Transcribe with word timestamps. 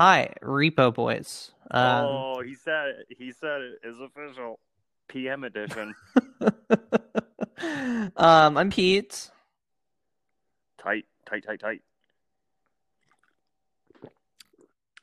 Hi, 0.00 0.32
Repo 0.42 0.94
Boys. 0.94 1.50
Um, 1.70 2.06
oh, 2.06 2.42
he 2.42 2.54
said 2.54 2.86
it. 2.86 3.06
He 3.18 3.32
said 3.32 3.60
it 3.60 3.80
is 3.84 3.96
official. 4.00 4.58
PM 5.08 5.44
edition. 5.44 5.94
um, 8.16 8.56
I'm 8.56 8.70
Pete. 8.70 9.30
tight, 10.82 11.04
tight, 11.28 11.44
tight, 11.44 11.60
tight. 11.60 11.82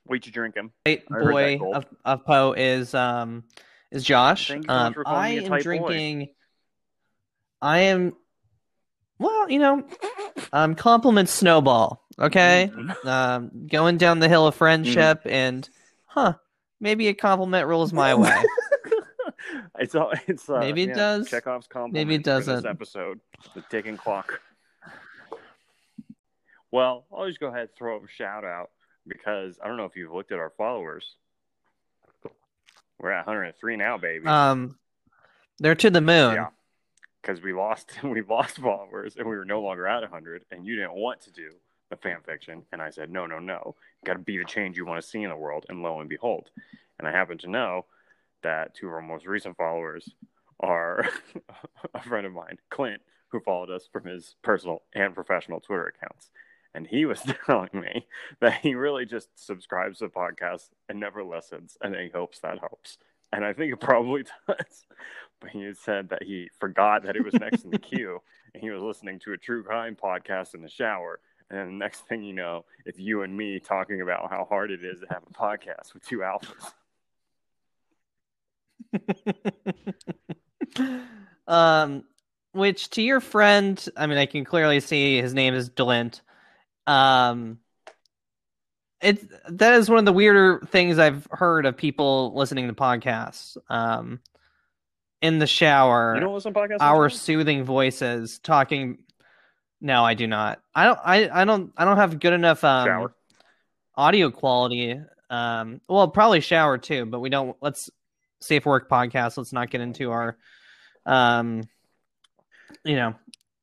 Wait, 0.07 0.25
you 0.25 0.32
drink 0.32 0.55
him. 0.55 0.71
That 0.83 1.07
boy 1.11 1.59
of, 1.61 1.86
of 2.04 2.25
Poe 2.25 2.54
is 2.54 2.95
um 2.95 3.43
is 3.92 4.04
Josh. 4.04 4.48
Thank 4.48 4.65
you 4.65 4.73
Um, 4.73 4.95
I 5.06 5.29
am 5.29 5.43
tight 5.43 5.59
boy. 5.59 5.61
drinking. 5.61 6.29
I 7.61 7.82
am. 7.82 8.14
Well, 9.20 9.48
you 9.48 9.59
know, 9.59 9.87
um, 10.51 10.73
compliment 10.73 11.29
Snowball. 11.29 12.07
Okay, 12.20 12.71
Mhm. 12.74 13.06
um, 13.06 13.68
going 13.68 13.98
down 13.98 14.20
the 14.20 14.28
hill 14.30 14.48
of 14.48 14.56
friendship, 14.56 15.20
Mm-hmm. 15.20 15.30
and 15.30 15.70
huh, 16.06 16.34
maybe 16.80 17.07
a 17.10 17.14
compliment 17.14 17.68
rolls 17.68 17.93
my 17.93 18.16
way. 18.16 18.36
it's 19.80 19.93
all. 19.93 20.12
It's 20.28 20.50
uh, 20.50 20.60
Maybe 20.60 20.84
it 20.84 20.90
yeah, 20.90 20.96
does. 20.96 21.30
Chekhov's 21.30 21.68
compliment. 21.68 21.93
Maybe 21.93 22.16
it 22.16 22.24
doesn't. 22.24 22.66
episode, 22.66 23.20
the 23.54 23.62
ticking 23.70 23.98
clock. 23.98 24.42
Well, 26.71 27.06
I'll 27.16 27.28
just 27.28 27.40
go 27.40 27.48
ahead 27.48 27.62
and 27.62 27.70
throw 27.78 27.98
a 27.98 28.07
shout 28.07 28.43
out 28.43 28.71
because 29.07 29.57
I 29.64 29.68
don't 29.68 29.78
know 29.78 29.86
if 29.86 29.96
you've 29.96 30.12
looked 30.12 30.32
at 30.32 30.40
our 30.40 30.52
followers. 30.57 31.15
We're 33.00 33.12
at 33.12 33.28
103 33.28 33.78
now, 33.78 33.98
baby. 34.00 34.26
Um, 34.26 34.78
they're 35.59 35.76
to 35.76 35.90
the 35.92 36.02
moon. 36.02 36.34
Yeah. 36.34 36.48
because 37.22 37.42
we 37.42 37.54
lost 37.54 37.92
we 38.04 38.22
lost 38.22 38.58
followers 38.58 39.16
and 39.18 39.28
we 39.28 39.36
were 39.36 39.46
no 39.46 39.62
longer 39.62 39.88
at 39.88 40.02
100 40.02 40.46
and 40.52 40.66
you 40.66 40.76
didn't 40.76 40.94
want 40.96 41.22
to 41.22 41.31
do 41.31 41.50
the 41.90 41.98
fan 41.98 42.18
fiction 42.26 42.64
and 42.72 42.82
i 42.82 42.90
said 42.90 43.10
no 43.10 43.26
no 43.26 43.40
no. 43.40 43.76
Got 44.06 44.14
to 44.14 44.20
be 44.20 44.38
the 44.38 44.46
change 44.46 44.78
you 44.78 44.86
want 44.86 45.02
to 45.02 45.08
see 45.08 45.24
in 45.24 45.30
the 45.30 45.36
world. 45.36 45.66
And 45.70 45.82
lo 45.82 46.00
and 46.00 46.10
behold 46.10 46.50
and 47.00 47.08
i 47.08 47.12
happen 47.12 47.38
to 47.40 47.50
know 47.50 47.86
that 48.44 48.76
two 48.76 48.88
of 48.88 48.94
our 48.94 49.02
most 49.02 49.26
recent 49.26 49.58
followers 49.58 50.10
are 50.60 51.08
a 51.94 52.02
friend 52.02 52.26
of 52.26 52.34
mine 52.34 52.58
clint 52.70 53.02
who 53.30 53.40
followed 53.40 53.70
us 53.70 53.88
from 53.92 54.06
his 54.06 54.36
personal 54.42 54.84
and 54.94 55.14
professional 55.14 55.60
twitter 55.60 55.88
accounts. 55.88 56.30
And 56.74 56.86
he 56.86 57.06
was 57.06 57.22
telling 57.46 57.70
me 57.74 58.06
that 58.40 58.62
he 58.62 58.76
really 58.76 59.06
just 59.06 59.30
subscribes 59.36 60.00
to 60.00 60.10
podcasts 60.10 60.70
and 60.90 61.00
never 61.00 61.24
listens 61.24 61.78
and 61.82 61.96
he 61.96 62.10
hopes 62.10 62.40
that 62.40 62.60
helps. 62.60 62.98
And 63.34 63.44
i 63.44 63.54
think 63.54 63.74
it 63.74 63.80
probably 63.80 64.24
does. 64.48 64.86
But 65.40 65.52
he 65.52 65.72
said 65.74 66.10
that 66.10 66.24
he 66.24 66.50
forgot 66.60 67.04
that 67.04 67.16
it 67.16 67.24
was 67.24 67.34
next 67.36 67.64
in 67.64 67.70
the 67.70 67.78
queue 67.78 68.22
and 68.54 68.64
he 68.64 68.72
was 68.72 68.82
listening 68.82 69.20
to 69.20 69.34
a 69.34 69.38
true 69.38 69.64
crime 69.64 69.96
podcast 70.02 70.56
in 70.56 70.62
the 70.62 70.70
shower 70.70 71.20
and 71.50 71.67
the 71.70 71.73
next 71.73 72.08
thing 72.08 72.23
you 72.23 72.34
know 72.34 72.66
it's 72.86 73.00
you 73.00 73.22
and 73.22 73.36
me 73.36 73.59
talking 73.59 74.02
about 74.02 74.30
how 74.30 74.45
hard 74.50 74.72
it 74.72 74.84
is 74.84 75.00
to 75.00 75.08
have 75.09 75.23
a 75.30 75.34
podcast 75.34 75.94
with 75.94 76.06
two 76.06 76.20
alphas 76.20 76.73
um, 81.48 82.03
which 82.52 82.90
to 82.92 83.02
your 83.02 83.20
friend, 83.20 83.88
I 83.95 84.08
mean, 84.08 84.18
I 84.18 84.25
can 84.25 84.44
clearly 84.44 84.80
see 84.80 85.22
his 85.22 85.34
name 85.34 85.53
is 85.53 85.70
Delint. 85.70 86.22
Um, 86.86 87.59
it's 89.02 89.23
that 89.50 89.73
is 89.73 89.90
one 89.90 90.00
of 90.00 90.06
the 90.06 90.14
weirder 90.14 90.66
things 90.68 90.98
I've 90.98 91.28
heard 91.31 91.66
of 91.66 91.78
people 91.78 92.34
listening 92.36 92.68
to 92.68 92.73
podcasts. 92.73 93.58
Um, 93.70 94.20
in 95.22 95.40
the 95.40 95.48
shower, 95.48 96.16
you 96.16 96.22
don't 96.22 96.34
listen 96.34 96.53
to 96.53 96.59
podcasts 96.59 96.78
our 96.80 97.09
soothing 97.09 97.64
voices 97.64 98.40
talking. 98.40 99.00
No, 99.80 100.04
I 100.04 100.14
do 100.14 100.28
not. 100.28 100.60
I 100.74 100.86
don't. 100.86 101.00
I, 101.04 101.42
I 101.42 101.46
don't. 101.46 101.72
I 101.78 101.86
don't 101.86 101.98
have 101.98 102.20
good 102.20 102.34
enough 102.34 102.64
um, 102.64 102.86
shower 102.88 103.14
audio 103.96 104.32
quality. 104.32 105.00
Um, 105.30 105.82
well, 105.88 106.08
probably 106.08 106.42
shower 106.42 106.78
too, 106.78 107.06
but 107.06 107.20
we 107.20 107.30
don't. 107.30 107.56
Let's 107.62 107.90
safe 108.42 108.66
work 108.66 108.90
podcast. 108.90 109.38
Let's 109.38 109.54
not 109.54 109.70
get 109.70 109.82
into 109.82 110.12
our, 110.12 110.38
um, 111.06 111.64
you 112.84 112.96
know, 112.96 113.16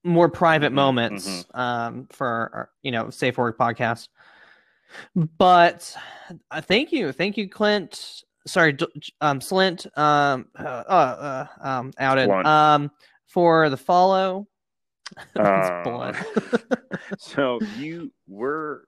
more 0.05 0.29
private 0.29 0.73
Mhm, 0.73 0.77
moments 0.77 1.47
um, 1.55 2.07
for 2.11 2.27
our, 2.27 2.71
you 2.83 2.93
know 2.93 3.11
safe 3.11 3.37
work 3.37 3.59
podcast. 3.59 4.09
But 5.17 5.97
uh, 6.51 6.61
thank 6.61 6.93
you, 6.93 7.11
thank 7.11 7.37
you, 7.37 7.49
Clint. 7.49 8.23
Sorry, 8.47 8.77
um, 9.21 9.41
Slint. 9.41 9.87
Um, 9.99 10.47
uh, 10.57 10.63
uh, 10.63 11.47
um, 11.61 11.93
outed. 11.99 12.27
Blunt. 12.27 12.47
Um, 12.47 12.91
for 13.27 13.69
the 13.69 13.77
follow. 13.77 14.47
Uh, 15.37 16.13
so 17.19 17.61
you 17.77 18.11
were 18.29 18.87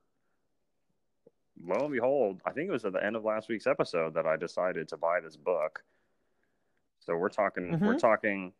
lo 1.64 1.84
and 1.84 1.92
behold 1.92 2.40
i 2.44 2.50
think 2.50 2.68
it 2.68 2.72
was 2.72 2.84
at 2.84 2.92
the 2.92 3.02
end 3.04 3.16
of 3.16 3.24
last 3.24 3.48
week's 3.48 3.66
episode 3.66 4.12
that 4.14 4.26
i 4.26 4.36
decided 4.36 4.86
to 4.88 4.96
buy 4.96 5.20
this 5.20 5.36
book 5.36 5.82
so 7.00 7.16
we're 7.16 7.28
talking 7.28 7.78
we're 7.80 7.94
Mhm. 7.94 7.98
talking 8.00 8.52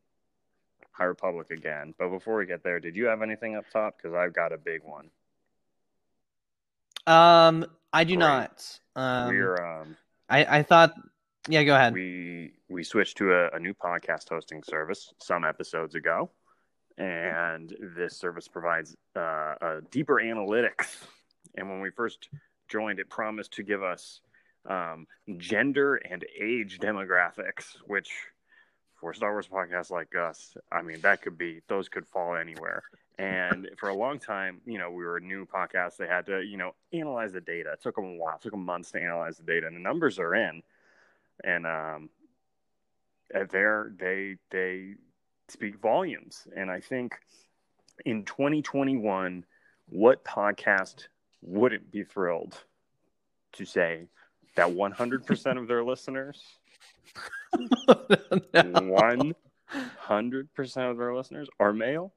high 0.92 1.04
republic 1.04 1.50
again 1.50 1.92
but 1.98 2.08
before 2.08 2.36
we 2.38 2.46
get 2.46 2.62
there 2.62 2.80
did 2.80 2.96
you 2.96 3.06
have 3.06 3.20
anything 3.22 3.54
up 3.56 3.64
top 3.70 3.96
because 3.96 4.14
i've 4.14 4.32
got 4.32 4.52
a 4.52 4.58
big 4.58 4.82
one 4.82 5.10
Um, 7.06 7.66
I 7.92 8.02
do 8.04 8.14
Great. 8.16 8.18
not. 8.20 8.80
Um, 8.96 9.28
we're 9.28 9.56
um 9.64 9.96
I, 10.28 10.58
I 10.58 10.62
thought, 10.64 10.94
yeah, 11.48 11.62
go 11.62 11.74
ahead. 11.76 11.92
we 11.92 12.54
we 12.68 12.82
switched 12.82 13.16
to 13.18 13.32
a, 13.32 13.50
a 13.50 13.58
new 13.60 13.74
podcast 13.74 14.28
hosting 14.28 14.62
service 14.64 15.12
some 15.20 15.44
episodes 15.44 15.94
ago 15.94 16.30
and 16.98 17.74
this 17.96 18.16
service 18.16 18.48
provides 18.48 18.96
uh, 19.14 19.54
a 19.60 19.80
deeper 19.90 20.20
analytics. 20.22 20.96
And 21.56 21.70
when 21.70 21.80
we 21.80 21.90
first 21.90 22.28
joined 22.68 22.98
it 22.98 23.08
promised 23.08 23.52
to 23.52 23.62
give 23.62 23.82
us 23.82 24.20
um, 24.68 25.06
gender 25.36 25.96
and 25.96 26.24
age 26.40 26.78
demographics 26.78 27.76
which 27.86 28.10
for 28.96 29.14
star 29.14 29.32
wars 29.32 29.46
podcasts 29.46 29.90
like 29.90 30.14
us 30.16 30.56
i 30.72 30.82
mean 30.82 31.00
that 31.02 31.22
could 31.22 31.38
be 31.38 31.60
those 31.68 31.88
could 31.88 32.06
fall 32.06 32.36
anywhere. 32.36 32.82
And 33.18 33.70
for 33.78 33.88
a 33.88 33.94
long 33.94 34.18
time 34.18 34.60
you 34.66 34.78
know 34.78 34.90
we 34.90 35.04
were 35.04 35.18
a 35.18 35.20
new 35.20 35.46
podcast. 35.46 35.96
They 35.96 36.06
had 36.06 36.26
to 36.26 36.42
you 36.42 36.56
know 36.56 36.74
analyze 36.92 37.32
the 37.32 37.40
data. 37.40 37.72
It 37.72 37.82
took 37.82 37.96
them 37.96 38.04
a 38.04 38.16
while. 38.16 38.36
It 38.36 38.42
took 38.42 38.52
them 38.52 38.64
months 38.64 38.90
to 38.92 39.00
analyze 39.00 39.36
the 39.36 39.44
data 39.44 39.66
and 39.66 39.76
the 39.76 39.80
numbers 39.80 40.18
are 40.18 40.34
in. 40.34 40.62
And 41.44 41.66
um, 41.66 42.10
they're 43.50 43.92
they 43.98 44.36
they 44.50 44.94
speak 45.48 45.80
volumes. 45.80 46.46
And 46.56 46.70
I 46.70 46.80
think 46.80 47.14
in 48.04 48.24
2021, 48.24 49.44
what 49.88 50.24
podcast 50.24 51.08
wouldn't 51.42 51.90
be 51.90 52.02
thrilled 52.02 52.62
to 53.52 53.64
say 53.64 54.08
that 54.56 54.68
100% 54.68 55.58
of 55.58 55.68
their 55.68 55.84
listeners, 55.84 56.42
No. 57.88 59.32
100% 60.08 60.90
of 60.90 60.98
their 60.98 61.14
listeners 61.14 61.48
are 61.58 61.72
male 61.72 62.12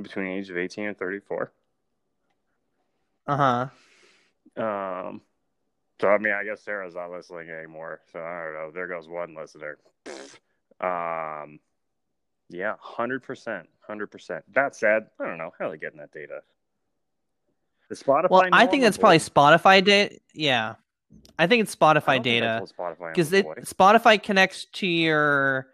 between 0.00 0.26
the 0.26 0.32
age 0.32 0.50
of 0.50 0.56
18 0.56 0.86
and 0.86 0.98
34. 0.98 1.52
Uh-huh. 3.26 3.66
Um, 4.56 5.20
so 6.00 6.08
I 6.08 6.18
mean, 6.18 6.32
I 6.32 6.44
guess 6.44 6.62
Sarah's 6.62 6.94
not 6.94 7.10
listening 7.10 7.50
anymore. 7.50 8.00
So 8.12 8.20
I 8.20 8.44
don't 8.44 8.54
know. 8.54 8.70
There 8.72 8.86
goes 8.86 9.08
one 9.08 9.34
listener. 9.34 9.78
Um, 10.80 11.58
yeah, 12.48 12.74
hundred 12.80 13.22
percent, 13.22 13.68
hundred 13.80 14.08
percent. 14.08 14.44
That 14.54 14.74
said, 14.74 15.06
I 15.20 15.26
don't 15.26 15.38
know 15.38 15.52
how 15.58 15.66
are 15.66 15.70
they 15.70 15.78
getting 15.78 15.98
that 15.98 16.12
data. 16.12 16.42
The 17.88 17.94
Spotify. 17.94 18.30
Well, 18.30 18.48
I 18.52 18.66
think 18.66 18.82
that's 18.82 18.98
probably? 18.98 19.18
Spotify 19.18 19.84
data. 19.84 20.18
Yeah. 20.34 20.74
I 21.38 21.46
think 21.46 21.62
it's 21.62 21.74
Spotify 21.74 22.16
don't 22.16 22.24
think 22.24 22.42
I 22.44 22.58
data 22.58 22.66
Spotify 22.78 23.14
because. 23.14 23.30
Spotify 23.30 24.22
connects 24.22 24.66
to 24.74 24.86
your 24.86 25.68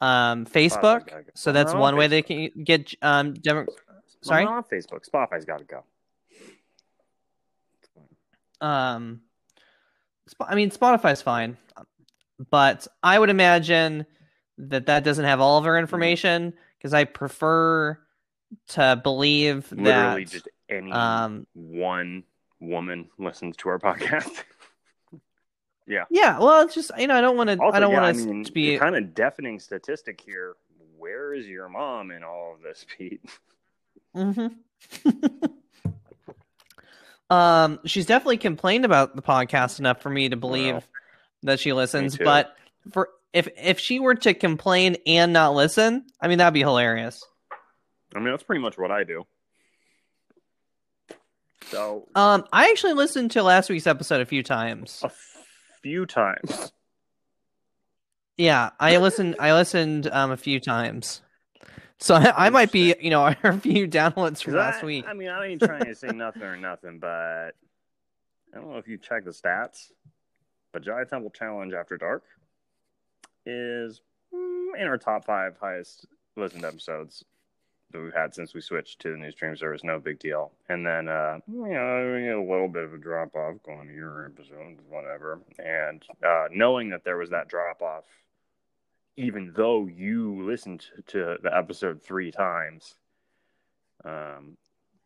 um 0.00 0.44
Facebook, 0.46 1.08
go. 1.08 1.22
so 1.34 1.52
that's 1.52 1.72
one 1.72 1.96
way 1.96 2.06
they 2.06 2.22
can 2.22 2.50
get 2.62 2.94
um 3.02 3.34
demo- 3.34 3.66
sorry? 4.20 4.42
I'm 4.42 4.48
on 4.48 4.62
Facebook. 4.64 5.08
Spotify's 5.08 5.44
got 5.44 5.58
to 5.58 5.64
go. 5.64 5.82
um 8.66 9.20
I 10.40 10.54
mean 10.54 10.70
Spotify's 10.70 11.22
fine, 11.22 11.56
but 12.50 12.86
I 13.02 13.18
would 13.18 13.30
imagine 13.30 14.06
that 14.58 14.86
that 14.86 15.04
doesn't 15.04 15.24
have 15.24 15.40
all 15.40 15.58
of 15.58 15.64
Mm-hmm. 15.64 15.66
our 15.66 15.78
information 15.78 16.54
because 16.78 16.94
I 16.94 17.04
prefer 17.04 17.98
to 18.68 19.00
believe 19.02 19.70
Literally, 19.72 20.24
that 20.24 20.24
just 20.24 20.48
any 20.68 20.92
um 20.92 21.46
one 21.54 22.24
woman 22.60 23.08
listens 23.18 23.56
to 23.58 23.68
our 23.68 23.78
podcast. 23.78 24.44
yeah. 25.86 26.04
yeah, 26.10 26.38
well, 26.38 26.62
it's 26.62 26.74
just 26.74 26.90
you 26.98 27.06
know 27.06 27.16
I 27.16 27.20
don't 27.20 27.36
want 27.36 27.50
to 27.50 27.58
I 27.70 27.80
don't 27.80 27.90
yeah, 27.90 27.92
want 27.92 28.06
I 28.06 28.12
to 28.44 28.52
be 28.52 28.78
kind 28.78 28.96
of 28.96 29.14
deafening 29.14 29.60
statistic 29.60 30.20
here. 30.20 30.54
Where 30.98 31.34
is 31.34 31.46
your 31.46 31.68
mom 31.68 32.10
in 32.10 32.24
all 32.24 32.54
of 32.54 32.62
this, 32.62 32.86
Pete? 32.96 33.20
hmm 34.14 34.46
um, 37.30 37.80
she's 37.84 38.06
definitely 38.06 38.38
complained 38.38 38.84
about 38.84 39.16
the 39.16 39.22
podcast 39.22 39.78
enough 39.78 40.00
for 40.00 40.10
me 40.10 40.28
to 40.28 40.36
believe 40.36 40.74
Well, 40.74 40.84
that 41.42 41.60
she 41.60 41.72
listens. 41.72 42.16
But 42.16 42.56
for 42.92 43.10
if 43.36 43.48
if 43.58 43.78
she 43.78 44.00
were 44.00 44.14
to 44.14 44.32
complain 44.32 44.96
and 45.06 45.34
not 45.34 45.54
listen, 45.54 46.06
I 46.20 46.28
mean 46.28 46.38
that'd 46.38 46.54
be 46.54 46.60
hilarious. 46.60 47.22
I 48.14 48.18
mean, 48.18 48.30
that's 48.30 48.42
pretty 48.42 48.62
much 48.62 48.78
what 48.78 48.90
I 48.90 49.04
do. 49.04 49.26
So 51.66 52.08
Um, 52.14 52.46
I 52.50 52.70
actually 52.70 52.94
listened 52.94 53.32
to 53.32 53.42
last 53.42 53.68
week's 53.68 53.86
episode 53.86 54.22
a 54.22 54.26
few 54.26 54.42
times. 54.42 55.02
a 55.04 55.10
few 55.82 56.06
times. 56.06 56.72
Yeah, 58.38 58.70
I 58.80 58.96
listened. 58.96 59.36
I 59.38 59.52
listened 59.52 60.08
um 60.10 60.30
a 60.30 60.36
few 60.38 60.58
times. 60.58 61.20
So 61.98 62.14
I, 62.14 62.46
I 62.46 62.50
might 62.50 62.72
be, 62.72 62.94
you 63.00 63.10
know, 63.10 63.26
a 63.42 63.58
few 63.58 63.86
downloads 63.86 64.42
from 64.42 64.54
last 64.54 64.82
I, 64.82 64.86
week. 64.86 65.04
I 65.06 65.12
mean, 65.12 65.28
I 65.28 65.46
ain't 65.46 65.62
trying 65.62 65.84
to 65.84 65.94
say 65.94 66.08
nothing 66.08 66.42
or 66.42 66.56
nothing, 66.56 66.98
but 67.00 67.08
I 68.54 68.54
don't 68.54 68.70
know 68.70 68.78
if 68.78 68.88
you 68.88 68.96
check 68.96 69.24
the 69.24 69.30
stats, 69.30 69.90
but 70.72 70.82
Jedi 70.82 71.06
Temple 71.08 71.30
Challenge 71.30 71.74
After 71.74 71.98
Dark 71.98 72.22
is 73.46 74.00
mm, 74.34 74.78
in 74.78 74.86
our 74.86 74.98
top 74.98 75.24
five 75.24 75.56
highest 75.60 76.06
listened 76.36 76.64
episodes 76.64 77.24
that 77.92 78.02
we've 78.02 78.12
had 78.14 78.34
since 78.34 78.52
we 78.52 78.60
switched 78.60 79.00
to 79.00 79.12
the 79.12 79.16
new 79.16 79.30
stream 79.30 79.56
service. 79.56 79.84
No 79.84 79.98
big 79.98 80.18
deal. 80.18 80.52
And 80.68 80.84
then, 80.84 81.08
uh, 81.08 81.38
you 81.46 81.72
know, 81.72 82.40
a 82.40 82.50
little 82.50 82.68
bit 82.68 82.84
of 82.84 82.92
a 82.92 82.98
drop 82.98 83.34
off 83.34 83.62
going 83.64 83.88
to 83.88 83.94
your 83.94 84.26
episode, 84.26 84.78
whatever. 84.88 85.40
And 85.58 86.02
uh, 86.26 86.46
knowing 86.50 86.90
that 86.90 87.04
there 87.04 87.16
was 87.16 87.30
that 87.30 87.48
drop 87.48 87.80
off, 87.82 88.04
even 89.16 89.52
though 89.56 89.86
you 89.86 90.44
listened 90.44 90.84
to 91.08 91.36
the 91.42 91.56
episode 91.56 92.02
three 92.02 92.30
times, 92.30 92.96
um, 94.04 94.56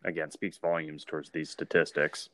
again 0.04 0.30
speaks 0.30 0.58
volumes 0.58 1.04
towards 1.04 1.30
these 1.30 1.50
statistics. 1.50 2.30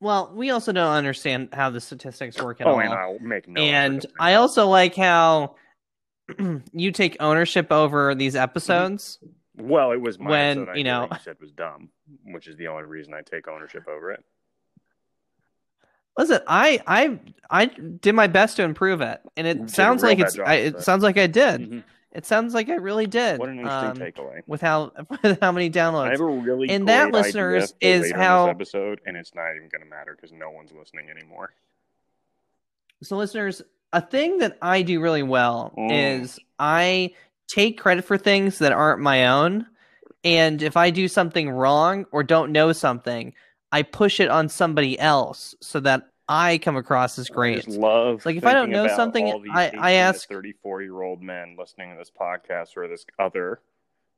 Well, 0.00 0.32
we 0.34 0.50
also 0.50 0.72
don't 0.72 0.92
understand 0.92 1.50
how 1.52 1.70
the 1.70 1.80
statistics 1.80 2.40
work 2.40 2.60
at 2.60 2.66
oh, 2.66 2.72
all. 2.72 2.80
and 2.80 2.92
I'll 2.92 3.18
make 3.18 3.48
no. 3.48 3.60
and 3.60 4.04
I 4.20 4.34
also 4.34 4.68
like 4.68 4.94
how 4.94 5.56
you 6.72 6.92
take 6.92 7.16
ownership 7.20 7.72
over 7.72 8.14
these 8.14 8.36
episodes. 8.36 9.18
well, 9.56 9.92
it 9.92 10.00
was 10.00 10.18
my 10.18 10.30
when, 10.30 10.68
you 10.74 10.84
know- 10.84 11.08
you 11.10 11.18
said 11.22 11.36
was 11.40 11.52
dumb, 11.52 11.88
which 12.26 12.46
is 12.46 12.56
the 12.56 12.68
only 12.68 12.84
reason 12.84 13.14
I 13.14 13.22
take 13.22 13.48
ownership 13.48 13.88
over 13.88 14.12
it. 14.12 14.22
Listen, 16.18 16.40
I 16.46 16.80
I 16.86 17.18
I 17.50 17.66
did 17.66 18.14
my 18.14 18.26
best 18.26 18.56
to 18.56 18.62
improve 18.62 19.02
it, 19.02 19.20
and 19.36 19.46
it 19.46 19.68
sounds 19.70 20.02
like 20.02 20.18
it's. 20.18 20.34
job 20.34 20.48
I, 20.48 20.54
it 20.54 20.80
sounds 20.80 21.02
like 21.02 21.18
I 21.18 21.26
did. 21.26 21.60
Mhm. 21.60 21.84
It 22.16 22.24
sounds 22.24 22.54
like 22.54 22.68
it 22.68 22.80
really 22.80 23.06
did. 23.06 23.38
What 23.38 23.50
an 23.50 23.58
interesting 23.58 23.90
um, 23.90 23.96
takeaway. 23.98 24.40
with 24.46 24.62
how 24.62 24.90
with 25.22 25.38
how 25.40 25.52
many 25.52 25.66
I 25.66 25.68
downloads. 25.68 26.12
have 26.12 26.20
a 26.20 26.24
really 26.24 26.70
And 26.70 26.88
that, 26.88 27.12
listeners, 27.12 27.74
is 27.80 28.10
how- 28.12 28.46
this 28.46 28.50
episode, 28.54 29.00
and 29.06 29.16
it's 29.16 29.34
not 29.34 29.50
even 29.54 29.68
going 29.68 29.82
to 29.82 29.88
matter 29.90 30.16
because 30.16 30.32
no 30.32 30.50
one's 30.50 30.72
listening 30.72 31.10
anymore. 31.10 31.52
So, 33.02 33.16
listeners, 33.16 33.60
a 33.92 34.00
thing 34.00 34.38
that 34.38 34.56
I 34.62 34.82
do 34.82 35.00
really 35.00 35.22
well 35.22 35.72
Mm. 35.76 36.22
is 36.22 36.38
I 36.58 37.12
take 37.48 37.78
credit 37.78 38.04
for 38.04 38.16
things 38.18 38.58
that 38.58 38.72
aren't 38.72 39.00
my 39.00 39.26
own. 39.28 39.66
And 40.24 40.62
if 40.62 40.76
I 40.76 40.90
do 40.90 41.06
something 41.08 41.50
wrong 41.50 42.06
or 42.10 42.22
don't 42.24 42.50
know 42.50 42.72
something, 42.72 43.34
I 43.70 43.82
push 43.82 44.18
it 44.20 44.28
on 44.30 44.48
somebody 44.48 44.98
else 44.98 45.54
so 45.60 45.78
that 45.80 46.08
I 46.28 46.58
come 46.58 46.76
across 46.76 47.18
as 47.18 47.30
I 47.30 47.34
great. 47.34 47.64
just 47.64 47.76
love 47.78 48.24
Like, 48.26 48.36
if 48.36 48.44
I 48.44 48.52
don't 48.52 48.70
know 48.70 48.88
something, 48.88 49.46
I- 49.52 49.72
I 49.78 49.92
ask- 49.92 50.28
34 50.28 50.82
year 50.82 51.02
old 51.02 51.22
men 51.22 51.56
listening 51.58 51.92
to 51.92 51.96
this 51.98 52.10
podcast 52.10 52.76
or 52.76 52.88
this 52.88 53.06
other 53.18 53.60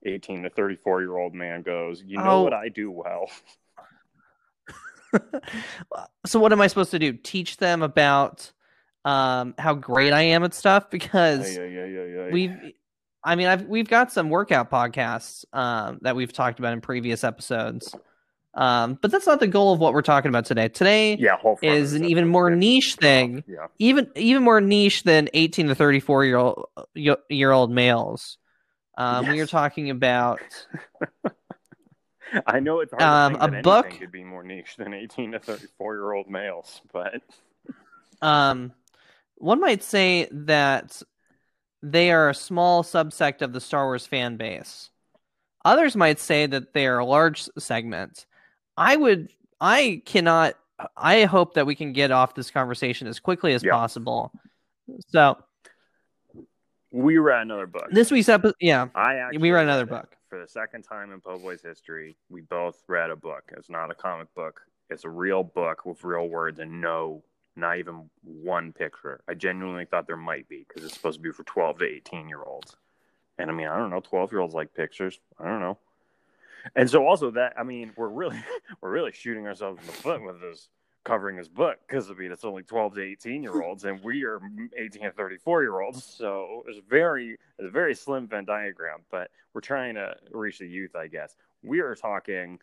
18 0.07 0.45
to 0.45 0.51
34 0.51 1.03
year 1.03 1.17
old 1.19 1.35
man 1.35 1.63
goes, 1.63 2.03
You 2.03 2.19
know 2.19 2.31
Oh. 2.31 2.43
what 2.45 2.55
I 2.55 2.69
do 2.69 2.91
well? 2.91 3.31
so, 6.27 6.39
what 6.39 6.53
am 6.53 6.61
I 6.61 6.67
supposed 6.67 6.91
to 6.93 6.99
do? 6.99 7.13
Teach 7.13 7.57
them 7.57 7.83
about 7.83 8.53
um, 9.05 9.55
how 9.59 9.75
great 9.75 10.13
I 10.13 10.23
am 10.23 10.45
at 10.45 10.55
stuff? 10.55 10.91
Because 10.91 11.57
Yeah, 11.57 11.65
yeah, 11.65 11.85
yeah, 11.85 12.05
yeah, 12.05 12.25
yeah. 12.27 12.31
we've 12.33 12.73
i 13.25 13.35
mean 13.35 13.49
i've 13.49 13.63
we've 13.67 13.89
got 13.89 14.13
some 14.13 14.31
workout 14.31 14.71
podcasts 14.71 15.45
um 15.53 15.99
that 16.03 16.15
we've 16.15 16.33
talked 16.33 16.61
about 16.61 16.73
in 16.73 16.81
previous 16.81 17.25
episodes 17.25 17.93
um 18.59 18.99
but 19.01 19.11
that's 19.11 19.27
not 19.27 19.41
the 19.41 19.47
goal 19.47 19.73
of 19.73 19.81
what 19.81 19.95
we're 19.95 20.03
talking 20.03 20.29
about 20.29 20.45
today 20.45 20.69
today 20.69 21.15
yeah, 21.17 21.37
is 21.63 21.95
an 21.95 22.05
even 22.05 22.29
more 22.29 22.51
niche 22.51 22.97
thing 23.01 23.43
Yeah. 23.49 23.69
even 23.79 24.11
even 24.17 24.43
more 24.43 24.61
niche 24.61 25.05
than 25.05 25.31
18 25.33 25.69
to 25.69 25.75
34 25.75 26.25
year 26.27 26.37
old 26.37 26.67
year 27.31 27.51
old 27.53 27.71
males 27.71 28.37
um 28.99 29.29
we 29.29 29.41
are 29.41 29.47
talking 29.47 29.89
about 29.91 30.41
I 32.47 32.61
know 32.61 32.81
it's 32.81 32.93
hard 32.93 33.03
Um, 33.03 33.37
a 33.41 33.63
book- 33.63 33.91
could 33.99 34.13
be 34.13 34.23
more 34.25 34.43
niche 34.43 34.77
than 34.77 34.93
18 34.93 35.33
to 35.33 35.39
34 35.39 35.95
year 35.95 36.13
old 36.13 36.29
males, 36.29 36.83
but 36.93 37.23
um 38.21 38.73
one 39.37 39.61
might 39.61 39.85
say 39.85 40.29
that 40.33 41.01
they 41.81 42.11
are 42.11 42.29
a 42.29 42.35
small 42.35 42.83
subsect 42.83 43.41
of 43.41 43.53
the 43.53 43.61
Star 43.61 43.85
Wars 43.87 44.05
fan 44.05 44.37
base. 44.37 44.91
Others 45.65 45.95
might 45.97 46.19
say 46.19 46.45
that 46.47 46.73
they 46.75 46.89
are 46.89 46.99
a 46.99 47.05
large 47.05 47.49
segment. 47.57 48.27
I 48.79 48.97
would 48.97 49.29
I 49.61 50.03
cannot 50.07 50.55
I 50.97 51.25
hope 51.25 51.55
that 51.55 51.67
we 51.67 51.75
can 51.75 51.93
get 51.93 52.11
off 52.13 52.35
this 52.35 52.51
conversation 52.51 53.09
as 53.09 53.19
quickly 53.19 53.53
as 53.53 53.63
Yeah. 53.65 53.73
possible. 53.73 54.33
So 55.09 55.37
we 56.91 57.19
read 57.19 57.43
another 57.43 57.67
book. 57.67 57.89
this 57.91 58.11
week's 58.11 58.29
episode 58.29 58.55
yeah. 58.61 58.89
I 58.95 59.17
actually 59.17 59.39
we 59.39 59.51
read 59.51 59.65
another 59.65 59.87
book. 59.87 60.17
for 60.31 60.39
the 60.39 60.49
second 60.49 60.83
time 60.83 61.13
in 61.13 61.21
Po' 61.21 61.39
Boy's 61.39 61.63
history. 61.63 62.17
We 62.31 62.41
both 62.43 62.83
read 62.87 63.11
a 63.11 63.17
book. 63.17 63.51
It's 63.57 63.69
not 63.69 63.91
a 63.91 63.95
comic 63.95 64.33
book. 64.35 64.61
It's 64.91 65.05
a 65.05 65.11
real 65.11 65.43
book 65.43 65.85
with 65.85 66.03
real 66.05 66.29
words 66.29 66.61
and 66.61 66.81
no, 66.81 67.23
not 67.57 67.79
even 67.79 68.09
one 68.23 68.73
picture. 68.73 69.21
I 69.29 69.35
genuinely 69.35 69.85
thought 69.85 70.07
there 70.07 70.17
might 70.17 70.49
be 70.49 70.65
because 70.67 70.85
it's 70.85 70.95
supposed 70.95 71.19
to 71.19 71.23
be 71.23 71.33
for 71.33 71.43
12 71.43 71.81
to 71.81 71.85
18 71.85 72.29
year 72.29 72.43
olds. 72.43 72.75
And 73.39 73.51
I 73.51 73.53
mean, 73.53 73.67
I 73.69 73.77
don't 73.77 73.91
know, 73.91 74.01
12 74.01 74.33
year 74.33 74.41
olds 74.41 74.55
like 74.55 74.73
pictures. 74.75 75.19
I 75.39 75.45
don't 75.45 75.61
know. 75.61 75.79
And 76.77 76.89
so 76.89 77.07
also 77.07 77.31
that 77.33 77.55
I 77.59 77.63
mean, 77.63 77.93
we're 77.97 78.09
really 78.09 78.39
we're 78.81 78.91
really 78.91 79.13
shooting 79.13 79.47
ourselves 79.47 79.81
in 79.81 79.87
the 79.87 79.93
foot 79.93 80.23
with 80.23 80.41
this 80.41 80.69
covering 81.05 81.37
this 81.37 81.49
book 81.49 81.79
because 81.87 82.11
I 82.11 82.15
mean 82.15 82.31
it's 82.33 82.45
only 82.45 82.63
12 82.63 82.95
to 82.97 83.03
18 83.03 83.43
year 83.43 83.63
olds 83.63 83.85
and 83.85 84.03
we 84.05 84.25
are 84.25 84.41
18 84.77 85.03
to 85.03 85.11
34 85.13 85.63
year 85.63 85.81
olds. 85.81 86.05
So 86.05 86.65
it's 86.69 86.81
very 86.89 87.39
it's 87.59 87.69
a 87.69 87.71
very 87.71 87.95
slim 87.95 88.27
Venn 88.29 88.45
diagram, 88.45 89.01
but 89.11 89.31
we're 89.55 89.61
trying 89.63 89.95
to 89.95 90.15
reach 90.33 90.59
the 90.59 90.67
youth, 90.69 90.95
I 90.95 91.07
guess. 91.07 91.35
We 91.63 91.81
are 91.81 91.95
talking 91.95 92.59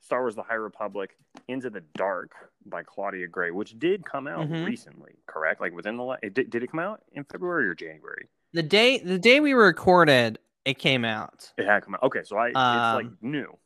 Star 0.00 0.20
Wars: 0.20 0.34
The 0.34 0.42
High 0.42 0.54
Republic, 0.54 1.16
Into 1.48 1.70
the 1.70 1.82
Dark 1.94 2.32
by 2.66 2.82
Claudia 2.82 3.28
Gray, 3.28 3.50
which 3.50 3.78
did 3.78 4.04
come 4.04 4.26
out 4.26 4.48
Mhm. 4.48 4.64
recently, 4.64 5.14
correct? 5.26 5.60
Like 5.60 5.72
within 5.72 5.96
the 5.96 6.16
did, 6.32 6.50
did 6.50 6.62
it 6.62 6.70
come 6.70 6.80
out 6.80 7.02
in 7.12 7.24
February 7.24 7.68
or 7.68 7.74
January? 7.74 8.28
The 8.52 8.62
day 8.62 8.98
the 8.98 9.18
day 9.18 9.40
we 9.40 9.52
recorded 9.54 10.38
it 10.64 10.78
came 10.78 11.04
out. 11.04 11.52
It 11.58 11.66
had 11.66 11.82
come 11.84 11.94
out. 11.94 12.02
Okay, 12.04 12.20
so 12.24 12.36
I 12.36 12.48
it's 12.48 12.54
like 12.56 13.06
Um, 13.06 13.18
new. 13.20 13.56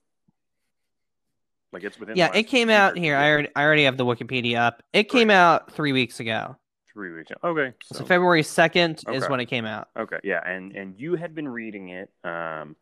Like 1.73 1.85
it's 1.85 1.99
within 1.99 2.17
Yeah, 2.17 2.31
it 2.35 2.45
came 2.45 2.71
out 2.71 2.97
here. 2.97 3.17
I 3.17 3.31
already 3.31 3.49
I 3.55 3.65
already 3.65 3.85
have 3.85 3.97
the 3.97 4.07
Wikipedia 4.07 4.57
up. 4.59 4.83
It 4.93 5.05
came 5.11 5.31
out 5.31 5.73
3 5.73 5.93
weeks 5.93 6.21
ago. 6.21 6.57
three 6.93 7.13
weeks. 7.13 7.31
Ago. 7.31 7.41
Okay, 7.51 7.75
So, 7.83 7.99
so 7.99 8.05
February 8.07 8.43
2nd 8.43 9.15
is 9.15 9.29
when 9.29 9.41
it 9.41 9.47
came 9.47 9.67
out. 9.67 9.89
Okay, 9.99 10.19
yeah, 10.25 10.41
and 10.49 10.75
and 10.75 10.99
you 10.99 11.17
had 11.17 11.35
been 11.35 11.47
reading 11.49 11.91
it, 11.91 12.11
um, 12.25 12.75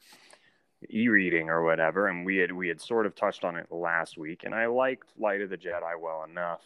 e-reading 0.89 1.49
or 1.51 1.65
whatever, 1.65 2.07
and 2.07 2.25
we 2.25 2.37
had 2.37 2.53
we 2.53 2.69
had 2.69 2.81
sort 2.81 3.07
of 3.07 3.17
touched 3.17 3.43
on 3.43 3.57
it 3.57 3.67
last 3.73 4.17
week, 4.17 4.45
and 4.45 4.55
I 4.55 4.67
liked 4.67 5.09
Light 5.19 5.41
of 5.41 5.51
the 5.51 5.57
Jedi 5.57 5.99
well 6.01 6.23
enough, 6.31 6.61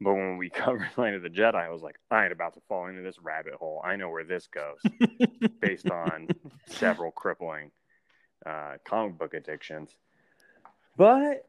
but 0.00 0.14
when 0.14 0.38
we 0.38 0.50
covered 0.50 0.88
Light 0.96 1.14
of 1.14 1.22
the 1.22 1.28
Jedi, 1.28 1.54
I 1.54 1.70
was 1.70 1.82
like, 1.82 1.96
I 2.10 2.24
ain't 2.24 2.32
about 2.32 2.54
to 2.54 2.60
fall 2.68 2.86
into 2.86 3.02
this 3.02 3.18
rabbit 3.22 3.54
hole. 3.54 3.82
I 3.84 3.96
know 3.96 4.10
where 4.10 4.24
this 4.24 4.48
goes, 4.48 4.80
based 5.60 5.90
on 5.90 6.28
several 6.66 7.10
crippling 7.10 7.70
uh, 8.46 8.74
comic 8.84 9.18
book 9.18 9.34
addictions. 9.34 9.94
But 10.96 11.46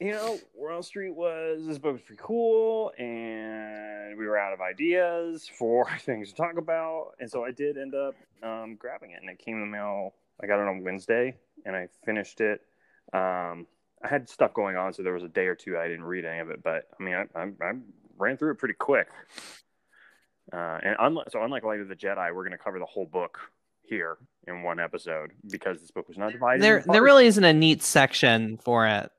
you 0.00 0.12
know, 0.12 0.38
World 0.54 0.84
Street 0.84 1.14
was 1.14 1.66
this 1.66 1.78
book 1.78 1.94
was 1.94 2.02
pretty 2.02 2.22
cool, 2.24 2.92
and 2.98 4.16
we 4.16 4.26
were 4.26 4.38
out 4.38 4.52
of 4.52 4.60
ideas 4.60 5.50
for 5.58 5.88
things 6.00 6.30
to 6.30 6.36
talk 6.36 6.56
about, 6.56 7.12
and 7.18 7.30
so 7.30 7.44
I 7.44 7.50
did 7.50 7.76
end 7.76 7.94
up 7.94 8.14
um, 8.42 8.76
grabbing 8.76 9.10
it, 9.10 9.20
and 9.20 9.28
it 9.28 9.38
came 9.38 9.56
in 9.56 9.60
the 9.62 9.66
mail. 9.66 10.14
I 10.40 10.46
got 10.46 10.62
it 10.62 10.68
on 10.68 10.84
Wednesday, 10.84 11.34
and 11.66 11.74
I 11.74 11.88
finished 12.04 12.40
it. 12.40 12.60
Um, 13.12 13.66
I 14.02 14.08
had 14.08 14.28
stuff 14.28 14.54
going 14.54 14.76
on, 14.76 14.92
so 14.92 15.02
there 15.02 15.12
was 15.12 15.24
a 15.24 15.28
day 15.28 15.46
or 15.46 15.54
two 15.54 15.78
I 15.78 15.88
didn't 15.88 16.04
read 16.04 16.24
any 16.24 16.40
of 16.40 16.50
it, 16.50 16.62
but 16.62 16.84
I 16.98 17.02
mean, 17.02 17.14
I, 17.14 17.38
I, 17.38 17.44
I 17.60 17.72
ran 18.16 18.36
through 18.36 18.52
it 18.52 18.58
pretty 18.58 18.74
quick. 18.74 19.08
Uh, 20.52 20.78
and 20.82 20.96
unlike, 20.98 21.30
so, 21.30 21.42
unlike 21.42 21.62
Light 21.62 21.80
of 21.80 21.88
the 21.88 21.96
Jedi, 21.96 22.34
we're 22.34 22.44
going 22.44 22.52
to 22.52 22.58
cover 22.58 22.78
the 22.78 22.86
whole 22.86 23.06
book 23.06 23.38
here 23.82 24.18
in 24.46 24.62
one 24.62 24.80
episode 24.80 25.32
because 25.50 25.80
this 25.80 25.90
book 25.90 26.08
was 26.08 26.16
not 26.16 26.32
divided. 26.32 26.62
There 26.62 26.82
there 26.86 27.02
really 27.02 27.26
isn't 27.26 27.44
a 27.44 27.52
neat 27.52 27.82
section 27.82 28.58
for 28.58 28.86
it. 28.86 29.10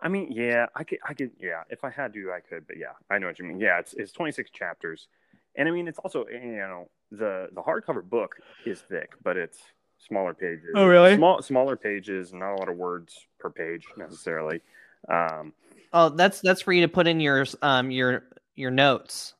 I 0.00 0.08
mean, 0.08 0.30
yeah, 0.30 0.66
I 0.74 0.84
could, 0.84 0.98
I 1.08 1.14
could, 1.14 1.30
yeah. 1.40 1.62
If 1.70 1.82
I 1.82 1.90
had 1.90 2.12
to, 2.14 2.30
I 2.30 2.40
could. 2.40 2.66
But 2.66 2.76
yeah, 2.76 2.92
I 3.10 3.18
know 3.18 3.26
what 3.26 3.38
you 3.38 3.44
mean. 3.44 3.58
Yeah, 3.58 3.78
it's 3.78 3.94
it's 3.94 4.12
26 4.12 4.50
chapters, 4.50 5.08
and 5.56 5.68
I 5.68 5.72
mean, 5.72 5.88
it's 5.88 5.98
also 5.98 6.26
you 6.28 6.56
know 6.56 6.88
the 7.10 7.48
the 7.52 7.62
hardcover 7.62 8.04
book 8.04 8.36
is 8.64 8.80
thick, 8.80 9.14
but 9.22 9.36
it's 9.36 9.58
smaller 9.98 10.34
pages. 10.34 10.70
Oh, 10.74 10.86
really? 10.86 11.16
Small 11.16 11.42
smaller 11.42 11.76
pages, 11.76 12.32
not 12.32 12.54
a 12.54 12.56
lot 12.56 12.68
of 12.68 12.76
words 12.76 13.26
per 13.38 13.50
page 13.50 13.84
necessarily. 13.96 14.60
Um, 15.08 15.52
Oh, 15.92 16.08
that's 16.10 16.40
that's 16.40 16.60
for 16.62 16.72
you 16.72 16.82
to 16.82 16.88
put 16.88 17.06
in 17.06 17.20
your 17.20 17.46
um 17.62 17.90
your 17.90 18.24
your 18.54 18.70
notes. 18.70 19.34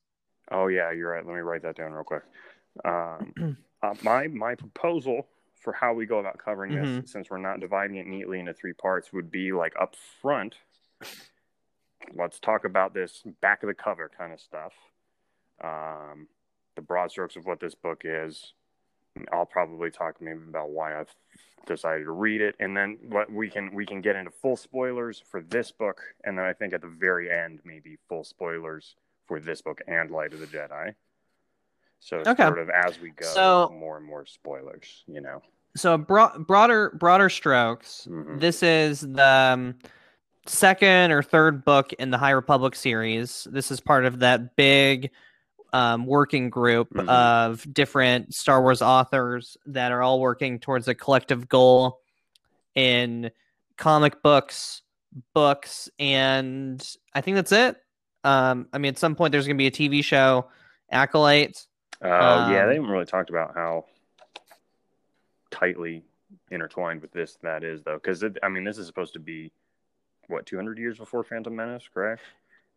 oh 0.52 0.68
yeah, 0.68 0.92
you're 0.92 1.10
right. 1.10 1.26
Let 1.26 1.34
me 1.34 1.40
write 1.40 1.62
that 1.62 1.76
down 1.76 1.92
real 1.92 2.04
quick. 2.04 2.22
Um, 2.84 3.56
uh, 3.82 3.94
my 4.02 4.28
my 4.28 4.54
proposal 4.54 5.26
for 5.60 5.72
how 5.72 5.92
we 5.92 6.06
go 6.06 6.18
about 6.20 6.38
covering 6.38 6.72
this, 6.74 7.10
since 7.10 7.28
we're 7.28 7.38
not 7.38 7.58
dividing 7.60 7.96
it 7.96 8.06
neatly 8.06 8.38
into 8.38 8.54
three 8.54 8.72
parts, 8.72 9.12
would 9.12 9.30
be 9.30 9.52
like 9.52 9.74
up 9.80 9.96
front. 10.22 10.54
Let's 12.14 12.38
talk 12.38 12.64
about 12.64 12.94
this 12.94 13.22
back 13.40 13.62
of 13.64 13.66
the 13.66 13.74
cover 13.74 14.08
kind 14.16 14.32
of 14.32 14.40
stuff. 14.40 14.72
Um, 15.62 16.28
the 16.76 16.82
broad 16.82 17.10
strokes 17.10 17.34
of 17.36 17.44
what 17.46 17.58
this 17.58 17.74
book 17.74 18.02
is. 18.04 18.52
I'll 19.32 19.46
probably 19.46 19.90
talk 19.90 20.20
maybe 20.20 20.40
about 20.48 20.70
why 20.70 20.98
I've 20.98 21.14
decided 21.66 22.04
to 22.04 22.12
read 22.12 22.40
it, 22.40 22.54
and 22.60 22.76
then 22.76 22.98
what 23.08 23.30
we 23.30 23.50
can 23.50 23.74
we 23.74 23.84
can 23.86 24.00
get 24.00 24.16
into 24.16 24.30
full 24.30 24.56
spoilers 24.56 25.22
for 25.30 25.40
this 25.40 25.70
book, 25.72 26.00
and 26.24 26.38
then 26.38 26.44
I 26.44 26.52
think 26.52 26.72
at 26.72 26.80
the 26.80 26.86
very 26.88 27.30
end 27.30 27.60
maybe 27.64 27.98
full 28.08 28.24
spoilers 28.24 28.94
for 29.26 29.40
this 29.40 29.62
book 29.62 29.80
and 29.88 30.10
Light 30.10 30.32
of 30.32 30.40
the 30.40 30.46
Jedi. 30.46 30.94
So 32.00 32.18
Okay. 32.18 32.44
sort 32.46 32.58
of 32.58 32.70
as 32.70 33.00
we 33.00 33.10
go, 33.10 33.26
So- 33.26 33.70
more 33.70 33.96
and 33.96 34.06
more 34.06 34.26
spoilers. 34.26 35.02
You 35.06 35.20
know. 35.20 35.42
So 35.76 35.98
bro- 35.98 36.38
broader 36.38 36.90
broader 36.90 37.28
strokes. 37.28 38.06
Mhm. 38.10 38.40
This 38.40 38.62
is 38.62 39.00
the 39.00 39.26
um, 39.26 39.78
second 40.46 41.10
or 41.10 41.22
third 41.22 41.64
book 41.64 41.92
in 41.94 42.10
the 42.10 42.18
High 42.18 42.30
Republic 42.30 42.74
series. 42.76 43.46
This 43.50 43.70
is 43.70 43.80
part 43.80 44.04
of 44.04 44.20
that 44.20 44.54
big 44.56 45.10
um, 45.72 46.06
working 46.06 46.48
group 46.50 46.90
Mhm. 46.90 47.08
of 47.08 47.72
different 47.72 48.34
Star 48.34 48.62
Wars 48.62 48.82
authors 48.82 49.56
that 49.66 49.92
are 49.92 50.02
all 50.02 50.20
working 50.20 50.58
towards 50.58 50.88
a 50.88 50.94
collective 50.94 51.48
goal 51.48 52.00
in 52.74 53.30
comic 53.76 54.22
books, 54.22 54.82
books, 55.34 55.88
and 55.98 56.86
I 57.14 57.20
think 57.20 57.34
that's 57.36 57.52
it. 57.52 57.76
Um, 58.24 58.68
I 58.72 58.78
mean, 58.78 58.90
at 58.90 58.98
some 58.98 59.14
point, 59.14 59.32
there's 59.32 59.46
going 59.46 59.56
to 59.56 59.58
be 59.58 59.66
a 59.66 59.70
TV 59.70 60.02
show, 60.02 60.48
Acolyte. 60.90 61.66
Oh 62.02 62.06
yeah, 62.08 62.34
Um, 62.62 62.68
they 62.68 62.74
haven't 62.74 62.90
really 62.90 63.06
talked 63.06 63.30
about 63.30 63.54
how 63.54 63.84
tightly 65.50 66.04
intertwined 66.50 67.00
with 67.02 67.12
this 67.12 67.36
that 67.42 67.64
is 67.64 67.82
though, 67.82 67.94
because 67.94 68.24
I 68.42 68.48
mean 68.48 68.64
this 68.64 68.78
is 68.78 68.86
supposed 68.86 69.14
to 69.14 69.18
be 69.20 69.52
what 70.28 70.44
200 70.44 70.78
years 70.78 70.98
before 70.98 71.24
Phantom 71.24 71.54
Menace, 71.54 71.88
correct? 71.92 72.22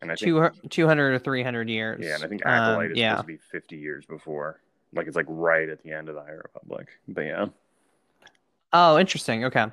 And 0.02 0.12
I 0.12 0.16
think 0.16 0.30
Two, 0.64 0.70
200 0.70 1.14
or 1.14 1.20
300 1.20 1.70
years. 1.70 2.00
yeah, 2.04 2.16
and 2.16 2.24
I 2.24 2.28
think 2.28 2.46
Um, 2.46 2.52
Acolyte 2.54 2.92
is 2.92 2.98
yeah. 2.98 3.12
supposed 3.18 3.24
to 3.28 3.34
be 3.34 3.38
50 3.38 3.76
years 3.78 4.06
before. 4.06 4.62
Like 4.94 5.08
it's 5.08 5.16
like 5.16 5.26
right 5.28 5.68
at 5.70 5.84
the 5.84 5.92
end 5.92 6.10
of 6.10 6.16
the 6.16 6.22
High 6.22 6.32
Republic. 6.32 6.88
But 7.08 7.22
yeah. 7.26 7.46
Oh, 8.74 8.98
interesting. 8.98 9.46
Okay. 9.46 9.66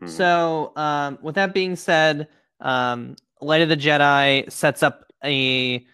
Mhm. 0.00 0.08
So, 0.08 0.72
um, 0.76 1.18
with 1.22 1.34
that 1.36 1.52
being 1.54 1.76
said, 1.76 2.28
um, 2.60 3.16
Light 3.40 3.62
of 3.62 3.68
the 3.68 3.76
Jedi 3.76 4.50
sets 4.50 4.82
up 4.82 5.12
a 5.22 5.84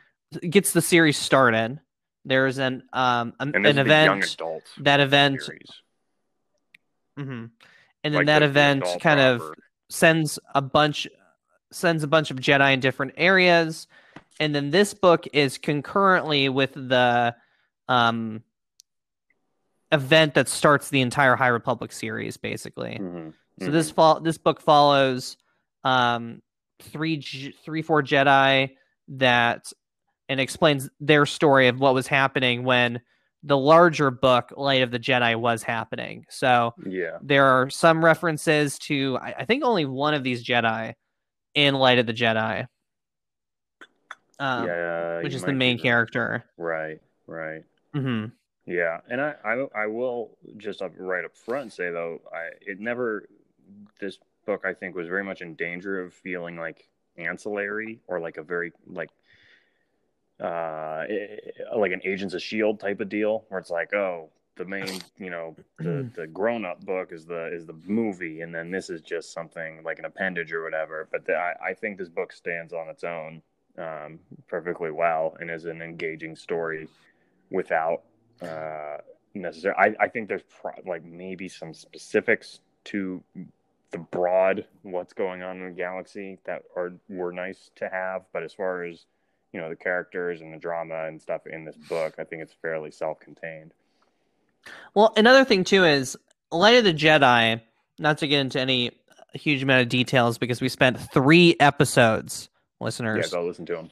gets 0.49 0.73
the 0.73 0.81
series 0.81 1.19
started. 1.19 1.81
There's 2.25 2.59
an 2.59 2.85
um 2.93 3.35
an, 3.41 3.55
an 3.67 3.79
event. 3.79 4.37
That 4.79 5.01
event, 5.01 5.41
mhm. 7.19 7.19
and 7.19 7.51
then 8.05 8.13
Like 8.13 8.27
that 8.27 8.39
the- 8.41 8.47
the 8.47 8.51
event 8.51 8.83
adult 8.85 9.01
kind 9.01 9.21
of 9.21 9.43
sends 9.89 10.39
a 10.55 10.63
bunch 10.63 11.07
sends 11.73 12.03
a 12.03 12.09
bunch 12.09 12.31
of 12.31 12.39
Jedi 12.39 12.75
in 12.75 12.81
different 12.81 13.15
areas, 13.17 13.87
and 14.39 14.55
then 14.55 14.71
this 14.71 14.95
book 14.95 15.27
is 15.33 15.59
concurrently 15.59 16.49
with 16.49 16.73
the 16.75 17.35
um 17.89 18.43
event 19.93 20.35
that 20.35 20.49
starts 20.49 20.89
the 20.91 21.01
entire 21.01 21.35
High 21.37 21.49
Republic 21.49 21.93
series, 21.93 22.37
basically. 22.37 22.99
Mhm. 23.01 23.35
So 23.61 23.67
Mhm. 23.69 23.73
this 23.73 23.91
fall 23.91 24.21
this 24.21 24.39
book 24.39 24.61
follows 24.61 25.37
um 25.85 26.43
three 26.81 27.17
J- 27.17 27.53
three 27.53 27.83
four 27.83 28.03
Jedi 28.03 28.77
that 29.09 29.73
and 30.29 30.39
explains 30.41 30.89
their 31.01 31.27
story 31.27 31.67
of 31.69 31.81
what 31.81 31.93
was 31.95 32.07
happening 32.07 32.63
when 32.63 33.01
the 33.43 33.57
larger 33.57 34.11
book 34.11 34.53
Light 34.57 34.83
of 34.83 34.91
the 34.93 34.99
Jedi 34.99 35.35
was 35.35 35.63
happening. 35.63 36.25
So 36.29 36.75
yeah. 36.87 37.19
there 37.23 37.47
are 37.47 37.69
some 37.71 38.05
references 38.05 38.79
to 38.81 39.19
I, 39.21 39.35
I 39.41 39.45
think 39.45 39.65
only 39.65 39.87
one 39.87 40.15
of 40.15 40.23
these 40.23 40.45
Jedi 40.45 40.95
in 41.55 41.75
Light 41.75 41.99
of 41.99 42.07
the 42.07 42.13
Jedi. 42.15 42.67
Um, 44.39 44.67
yeah, 44.67 45.23
which 45.23 45.35
is 45.35 45.45
the 45.45 45.53
main 45.53 45.79
character. 45.79 46.45
Right, 46.57 47.01
right. 47.27 47.63
hmm 47.93 48.27
Yeah, 48.67 49.01
and 49.09 49.21
I, 49.21 49.35
I, 49.45 49.67
I 49.75 49.87
will 49.87 50.31
just 50.57 50.81
up 50.81 50.93
right 50.97 51.25
up 51.25 51.37
front 51.37 51.73
say 51.73 51.91
though, 51.91 52.21
I 52.33 52.51
it 52.61 52.81
never 52.81 53.29
this 54.01 54.19
book 54.47 54.65
I 54.65 54.73
think 54.75 54.97
was 54.97 55.09
very 55.09 55.25
much 55.25 55.43
in 55.43 55.55
danger 55.55 56.01
of 56.01 56.15
feeling 56.15 56.57
like 56.57 56.89
ancillary 57.19 58.01
or 58.07 58.19
like 58.21 58.39
a 58.39 58.43
very 58.43 58.73
like 58.87 59.11
uh 60.41 61.05
like 61.77 61.93
an 61.93 62.01
Agents 62.05 62.33
of 62.35 62.43
Shield 62.43 62.81
type 62.81 63.01
of 63.01 63.09
deal 63.11 63.45
where 63.49 63.61
it's 63.61 63.71
like 63.71 63.93
oh 63.93 64.31
the 64.61 64.67
main 64.67 65.01
you 65.19 65.31
know 65.31 65.57
the 65.79 66.09
the 66.15 66.27
grown 66.27 66.67
up 66.67 66.85
book 66.85 67.13
is 67.13 67.25
the 67.25 67.47
is 67.53 67.65
the 67.65 67.77
movie 67.87 68.43
and 68.43 68.55
then 68.55 68.71
this 68.71 68.91
is 68.91 69.01
just 69.01 69.33
something 69.33 69.83
like 69.83 69.99
an 69.99 70.05
appendage 70.05 70.53
or 70.53 70.63
whatever 70.63 71.09
but 71.11 71.25
the, 71.25 71.35
I, 71.35 71.71
I 71.71 71.75
think 71.75 71.97
this 71.97 72.11
book 72.11 72.31
stands 72.31 72.75
on 72.75 72.89
its 72.89 73.03
own 73.03 73.41
um, 73.79 74.19
perfectly 74.49 74.91
well 74.91 75.35
and 75.41 75.51
is 75.51 75.65
an 75.65 75.81
engaging 75.81 76.37
story 76.37 76.89
without 77.51 78.03
uh 78.43 78.99
necessary 79.35 79.75
I, 79.79 79.95
I 79.99 80.09
think 80.09 80.29
there's 80.29 80.43
pro- 80.43 80.73
like 80.85 81.05
maybe 81.05 81.49
some 81.49 81.73
specifics 81.73 82.61
to 82.85 83.23
the 83.93 83.99
broad 83.99 84.67
what's 84.83 85.15
going 85.15 85.43
on 85.43 85.57
in 85.59 85.65
the 85.65 85.71
galaxy 85.71 86.39
that 86.45 86.63
are 86.77 86.93
were 87.09 87.33
nice 87.33 87.71
to 87.77 87.89
have 87.89 88.25
but 88.35 88.43
as 88.43 88.53
far 88.53 88.85
as 88.85 89.07
you 89.53 89.61
know 89.61 89.71
the 89.71 89.77
characters 89.77 90.43
and 90.43 90.53
the 90.53 90.59
drama 90.59 91.07
and 91.07 91.21
stuff 91.21 91.47
in 91.47 91.65
this 91.65 91.77
book 91.89 92.15
i 92.19 92.25
think 92.25 92.43
it's 92.43 92.55
fairly 92.61 92.91
self-contained 92.91 93.73
Well, 94.95 95.13
another 95.17 95.45
thing 95.45 95.65
too 95.65 95.85
is 95.85 96.17
Light 96.51 96.77
of 96.77 96.85
the 96.85 96.95
Jedi. 96.95 97.61
Not 97.99 98.19
to 98.19 98.27
get 98.29 98.41
into 98.41 98.59
any 98.61 98.93
huge 99.35 99.63
amount 99.63 99.83
of 99.83 99.89
details 99.89 100.39
because 100.39 100.61
we 100.61 100.69
spent 100.69 100.99
three 101.13 101.55
episodes, 101.61 102.49
listeners. 102.81 103.27
yeah 103.33 103.39
go 103.39 103.47
listen 103.47 103.67
to 103.67 103.75
them 103.75 103.91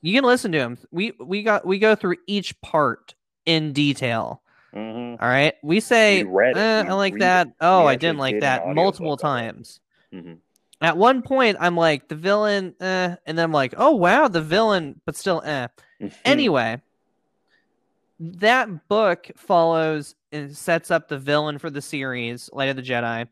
you 0.00 0.14
can 0.14 0.24
listen 0.24 0.52
to 0.52 0.58
them. 0.58 0.78
We 0.90 1.12
we 1.18 1.42
got 1.42 1.66
we 1.66 1.78
go 1.78 1.94
through 1.94 2.16
each 2.26 2.58
part 2.60 3.14
in 3.46 3.72
detail. 3.72 4.42
hmm 4.72 5.14
All 5.20 5.28
right, 5.28 5.54
we 5.62 5.80
say, 5.80 6.22
We 6.22 6.44
"Eh, 6.44 6.84
I 6.86 6.92
like 6.92 7.18
that. 7.18 7.48
it. 7.48 7.52
Oh, 7.60 7.84
We 7.86 7.92
I 7.92 7.96
didn't 7.96 8.18
like 8.18 8.34
did 8.36 8.42
that 8.44 8.68
multiple 8.74 9.16
times. 9.16 9.80
hmm 10.12 10.34
At 10.80 10.96
one 10.96 11.22
point, 11.22 11.56
I'm 11.60 11.76
like 11.76 12.08
the 12.08 12.14
villain, 12.14 12.74
eh, 12.80 13.16
and 13.26 13.36
then 13.36 13.44
I'm 13.44 13.52
like, 13.52 13.74
oh 13.76 13.96
wow, 13.96 14.28
the 14.28 14.40
villain, 14.42 15.00
but 15.04 15.16
still, 15.16 15.42
eh. 15.44 15.66
Mm-hmm. 16.00 16.08
Anyway, 16.24 16.80
that 18.20 18.88
book 18.88 19.30
follows 19.36 20.14
and 20.32 20.56
sets 20.56 20.90
up 20.90 21.08
the 21.08 21.18
villain 21.18 21.58
for 21.58 21.70
the 21.70 21.82
series, 21.82 22.50
Light 22.52 22.68
of 22.68 22.76
the 22.76 22.82
Jedi, 22.82 23.28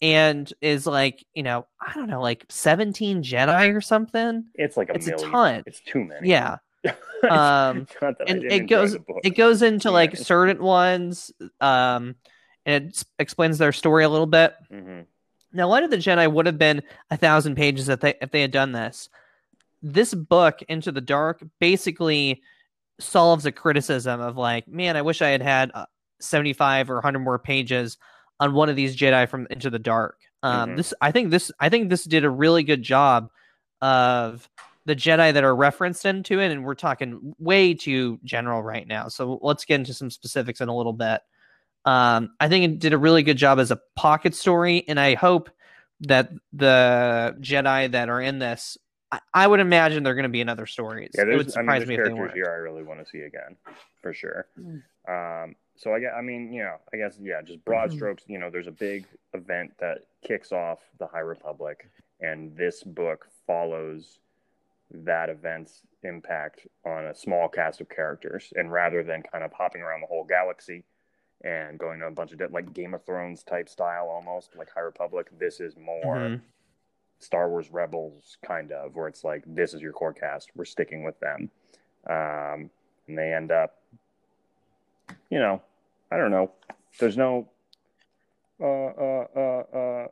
and 0.00 0.52
is 0.60 0.86
like, 0.86 1.24
you 1.34 1.42
know, 1.42 1.66
I 1.80 1.92
don't 1.94 2.08
know, 2.08 2.20
like 2.20 2.44
17 2.48 3.22
Jedi 3.22 3.74
or 3.74 3.80
something. 3.80 4.44
it's 4.54 4.76
like 4.76 4.88
a 4.90 4.94
It's 4.94 5.06
a 5.08 5.12
ton. 5.12 5.62
it's 5.66 5.80
too 5.80 6.04
many 6.04 6.28
Yeah. 6.28 6.56
Um, 7.22 7.86
not 8.02 8.18
that 8.18 8.28
I 8.28 8.32
and 8.32 8.42
it 8.44 8.66
goes 8.66 8.96
it 9.22 9.36
goes 9.36 9.62
into 9.62 9.92
like 9.92 10.16
certain 10.16 10.60
ones 10.60 11.30
um 11.60 12.16
and 12.66 12.86
it 12.86 13.04
explains 13.20 13.58
their 13.58 13.70
story 13.70 14.02
a 14.02 14.08
little 14.08 14.26
bit 14.26 14.54
Mhm. 14.72 15.06
now 15.52 15.68
light 15.68 15.84
of 15.84 15.90
the 15.92 15.98
jedi 15.98 16.32
would 16.32 16.46
have 16.46 16.58
been 16.58 16.82
a 17.12 17.16
thousand 17.16 17.54
pages 17.54 17.88
if 17.88 18.00
they 18.00 18.14
if 18.20 18.32
they 18.32 18.40
had 18.40 18.50
done 18.50 18.72
this 18.72 19.08
this 19.82 20.12
book 20.14 20.62
into 20.68 20.90
the 20.90 21.00
dark 21.00 21.44
basically 21.60 22.42
solves 23.02 23.46
a 23.46 23.52
criticism 23.52 24.20
of 24.20 24.36
like 24.36 24.66
man 24.68 24.96
i 24.96 25.02
wish 25.02 25.20
i 25.22 25.28
had 25.28 25.42
had 25.42 25.70
uh, 25.74 25.84
75 26.20 26.90
or 26.90 26.94
100 26.94 27.18
more 27.18 27.38
pages 27.38 27.98
on 28.40 28.54
one 28.54 28.68
of 28.68 28.76
these 28.76 28.96
jedi 28.96 29.28
from 29.28 29.46
into 29.50 29.70
the 29.70 29.78
dark 29.78 30.18
um 30.42 30.70
Mhm. 30.70 30.76
this 30.76 30.94
i 31.00 31.10
think 31.12 31.30
this 31.30 31.50
i 31.60 31.68
think 31.68 31.90
this 31.90 32.04
did 32.04 32.24
a 32.24 32.30
really 32.30 32.62
good 32.62 32.82
job 32.82 33.28
of 33.80 34.48
the 34.84 34.96
Jedi 34.96 35.32
that 35.32 35.44
are 35.44 35.54
referenced 35.54 36.04
into 36.04 36.40
it, 36.40 36.50
and 36.50 36.64
we're 36.64 36.74
talking 36.74 37.34
way 37.38 37.72
too 37.72 38.18
general 38.24 38.64
right 38.64 38.84
now. 38.84 39.06
So 39.06 39.38
let's 39.40 39.64
get 39.64 39.76
into 39.76 39.94
some 39.94 40.10
specifics 40.10 40.60
in 40.60 40.68
a 40.68 40.76
little 40.76 40.92
bit. 40.92 41.20
Um, 41.84 42.30
I 42.40 42.48
think 42.48 42.64
it 42.64 42.78
did 42.80 42.92
a 42.92 42.98
really 42.98 43.22
good 43.22 43.36
job 43.36 43.60
as 43.60 43.70
a 43.70 43.78
pocket 43.94 44.34
story, 44.34 44.84
and 44.88 44.98
I 44.98 45.14
hope 45.14 45.50
that 46.00 46.30
the 46.52 47.36
Jedi 47.40 47.92
that 47.92 48.08
are 48.08 48.20
in 48.20 48.40
this, 48.40 48.76
I, 49.12 49.20
I 49.34 49.46
would 49.46 49.60
imagine 49.60 50.02
they're 50.02 50.14
going 50.14 50.22
to 50.24 50.28
be 50.30 50.40
in 50.40 50.48
other 50.48 50.66
stories. 50.66 51.10
Yeah, 51.14 51.22
it 51.22 51.26
would 51.36 51.46
there's, 51.46 51.56
I 51.56 51.60
mean, 51.60 51.66
surprise 51.66 51.86
me 51.86 51.94
if 51.94 51.98
they 51.98 52.04
characters 52.04 52.18
weren't. 52.18 52.34
here 52.34 52.46
I 52.46 52.56
really 52.56 52.82
want 52.82 52.98
to 53.00 53.06
see 53.06 53.20
again, 53.20 53.56
for 54.00 54.12
sure. 54.14 54.46
Mm. 54.58 54.82
Um, 55.06 55.54
so 55.76 55.94
I 55.94 56.00
guess, 56.00 56.12
I 56.16 56.22
mean, 56.22 56.52
you 56.52 56.62
know, 56.62 56.76
I 56.92 56.96
guess, 56.96 57.18
yeah, 57.20 57.42
just 57.42 57.64
broad 57.64 57.90
Mhm. 57.90 57.94
strokes. 57.94 58.24
You 58.26 58.38
know, 58.38 58.50
there's 58.50 58.66
a 58.68 58.72
big 58.72 59.06
event 59.34 59.72
that 59.78 59.98
kicks 60.22 60.50
off 60.52 60.80
the 60.98 61.06
High 61.06 61.20
Republic, 61.20 61.88
and 62.20 62.56
this 62.56 62.82
book 62.82 63.28
follows 63.46 64.18
that 64.90 65.28
event's 65.30 65.82
impact 66.02 66.66
on 66.84 67.06
a 67.06 67.14
small 67.14 67.48
cast 67.48 67.80
of 67.80 67.88
characters. 67.88 68.52
And 68.56 68.70
rather 68.72 69.02
than 69.02 69.22
kind 69.22 69.42
of 69.44 69.52
hopping 69.52 69.80
around 69.82 70.00
the 70.02 70.06
whole 70.06 70.24
galaxy 70.24 70.84
and 71.44 71.78
going 71.78 71.98
to 72.00 72.06
a 72.06 72.10
bunch 72.10 72.32
of 72.32 72.38
di- 72.38 72.46
like 72.46 72.72
Game 72.74 72.92
of 72.94 73.04
Thrones 73.04 73.42
type 73.42 73.68
style, 73.68 74.08
almost 74.08 74.54
like 74.56 74.68
High 74.70 74.80
Republic, 74.82 75.28
this 75.38 75.60
is 75.60 75.76
more. 75.76 76.16
Mhm. 76.16 76.40
Star 77.22 77.48
Wars 77.48 77.70
Rebels 77.70 78.36
kind 78.44 78.72
of, 78.72 78.94
where 78.94 79.08
it's 79.08 79.24
like 79.24 79.42
this 79.46 79.74
is 79.74 79.80
your 79.80 79.92
core 79.92 80.12
cast, 80.12 80.50
we're 80.54 80.64
sticking 80.64 81.04
with 81.04 81.18
them, 81.20 81.50
um, 82.10 82.70
and 83.08 83.16
they 83.16 83.32
end 83.32 83.52
up, 83.52 83.78
you 85.30 85.38
know, 85.38 85.62
I 86.10 86.16
don't 86.16 86.30
know. 86.30 86.50
There's 86.98 87.16
no, 87.16 87.48
uh, 88.60 88.64
uh, 88.66 89.26
uh, 89.36 89.76
uh, 89.76 90.06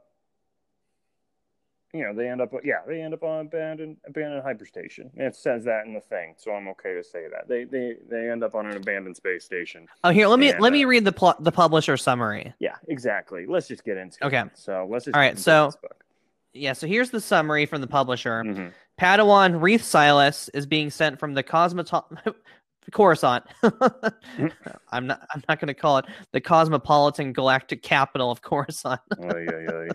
you 1.93 2.05
know, 2.05 2.15
they 2.15 2.29
end 2.29 2.41
up, 2.41 2.53
yeah, 2.63 2.79
they 2.87 3.03
end 3.03 3.13
up 3.15 3.25
on 3.25 3.47
abandoned 3.47 3.97
abandoned 4.07 4.45
hyperstation. 4.45 5.11
It 5.17 5.35
says 5.35 5.65
that 5.65 5.87
in 5.87 5.93
the 5.95 6.01
thing, 6.01 6.35
so 6.39 6.53
I'm 6.53 6.69
okay 6.69 6.95
to 6.95 7.03
say 7.03 7.27
that 7.33 7.49
they 7.49 7.65
they 7.65 7.97
they 8.09 8.31
end 8.31 8.45
up 8.45 8.55
on 8.55 8.67
an 8.67 8.77
abandoned 8.77 9.17
space 9.17 9.45
station. 9.45 9.89
Oh, 10.05 10.11
here, 10.11 10.29
let 10.29 10.39
me 10.39 10.53
And, 10.53 10.61
let 10.61 10.73
me 10.73 10.85
uh, 10.85 10.89
read 10.89 11.05
the 11.05 11.11
pl- 11.13 11.35
the 11.41 11.51
publisher 11.51 11.97
summary. 11.97 12.55
Yeah, 12.61 12.77
exactly. 12.87 13.45
Let's 13.47 13.67
just 13.67 13.85
get 13.85 13.97
into 13.97 14.25
Okay. 14.25 14.41
it. 14.43 14.51
So 14.55 14.87
let's 14.89 15.07
just 15.07 15.17
All 15.17 15.21
right, 15.21 15.37
so- 15.37 15.67
this 15.67 15.77
book. 15.77 15.97
Yeah, 16.53 16.73
so 16.73 16.87
here's 16.87 17.11
the 17.11 17.21
summary 17.21 17.67
from 17.67 17.81
the 17.81 17.87
publisher. 17.87 18.43
Mhm. 18.45 18.73
Padawan 19.01 19.61
Reath 19.61 19.83
Silas 19.85 20.49
is 20.51 20.67
being 20.67 20.91
sent 20.91 21.19
from 21.19 21.35
the 21.35 21.43
Cosmoto- 21.43 22.05
Coruscant. 22.93 23.45
I'm 24.91 25.07
not. 25.07 25.21
I'm 25.33 25.43
not 25.49 25.61
going 25.61 25.69
to 25.69 25.75
call 25.75 25.99
it 25.99 26.07
the 26.33 26.41
cosmopolitan 26.41 27.33
galactic 27.33 27.83
capital 27.83 28.31
of 28.31 28.43
Coruscant. 28.43 29.01
Oy, 29.23 29.47
oy, 29.49 29.67
oy. 29.73 29.89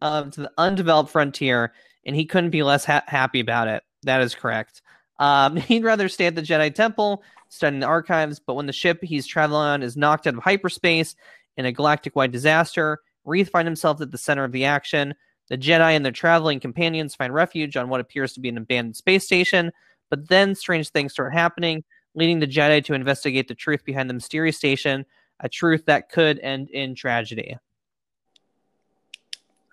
um, 0.00 0.30
to 0.30 0.42
the 0.42 0.52
undeveloped 0.56 1.10
frontier, 1.10 1.72
and 2.06 2.14
he 2.14 2.24
couldn't 2.24 2.50
be 2.50 2.62
less 2.62 2.84
ha- 2.84 3.02
happy 3.06 3.40
about 3.40 3.66
it. 3.68 3.82
That 4.04 4.20
is 4.22 4.34
correct. 4.34 4.82
Um, 5.18 5.56
he'd 5.56 5.82
rather 5.84 6.08
stay 6.08 6.26
at 6.26 6.34
the 6.36 6.42
Jedi 6.42 6.72
Temple, 6.72 7.22
studying 7.48 7.80
the 7.80 7.86
archives, 7.86 8.38
but 8.38 8.54
when 8.54 8.66
the 8.66 8.72
ship 8.72 9.02
he's 9.02 9.26
traveling 9.26 9.66
on 9.66 9.82
is 9.82 9.96
knocked 9.96 10.26
out 10.26 10.34
of 10.34 10.42
hyperspace 10.44 11.16
in 11.56 11.66
a 11.66 11.72
galactic-wide 11.72 12.30
disaster, 12.30 13.00
Reath 13.26 13.50
finds 13.50 13.66
himself 13.66 14.00
at 14.00 14.10
the 14.12 14.18
center 14.18 14.44
of 14.44 14.52
the 14.52 14.64
action. 14.64 15.14
The 15.50 15.58
Jedi 15.58 15.94
and 15.96 16.04
their 16.04 16.12
traveling 16.12 16.58
companions 16.60 17.14
find 17.14 17.34
refuge 17.34 17.76
on 17.76 17.88
what 17.90 18.00
appears 18.00 18.32
to 18.32 18.40
be 18.40 18.48
an 18.48 18.56
abandoned 18.56 18.96
space 18.96 19.24
station, 19.26 19.72
but 20.08 20.28
then 20.28 20.54
strange 20.54 20.88
things 20.90 21.12
start 21.12 21.32
happening, 21.34 21.84
leading 22.14 22.38
the 22.40 22.46
Jedi 22.46 22.82
to 22.84 22.94
investigate 22.94 23.48
the 23.48 23.54
truth 23.54 23.84
behind 23.84 24.08
the 24.08 24.14
mysterious 24.14 24.56
station, 24.56 25.04
a 25.40 25.48
truth 25.48 25.84
that 25.86 26.08
could 26.08 26.38
end 26.38 26.70
in 26.70 26.94
tragedy. 26.94 27.56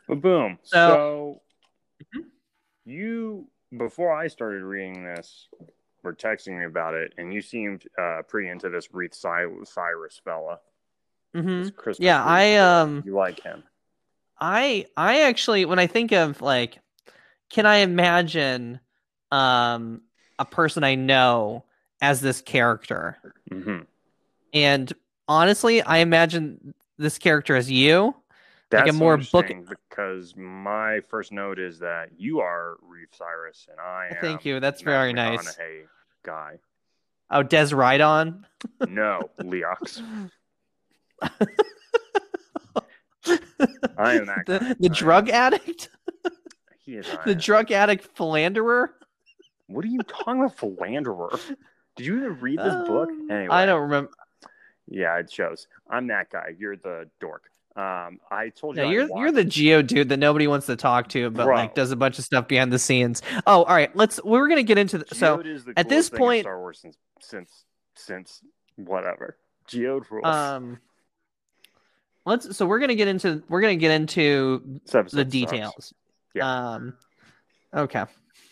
But 0.07 0.21
boom. 0.21 0.59
So- 0.63 1.41
So, 2.13 2.21
you 2.85 3.47
before 3.77 4.13
I 4.13 4.27
started 4.27 4.63
reading 4.63 5.03
this, 5.03 5.49
were 6.03 6.13
texting 6.13 6.57
me 6.57 6.65
about 6.65 6.93
it, 6.93 7.13
and 7.17 7.33
you 7.33 7.41
seemed 7.41 7.83
uh, 7.99 8.21
pretty 8.27 8.47
into 8.49 8.69
this 8.69 8.87
Reath 8.93 9.13
Cy- 9.13 9.45
Cyrus 9.65 10.21
fella. 10.23 10.59
Mm-hmm. 11.35 11.91
Yeah, 11.99 12.23
I 12.23 12.55
um 12.55 13.03
You 13.05 13.13
like 13.13 13.41
him? 13.43 13.63
I 14.39 14.85
I 14.95 15.21
actually 15.21 15.65
when 15.65 15.79
I 15.79 15.87
think 15.87 16.11
of 16.11 16.41
like 16.41 16.79
can 17.49 17.65
I 17.65 17.77
imagine 17.77 18.79
um 19.31 20.01
a 20.39 20.45
person 20.45 20.83
I 20.83 20.95
know 20.95 21.65
as 22.01 22.21
this 22.21 22.41
character? 22.41 23.17
hmm 23.51 23.79
And 24.53 24.93
honestly, 25.27 25.81
I 25.81 25.97
imagine 25.97 26.73
this 26.97 27.17
character 27.17 27.55
as 27.55 27.71
you. 27.71 28.15
That's 28.69 28.89
a 28.89 28.93
more 28.93 29.17
book- 29.17 29.49
interesting 29.49 29.65
because 29.65 30.35
my 30.35 30.99
first 31.07 31.31
note 31.31 31.57
is 31.57 31.79
that 31.79 32.09
you 32.17 32.39
are 32.39 32.75
Reef 32.81 33.09
Cyrus 33.13 33.67
and 33.71 33.79
I 33.79 34.09
am. 34.11 34.17
Thank 34.21 34.45
you. 34.45 34.59
That's 34.59 34.83
Matt 34.83 34.91
very 34.91 35.13
nice. 35.13 35.57
Guy. 36.23 36.59
Oh, 37.29 37.43
Dez 37.43 37.73
Rydan. 37.73 38.43
No, 38.89 39.29
Leox. 39.41 40.01
I 43.97 44.15
am 44.15 44.25
that 44.27 44.45
guy. 44.45 44.57
the, 44.59 44.59
the 44.59 44.65
I 44.65 44.85
am- 44.87 44.93
drug 44.93 45.29
addict, 45.29 45.89
He 46.79 46.95
is. 46.95 47.05
The 47.25 47.31
am. 47.31 47.37
drug 47.37 47.71
addict 47.71 48.15
philanderer. 48.15 48.93
What 49.67 49.83
are 49.83 49.89
you 49.89 50.01
talking 50.03 50.39
about, 50.39 50.57
philanderer? 50.57 51.37
Did 51.95 52.05
you 52.05 52.17
even 52.17 52.39
read 52.39 52.59
this 52.59 52.87
book? 52.87 53.09
Um, 53.09 53.27
Anyway, 53.31 53.49
I 53.53 53.65
don't 53.65 53.81
remember. 53.81 54.11
Yeah, 54.87 55.17
it 55.17 55.31
shows. 55.31 55.67
I'm 55.89 56.07
that 56.07 56.29
guy. 56.29 56.55
You're 56.57 56.77
the 56.77 57.09
dork. 57.19 57.49
Um, 57.75 58.19
I 58.31 58.49
told 58.49 58.77
you. 58.77 58.87
You're 58.87 59.07
you're 59.15 59.31
the 59.31 59.43
geo 59.43 59.81
dude 59.81 60.09
that 60.09 60.17
nobody 60.17 60.47
wants 60.47 60.65
to 60.67 60.75
talk 60.75 61.09
to, 61.09 61.29
but 61.29 61.43
Bro. 61.45 61.55
like 61.55 61.75
does 61.75 61.91
a 61.91 61.95
bunch 61.95 62.17
of 62.17 62.25
stuff 62.25 62.47
behind 62.47 62.71
the 62.73 62.79
scenes. 62.79 63.21
Oh, 63.45 63.63
all 63.63 63.75
right. 63.75 63.93
Let's. 63.95 64.19
We're 64.23 64.47
gonna 64.47 64.63
get 64.63 64.77
into 64.79 64.97
the, 64.99 65.13
so. 65.13 65.37
The 65.43 65.73
at 65.77 65.87
this 65.89 66.09
point- 66.09 66.43
Star 66.43 66.57
Wars 66.59 66.79
since 66.81 66.97
since 67.19 67.65
since 67.95 68.41
whatever. 68.77 69.37
Geode 69.67 70.05
rules. 70.09 70.25
Um, 70.25 70.79
let's. 72.27 72.55
So 72.55 72.65
we're 72.65 72.79
gonna 72.79 72.95
get 72.95 73.07
into 73.07 73.41
we're 73.49 73.61
gonna 73.61 73.75
get 73.75 73.91
into 73.91 74.79
the 75.11 75.25
details. 75.25 75.93
Yeah. 76.35 76.73
Um. 76.73 76.93
Okay. 77.73 78.03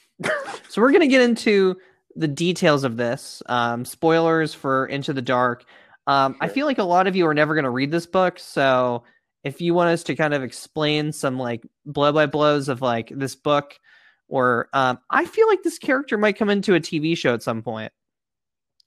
so 0.70 0.82
we're 0.82 0.92
gonna 0.92 1.08
get 1.08 1.22
into 1.22 1.78
the 2.16 2.28
details 2.28 2.84
of 2.84 2.98
this. 2.98 3.44
Um, 3.48 3.86
spoilers 3.86 4.54
for 4.54 4.88
Into 4.88 5.14
the 5.14 5.22
Dark. 5.22 5.66
Um, 6.08 6.38
I 6.40 6.48
feel 6.48 6.66
like 6.66 6.78
a 6.78 6.84
lot 6.84 7.08
of 7.08 7.16
you 7.16 7.28
are 7.28 7.34
never 7.34 7.54
gonna 7.54 7.70
read 7.70 7.92
this 7.92 8.06
book, 8.06 8.40
so 8.40 9.04
if 9.44 9.62
you 9.62 9.74
want 9.74 9.90
us 9.90 10.04
to 10.04 10.16
kind 10.16 10.34
of 10.34 10.42
explain 10.42 11.12
some 11.12 11.38
like 11.38 11.64
blow 11.86 12.12
by 12.12 12.26
blows 12.26 12.70
of 12.70 12.82
like 12.82 13.12
this 13.14 13.36
book, 13.36 13.80
or 14.28 14.70
um, 14.74 15.00
I 15.10 15.26
feel 15.26 15.48
like 15.48 15.62
this 15.62 15.78
character 15.78 16.18
might 16.18 16.38
come 16.38 16.50
into 16.50 16.76
a 16.76 16.80
TV 16.80 17.16
show 17.18 17.34
at 17.34 17.44
some 17.44 17.62
point, 17.62 17.92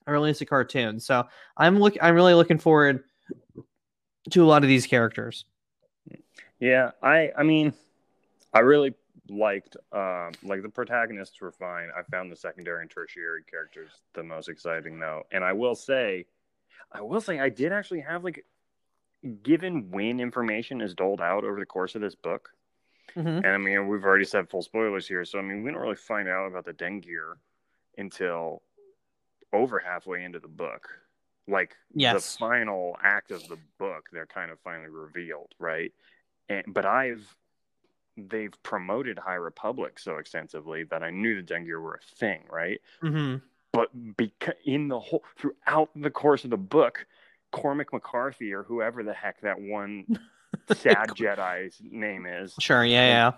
or 0.06 0.16
at 0.16 0.22
least 0.22 0.40
a 0.40 0.46
cartoon. 0.46 0.98
So 0.98 1.24
I'm 1.56 1.78
look. 1.78 1.96
I'm 2.00 2.14
really 2.14 2.34
looking 2.34 2.58
forward 2.58 3.04
to 4.30 4.44
a 4.44 4.46
lot 4.46 4.62
of 4.62 4.68
these 4.68 4.86
characters. 4.86 5.44
Yeah, 6.60 6.90
I 7.02 7.32
I 7.36 7.42
mean, 7.42 7.72
I 8.52 8.60
really 8.60 8.94
liked 9.30 9.76
um 9.92 10.32
like 10.42 10.62
the 10.62 10.68
protagonists 10.68 11.40
were 11.40 11.52
fine. 11.52 11.88
I 11.96 12.02
found 12.10 12.32
the 12.32 12.36
secondary 12.36 12.82
and 12.82 12.90
tertiary 12.90 13.42
characters 13.44 13.90
the 14.14 14.22
most 14.22 14.48
exciting 14.48 14.98
though. 14.98 15.24
And 15.30 15.44
I 15.44 15.52
will 15.52 15.74
say 15.74 16.26
I 16.90 17.02
will 17.02 17.20
say 17.20 17.38
I 17.38 17.48
did 17.50 17.72
actually 17.72 18.00
have 18.00 18.24
like 18.24 18.44
given 19.42 19.90
when 19.90 20.20
information 20.20 20.80
is 20.80 20.94
doled 20.94 21.20
out 21.20 21.44
over 21.44 21.58
the 21.58 21.66
course 21.66 21.94
of 21.94 22.00
this 22.00 22.14
book. 22.14 22.50
Mhm. 23.14 23.38
And 23.38 23.46
I 23.46 23.58
mean, 23.58 23.88
we've 23.88 24.04
already 24.04 24.24
said 24.24 24.48
full 24.48 24.62
spoilers 24.62 25.06
here, 25.08 25.24
so 25.24 25.38
I 25.38 25.42
mean, 25.42 25.62
we 25.62 25.70
don't 25.70 25.80
really 25.80 25.96
find 25.96 26.28
out 26.28 26.46
about 26.46 26.64
the 26.64 26.72
Drengir 26.72 27.34
until 27.96 28.62
over 29.52 29.78
halfway 29.78 30.24
into 30.24 30.38
the 30.38 30.48
book. 30.48 30.88
Like 31.48 31.76
Yes. 31.94 32.32
the 32.34 32.38
final 32.38 32.96
act 33.02 33.30
of 33.30 33.46
the 33.48 33.58
book, 33.78 34.08
they're 34.12 34.26
kind 34.26 34.50
of 34.50 34.60
finally 34.60 34.90
revealed, 34.90 35.54
right? 35.58 35.92
And 36.48 36.62
but 36.68 36.84
I've 36.84 37.26
they've 38.16 38.52
promoted 38.62 39.18
High 39.18 39.34
Republic 39.34 39.98
so 39.98 40.16
extensively 40.16 40.84
that 40.84 41.02
I 41.02 41.10
knew 41.10 41.40
the 41.40 41.42
Drengir 41.54 41.80
were 41.80 41.94
a 42.02 42.16
thing, 42.16 42.42
right? 42.50 42.80
Mhm. 43.02 43.40
But 43.72 43.96
beca- 44.16 44.54
in 44.64 44.88
the 44.88 44.98
whole 44.98 45.24
throughout 45.36 45.90
the 45.94 46.10
course 46.10 46.44
of 46.44 46.50
the 46.50 46.56
book, 46.56 47.06
Cormac 47.52 47.92
McCarthy 47.92 48.52
or 48.52 48.62
whoever 48.64 49.02
the 49.02 49.12
heck 49.14 49.40
that 49.42 49.60
one 49.60 50.04
sad 50.72 51.08
Jedi's 51.10 51.80
name 51.80 52.26
is 52.26 52.54
Sure. 52.58 52.84
Yeah. 52.84 53.06
Yeah. 53.06 53.32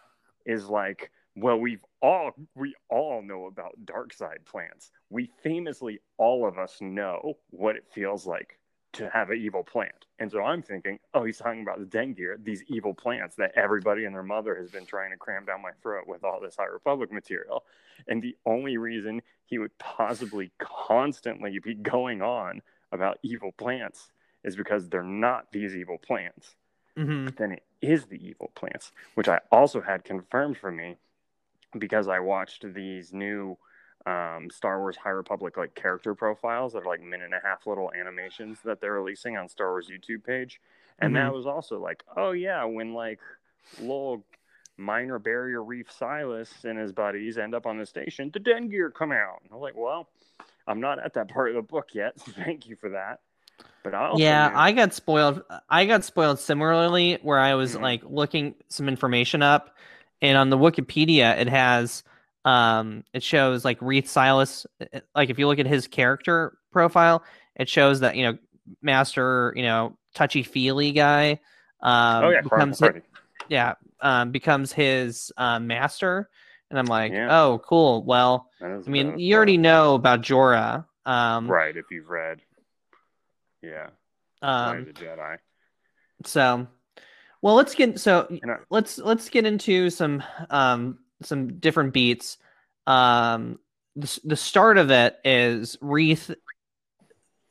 is 0.46 0.66
like, 0.68 1.10
well, 1.36 1.58
we've 1.58 1.84
all 2.02 2.32
we 2.54 2.74
all 2.88 3.22
know 3.22 3.46
about 3.46 3.74
dark 3.84 4.12
side 4.12 4.40
plants. 4.44 4.90
We 5.10 5.30
famously 5.42 6.00
all 6.18 6.46
of 6.46 6.58
us 6.58 6.78
know 6.80 7.34
what 7.50 7.76
it 7.76 7.84
feels 7.92 8.26
like 8.26 8.58
to 8.92 9.08
have 9.10 9.30
an 9.30 9.38
evil 9.38 9.62
plant. 9.62 10.06
And 10.18 10.30
so 10.30 10.42
I'm 10.42 10.62
thinking, 10.62 10.98
oh, 11.14 11.24
he's 11.24 11.38
talking 11.38 11.62
about 11.62 11.78
the 11.78 11.84
Drengir, 11.84 12.42
these 12.42 12.64
evil 12.66 12.92
plants 12.92 13.36
that 13.36 13.52
everybody 13.54 14.04
and 14.04 14.14
their 14.14 14.24
mother 14.24 14.56
has 14.56 14.70
been 14.70 14.84
trying 14.84 15.12
to 15.12 15.16
cram 15.16 15.44
down 15.44 15.62
my 15.62 15.70
throat 15.80 16.08
with 16.08 16.24
all 16.24 16.40
this 16.40 16.56
High 16.56 16.66
Republic 16.66 17.12
material. 17.12 17.64
And 18.08 18.20
the 18.20 18.36
only 18.44 18.76
reason 18.78 19.22
he 19.46 19.58
would 19.58 19.76
possibly 19.78 20.50
constantly 20.58 21.58
be 21.60 21.74
going 21.74 22.20
on 22.20 22.62
about 22.90 23.18
evil 23.22 23.52
plants 23.52 24.10
is 24.42 24.56
because 24.56 24.88
they're 24.88 25.02
not 25.04 25.52
these 25.52 25.76
evil 25.76 25.98
plants 25.98 26.56
hmm 26.96 27.28
then 27.36 27.52
it 27.52 27.62
is 27.80 28.06
the 28.06 28.16
evil 28.26 28.50
plants, 28.54 28.92
which 29.14 29.28
I 29.28 29.40
also 29.52 29.80
had 29.80 30.04
confirmed 30.04 30.58
for 30.58 30.70
me 30.70 30.96
because 31.78 32.09
I 32.09 32.18
watched 32.20 32.64
these 32.74 33.12
new 33.12 33.56
um, 34.06 34.48
Star 34.50 34.78
Wars 34.80 34.96
High 34.96 35.11
Republic 35.11 35.56
like 35.56 35.74
character 35.74 36.14
profiles 36.14 36.72
that 36.72 36.80
are 36.85 36.87
like 36.87 37.02
minute 37.02 37.26
and 37.26 37.35
a 37.35 37.40
half 37.46 37.66
little 37.66 37.92
animations 37.92 38.59
that 38.64 38.80
they're 38.80 38.94
releasing 38.94 39.37
on 39.37 39.48
Star 39.48 39.68
Wars 39.70 39.88
YouTube 39.90 40.24
page, 40.24 40.61
and 40.98 41.14
that 41.16 41.33
was 41.33 41.46
also 41.46 41.78
like, 41.78 42.02
oh 42.16 42.33
yeah, 42.33 42.64
when 42.64 42.94
like 42.94 43.20
little 43.78 44.24
minor 44.76 45.18
barrier 45.18 45.62
reef 45.62 45.92
Silas 45.92 46.50
and 46.64 46.78
his 46.78 46.92
buddies 46.92 47.37
end 47.37 47.54
up 47.54 47.66
on 47.66 47.76
the 47.78 47.85
station, 47.85 48.30
the 48.33 48.40
Drengir 48.40 48.92
come 48.92 49.12
out. 49.12 49.40
And 49.44 49.52
I'm 49.52 49.61
like, 49.61 49.76
well, 49.76 50.09
I'm 50.66 50.80
not 50.80 50.98
at 50.98 51.12
that 51.14 51.28
part 51.28 51.50
of 51.50 51.56
the 51.56 51.62
book 51.62 51.90
yet. 51.92 52.18
So 52.18 52.33
thank 52.37 52.66
you 52.66 52.76
for 52.76 52.88
that. 52.90 53.20
But 53.83 53.94
I 53.94 54.06
also 54.06 54.22
Yeah, 54.22 54.48
knew- 54.48 54.56
I 54.56 54.72
got 54.72 54.94
spoiled. 54.94 55.42
I 55.68 55.85
got 55.85 56.04
spoiled 56.04 56.38
similarly, 56.38 57.18
where 57.22 57.38
I 57.38 57.54
was 57.54 57.76
Mhm. 57.76 57.83
like 57.83 58.02
looking 58.04 58.54
some 58.68 58.88
information 58.88 59.42
up, 59.42 59.76
and 60.22 60.37
on 60.38 60.50
the 60.50 60.59
Wikipedia 60.59 61.38
it 61.38 61.48
has, 61.48 62.02
um, 62.44 63.04
it 63.12 63.22
shows 63.22 63.64
like 63.64 63.78
Reath 63.80 64.09
Silas. 64.09 64.66
uh, 64.80 65.00
Like 65.14 65.30
if 65.30 65.38
you 65.38 65.46
look 65.46 65.59
at 65.59 65.66
his 65.66 65.87
character 65.87 66.56
profile, 66.72 67.22
it 67.56 67.68
shows 67.68 68.00
that 68.00 68.16
you 68.16 68.24
know 68.24 68.38
Master, 68.83 69.52
you 69.56 69.62
know, 69.62 69.96
touchy 70.14 70.42
feely 70.42 70.92
guy. 70.92 71.40
Um, 71.83 72.24
oh 72.24 72.30
yeah, 72.30 72.42
becomes 72.42 72.78
Cormac 72.78 72.94
hi- 72.94 73.00
McCarthy. 73.00 73.06
yeah, 73.48 73.74
um, 74.00 74.30
becomes 74.30 74.72
his 74.72 75.33
uh, 75.37 75.59
master, 75.59 76.28
and 76.70 76.78
I'm 76.78 76.87
like, 76.87 77.12
Yeah. 77.12 77.28
oh, 77.30 77.59
cool. 77.66 78.04
Well, 78.04 78.48
I 78.62 78.66
mean, 78.88 79.18
you 79.18 79.35
already 79.35 79.56
know 79.56 79.94
about 79.94 80.20
Jora. 80.22 80.85
Um, 81.06 81.50
right 81.50 81.76
if 81.76 81.87
you've 81.90 82.09
read 82.09 82.40
yeah 83.62 83.88
um, 84.42 84.85
the 84.85 84.92
jedi 84.92 85.37
So, 86.24 86.66
Well, 87.42 87.55
let's 87.55 87.74
get 87.74 87.98
so 87.98 88.29
let's 88.70 88.98
let's 88.98 89.29
get 89.31 89.46
into 89.46 89.90
some 89.90 90.22
um 90.50 90.98
some 91.22 91.59
different 91.59 91.92
beats. 91.94 92.38
Um, 92.87 93.59
the 93.96 94.20
the 94.24 94.37
start 94.37 94.79
of 94.79 94.90
it 94.90 95.16
is 95.24 95.76
Reath 95.81 96.35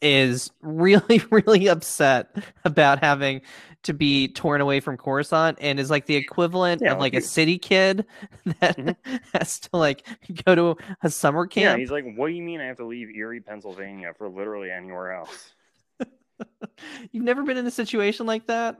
is 0.02 0.52
really 0.62 1.21
really 1.32 1.67
upset 1.67 2.36
about 2.63 2.99
having 3.04 3.41
to 3.84 3.93
be 3.93 4.28
torn 4.30 4.62
away 4.62 4.80
from 4.80 4.97
Coruscant 4.97 5.58
and 5.62 5.80
is 5.80 5.89
like 5.89 6.06
the 6.06 6.15
equivalent 6.15 6.82
Yeah, 6.82 6.93
of 6.93 6.99
like 6.99 7.13
a 7.13 7.21
city 7.21 7.58
kid 7.58 8.06
that 8.62 8.78
Mhm. 8.78 8.95
has 9.34 9.60
to 9.62 9.69
like 9.73 10.06
go 10.45 10.56
to 10.56 10.78
a 11.04 11.10
summer 11.10 11.47
camp. 11.47 11.63
Yeah, 11.63 11.71
camp. 11.71 11.80
he's 11.80 11.91
like, 11.91 12.06
"What 12.15 12.28
do 12.28 12.34
you 12.34 12.41
mean 12.43 12.62
I 12.62 12.65
have 12.65 12.78
to 12.78 12.86
leave 12.86 13.10
Erie, 13.10 13.41
Pennsylvania 13.41 14.13
for 14.17 14.30
literally 14.30 14.71
anywhere 14.71 15.13
else?" 15.13 15.54
You've 17.12 17.23
never 17.23 17.43
been 17.43 17.58
in 17.58 17.65
a 17.65 17.71
situation 17.71 18.25
like 18.25 18.47
that? 18.47 18.78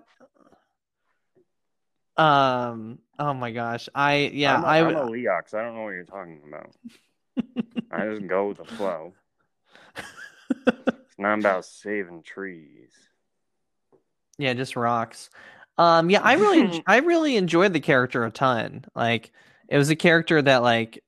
Um. 2.20 3.00
Oh 3.18 3.34
my 3.34 3.52
gosh. 3.52 3.88
I 3.96 4.30
yeah. 4.34 4.56
I'm 4.58 4.64
a, 4.64 4.68
I 4.68 4.78
I'm 4.80 4.96
a 4.96 5.12
Leox. 5.12 5.54
I 5.54 5.62
don't 5.64 5.76
know 5.76 5.84
what 5.84 5.90
you're 5.92 6.04
talking 6.06 6.42
about. 6.48 6.72
I 7.92 8.06
just 8.14 8.28
go 8.28 8.50
with 8.50 8.58
the 8.58 8.66
flow. 8.66 9.14
It's 10.68 11.18
not 11.18 11.40
about 11.40 11.66
saving 11.66 12.24
trees. 12.24 12.92
Yeah, 14.38 14.54
just 14.54 14.76
rocks. 14.76 15.30
Um, 15.78 16.10
yeah, 16.10 16.22
I 16.22 16.34
really, 16.34 16.84
I 16.88 16.98
really 16.98 17.36
enjoyed 17.38 17.74
the 17.74 17.80
character 17.80 18.26
a 18.26 18.32
ton. 18.32 18.86
Like, 18.96 19.32
it 19.68 19.78
was 19.78 19.90
a 19.90 19.96
character 19.96 20.42
that 20.42 20.62
like 20.64 21.04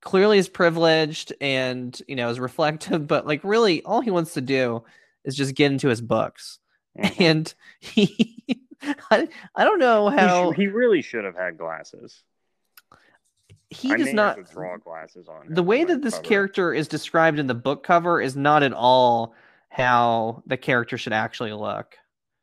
clearly 0.00 0.38
is 0.38 0.48
privileged 0.48 1.32
and 1.40 2.00
you 2.08 2.16
know 2.16 2.28
is 2.30 2.40
reflective, 2.40 3.06
but 3.06 3.26
like 3.26 3.42
really, 3.44 3.82
all 3.82 4.00
he 4.00 4.10
wants 4.10 4.34
to 4.34 4.40
do 4.40 4.84
is 5.24 5.36
just 5.36 5.54
get 5.54 5.72
into 5.72 5.88
his 5.88 6.00
books, 6.00 6.58
Mhm. 6.98 7.20
and 7.20 7.54
he, 7.80 8.42
I, 9.10 9.28
I 9.54 9.64
don't 9.64 9.78
know 9.78 10.08
He 10.10 10.16
sh- 10.16 10.20
how 10.20 10.50
he, 10.52 10.66
really 10.68 11.02
should 11.02 11.24
have 11.24 11.36
had 11.36 11.56
glasses. 11.58 12.22
he 13.70 13.92
I 13.92 13.96
does 13.96 14.12
not. 14.12 14.36
have 14.38 14.50
draw 14.50 14.76
glasses 14.76 15.28
on. 15.28 15.46
The 15.48 15.62
way 15.62 15.84
that 15.84 16.02
this 16.02 16.14
cover. 16.14 16.24
character 16.28 16.72
is 16.74 16.88
described 16.88 17.38
in 17.38 17.46
the 17.46 17.54
book 17.54 17.82
cover 17.82 18.20
is 18.20 18.36
not 18.36 18.62
at 18.62 18.72
all 18.72 19.34
how 19.68 20.42
the 20.46 20.56
character 20.56 20.96
should 20.98 21.12
actually 21.12 21.52
look. 21.52 21.96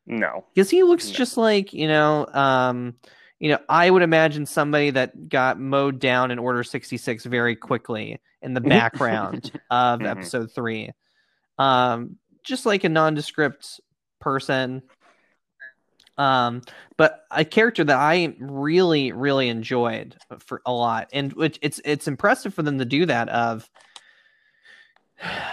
No. 0.06 0.44
because 0.54 0.68
he 0.68 0.82
looks 0.82 1.08
No. 1.08 1.14
just 1.14 1.36
like 1.38 1.72
you 1.72 1.88
know 1.88 2.26
um 2.26 2.94
you 3.38 3.48
know 3.50 3.58
i 3.70 3.88
would 3.90 4.02
imagine 4.02 4.44
somebody 4.44 4.90
that 4.90 5.30
got 5.30 5.58
mowed 5.58 5.98
down 5.98 6.30
in 6.30 6.38
order 6.38 6.62
66 6.62 7.24
very 7.24 7.56
quickly 7.56 8.20
in 8.42 8.52
the 8.52 8.60
background 8.76 9.50
of 9.70 10.00
Mhm. 10.00 10.06
episode 10.10 10.52
3 10.54 10.90
um 11.58 12.16
just 12.42 12.66
like 12.66 12.84
a 12.84 12.90
nondescript 12.90 13.80
person 14.20 14.82
um 16.16 16.62
but 16.96 17.24
a 17.30 17.44
character 17.44 17.82
that 17.82 17.98
i 17.98 18.34
really 18.38 19.10
really 19.10 19.48
enjoyed 19.48 20.16
for 20.38 20.62
a 20.64 20.72
lot 20.72 21.08
and 21.12 21.32
which 21.32 21.58
it's 21.60 21.80
it's 21.84 22.06
impressive 22.06 22.54
for 22.54 22.62
them 22.62 22.78
to 22.78 22.84
do 22.84 23.04
that 23.04 23.28
of 23.28 23.68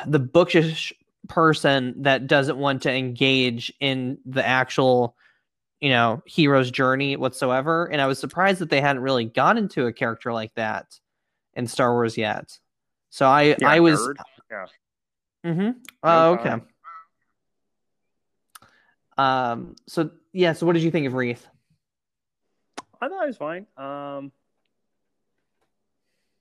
the 0.05 0.19
bookish 0.19 0.93
person 1.27 2.03
that 2.03 2.27
doesn't 2.27 2.57
want 2.57 2.81
to 2.83 2.91
engage 2.91 3.71
in 3.79 4.17
the 4.25 4.45
actual 4.45 5.15
you 5.79 5.89
know 5.89 6.21
hero's 6.25 6.71
journey 6.71 7.15
whatsoever. 7.15 7.85
And 7.85 8.01
i 8.01 8.07
was 8.07 8.19
surprised 8.19 8.59
that 8.59 8.69
they 8.69 8.81
hadn't 8.81 9.01
really 9.01 9.25
got 9.25 9.57
into 9.57 9.85
a 9.85 9.93
character 9.93 10.33
like 10.33 10.53
that 10.55 10.99
in 11.53 11.67
star 11.67 11.93
wars 11.93 12.17
yet. 12.17 12.57
So 13.09 13.25
i 13.25 13.43
Yeah, 13.43 13.55
i 13.63 13.79
was 13.79 13.99
nerd. 13.99 14.15
Yeah. 14.49 14.65
mm-hmm. 15.45 15.69
Oh 16.03 16.33
okay. 16.33 16.55
Um 19.17 19.75
so 19.87 20.11
yeah 20.33 20.53
so 20.53 20.65
what 20.65 20.73
did 20.73 20.83
you 20.83 20.91
think 20.91 21.07
of 21.07 21.13
Reath 21.13 21.47
I 23.01 23.09
thought 23.09 23.23
it 23.23 23.27
was 23.27 23.37
fine. 23.37 23.65
Um, 23.77 24.31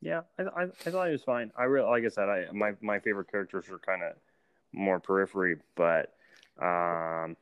yeah, 0.03 0.23
I, 0.39 0.43
I, 0.43 0.63
I 0.65 0.91
thought 0.91 1.09
it 1.09 1.13
was 1.13 1.23
fine. 1.23 1.51
I 1.57 1.65
really, 1.65 1.89
like 1.89 2.05
I 2.05 2.09
said, 2.09 2.29
I 2.29 2.47
my 2.53 2.73
my 2.83 3.01
favorite 3.01 3.31
characters 3.31 3.69
were 3.69 3.79
kind 3.79 4.03
of 4.03 4.13
more 4.73 5.01
periphery, 5.01 5.57
but 5.75 6.13
um, 6.61 7.37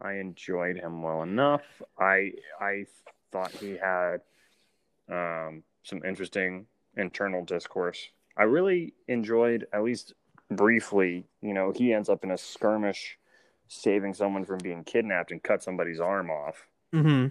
I 0.00 0.14
enjoyed 0.20 0.76
him 0.76 1.02
well 1.02 1.22
enough. 1.22 1.62
I 1.98 2.32
I 2.60 2.84
thought 3.32 3.52
he 3.52 3.78
had 3.78 4.20
um, 5.10 5.62
some 5.82 6.02
interesting 6.04 6.66
internal 6.96 7.44
discourse. 7.44 8.10
I 8.36 8.42
really 8.42 8.92
enjoyed, 9.08 9.66
at 9.72 9.82
least 9.82 10.12
briefly. 10.50 11.24
You 11.40 11.54
know, 11.54 11.72
he 11.74 11.92
ends 11.92 12.10
up 12.10 12.22
in 12.22 12.32
a 12.32 12.38
skirmish, 12.38 13.18
saving 13.74 14.14
someone 14.14 14.44
from 14.44 14.58
being 14.58 14.84
kidnapped 14.84 15.30
and 15.30 15.42
cut 15.42 15.62
somebody's 15.62 16.00
arm 16.00 16.30
off 16.30 16.66
mm-hmm 16.94 17.26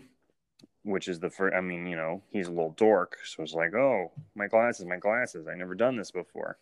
which 0.83 1.07
is 1.07 1.19
the 1.19 1.29
first. 1.29 1.55
I 1.55 1.61
mean, 1.61 1.87
you 1.87 1.95
know, 1.95 2.21
he's 2.29 2.47
a 2.47 2.51
little 2.51 2.75
dork, 2.77 3.17
so 3.23 3.41
it's 3.43 3.53
like, 3.53 3.73
oh, 3.73 4.11
my 4.35 4.47
glasses, 4.47 4.85
my 4.85 4.97
glasses. 4.97 5.47
I 5.47 5.55
never 5.55 5.75
done 5.75 5.95
this 5.97 6.11
before, 6.11 6.57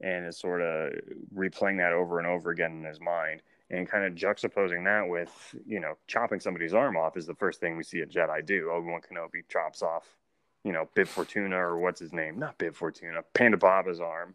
and 0.00 0.26
it's 0.26 0.40
sort 0.40 0.60
of 0.60 0.92
replaying 1.34 1.78
that 1.78 1.92
over 1.92 2.18
and 2.18 2.26
over 2.26 2.50
again 2.50 2.72
in 2.72 2.84
his 2.84 3.00
mind, 3.00 3.42
and 3.70 3.88
kind 3.88 4.04
of 4.04 4.14
juxtaposing 4.14 4.84
that 4.84 5.08
with, 5.08 5.54
you 5.66 5.80
know, 5.80 5.94
chopping 6.06 6.40
somebody's 6.40 6.74
arm 6.74 6.96
off 6.96 7.16
is 7.16 7.26
the 7.26 7.34
first 7.34 7.60
thing 7.60 7.76
we 7.76 7.84
see 7.84 8.00
a 8.00 8.06
Jedi 8.06 8.44
do. 8.44 8.70
Obi 8.70 8.88
Wan 8.88 9.00
Kenobi 9.00 9.42
chops 9.48 9.82
off, 9.82 10.16
you 10.64 10.72
know, 10.72 10.88
Bib 10.94 11.06
Fortuna 11.06 11.56
or 11.56 11.78
what's 11.78 12.00
his 12.00 12.12
name? 12.12 12.38
Not 12.38 12.58
Bib 12.58 12.74
Fortuna, 12.74 13.22
Ponda 13.34 13.58
Baba's 13.58 14.00
arm. 14.00 14.34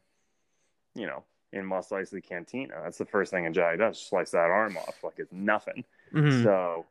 You 0.96 1.06
know, 1.06 1.24
in 1.52 1.66
Mos 1.66 1.90
Eisley 1.90 2.24
Cantina. 2.24 2.76
That's 2.84 2.98
the 2.98 3.06
first 3.06 3.32
thing 3.32 3.48
a 3.48 3.52
Jedi 3.52 3.78
does: 3.78 4.00
slice 4.00 4.32
that 4.32 4.50
arm 4.50 4.78
off 4.78 5.04
like 5.04 5.16
it's 5.18 5.34
nothing. 5.34 5.84
mm-hmm 6.14 6.44
So 6.44 6.86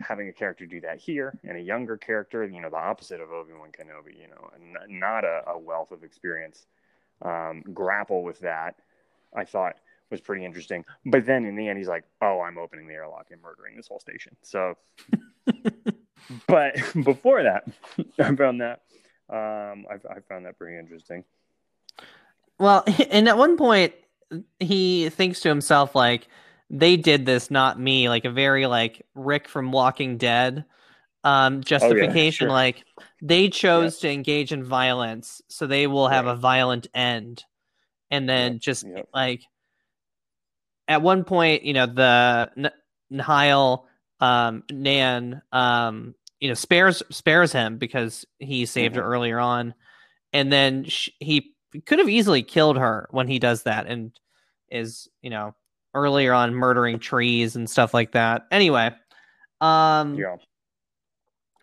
having 0.00 0.28
a 0.28 0.32
character 0.32 0.66
do 0.66 0.80
that 0.82 0.98
here 0.98 1.38
and 1.44 1.56
a 1.56 1.60
younger 1.60 1.96
character, 1.96 2.44
you 2.44 2.60
know, 2.60 2.68
the 2.68 2.76
opposite 2.76 3.20
of 3.20 3.30
Obi 3.30 3.52
Wan 3.54 3.70
Kenobi, 3.70 4.14
you 4.20 4.28
know, 4.28 4.50
not 4.88 5.24
a, 5.24 5.42
a 5.48 5.58
wealth 5.58 5.90
of 5.90 6.04
experience, 6.04 6.66
um, 7.22 7.62
grapple 7.72 8.22
with 8.22 8.38
that, 8.40 8.76
I 9.34 9.44
thought 9.44 9.76
was 10.10 10.20
pretty 10.20 10.44
interesting. 10.44 10.84
But 11.04 11.26
then 11.26 11.44
in 11.44 11.56
the 11.56 11.68
end, 11.68 11.78
he's 11.78 11.88
like, 11.88 12.04
"Oh, 12.20 12.40
I'm 12.40 12.58
opening 12.58 12.86
the 12.86 12.94
airlock 12.94 13.28
and 13.30 13.42
murdering 13.42 13.76
this 13.76 13.88
whole 13.88 13.98
station." 13.98 14.36
So, 14.42 14.76
but 16.46 16.74
before 17.04 17.42
that, 17.42 17.64
I 18.18 18.34
found 18.34 18.60
that 18.60 18.82
um, 19.28 19.86
I, 19.90 19.94
I 20.10 20.20
found 20.28 20.46
that 20.46 20.58
pretty 20.58 20.78
interesting. 20.78 21.24
Well, 22.58 22.84
and 23.10 23.28
at 23.28 23.38
one 23.38 23.56
point, 23.56 23.94
he 24.60 25.08
thinks 25.10 25.40
to 25.40 25.48
himself, 25.48 25.94
like, 25.94 26.28
they 26.68 26.96
did 26.96 27.26
this, 27.26 27.50
not 27.50 27.78
me. 27.78 28.08
Like 28.08 28.24
a 28.24 28.30
very 28.30 28.66
like 28.66 29.06
Rick 29.14 29.48
from 29.48 29.70
Walking 29.72 30.16
Dead 30.18 30.64
um 31.24 31.62
justification. 31.62 32.48
sure. 32.48 32.50
Like 32.50 32.84
they 33.22 33.48
chose 33.48 33.98
to 34.00 34.10
engage 34.10 34.52
in 34.52 34.64
violence, 34.64 35.42
so 35.48 35.66
they 35.66 35.86
will 35.86 36.08
have 36.08 36.26
Right. 36.26 36.32
a 36.32 36.36
violent 36.36 36.88
end. 36.94 37.44
And 38.10 38.28
then 38.28 38.54
Yep, 38.54 38.60
just 38.60 38.86
yep. 38.86 39.08
like 39.14 39.42
at 40.88 41.02
one 41.02 41.24
point, 41.24 41.64
you 41.64 41.72
know, 41.72 41.86
the 41.86 42.50
N- 42.56 42.70
Nihil 43.10 43.86
um 44.20 44.64
Nan 44.72 45.42
um 45.52 46.14
you 46.40 46.48
know 46.48 46.54
spares 46.54 47.02
spares 47.10 47.52
him 47.52 47.76
because 47.78 48.24
he 48.38 48.64
saved 48.66 48.96
her 48.96 49.02
Mhm. 49.02 49.06
earlier 49.06 49.38
on 49.38 49.74
and 50.32 50.50
then 50.52 50.84
sh- 50.84 51.10
he 51.20 51.54
could 51.84 51.98
have 51.98 52.08
easily 52.08 52.42
killed 52.42 52.76
her 52.78 53.06
when 53.10 53.26
he 53.28 53.38
does 53.38 53.62
that 53.64 53.86
and 53.86 54.12
is 54.70 55.08
you 55.22 55.30
know 55.30 55.54
earlier 55.94 56.32
on 56.32 56.54
murdering 56.54 56.98
trees 56.98 57.56
and 57.56 57.68
stuff 57.68 57.92
like 57.94 58.12
that 58.12 58.46
anyway 58.50 58.90
um 59.60 60.14
Yeah, 60.14 60.36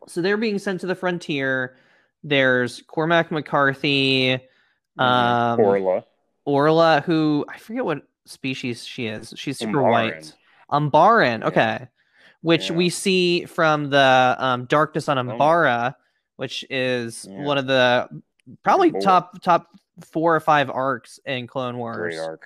so 0.07 0.21
they're 0.21 0.37
being 0.37 0.59
sent 0.59 0.81
to 0.81 0.87
the 0.87 0.95
frontier 0.95 1.77
there's 2.23 2.81
cormac 2.87 3.31
mccarthy 3.31 4.33
um 4.97 5.59
Orla, 5.59 6.03
orla 6.45 7.01
who 7.05 7.45
i 7.49 7.57
forget 7.57 7.83
what 7.85 8.03
species 8.25 8.85
she 8.85 9.07
is 9.07 9.33
she's 9.35 9.59
super 9.59 9.79
Umbaran. 9.79 9.91
white 9.91 10.33
umbaran 10.71 11.39
Yeah. 11.41 11.47
okay 11.47 11.87
which 12.41 12.69
Yeah. 12.69 12.75
we 12.75 12.89
see 12.89 13.45
from 13.45 13.89
the 13.89 14.35
um, 14.37 14.65
darkness 14.65 15.07
on 15.09 15.17
Oh. 15.17 15.23
umbara 15.23 15.95
which 16.37 16.65
is 16.69 17.27
Yeah. 17.29 17.43
one 17.43 17.57
of 17.57 17.67
the 17.67 18.07
probably 18.63 18.91
top 19.01 19.41
top 19.41 19.67
four 20.01 20.35
or 20.35 20.39
five 20.39 20.69
arcs 20.69 21.19
in 21.25 21.47
clone 21.47 21.77
wars 21.77 21.97
great 21.97 22.17
arc, 22.19 22.41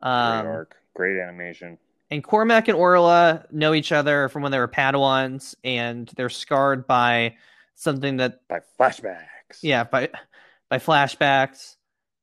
great 0.00 0.10
um, 0.10 0.46
arc, 0.46 0.76
great 0.94 1.18
animation. 1.20 1.78
and 2.10 2.22
Cormac 2.24 2.68
and 2.68 2.76
Orla 2.76 3.44
know 3.50 3.74
each 3.74 3.92
other 3.92 4.28
from 4.28 4.42
when 4.42 4.52
they 4.52 4.58
were 4.58 4.68
Padawans, 4.68 5.54
and 5.64 6.10
they're 6.16 6.28
scarred 6.30 6.86
by 6.86 7.36
something 7.74 8.16
that, 8.18 8.40
By 8.48 8.60
flashbacks. 8.78 9.58
yeah, 9.62 9.84
by 9.84 10.08
by 10.68 10.78
flashbacks. 10.78 11.76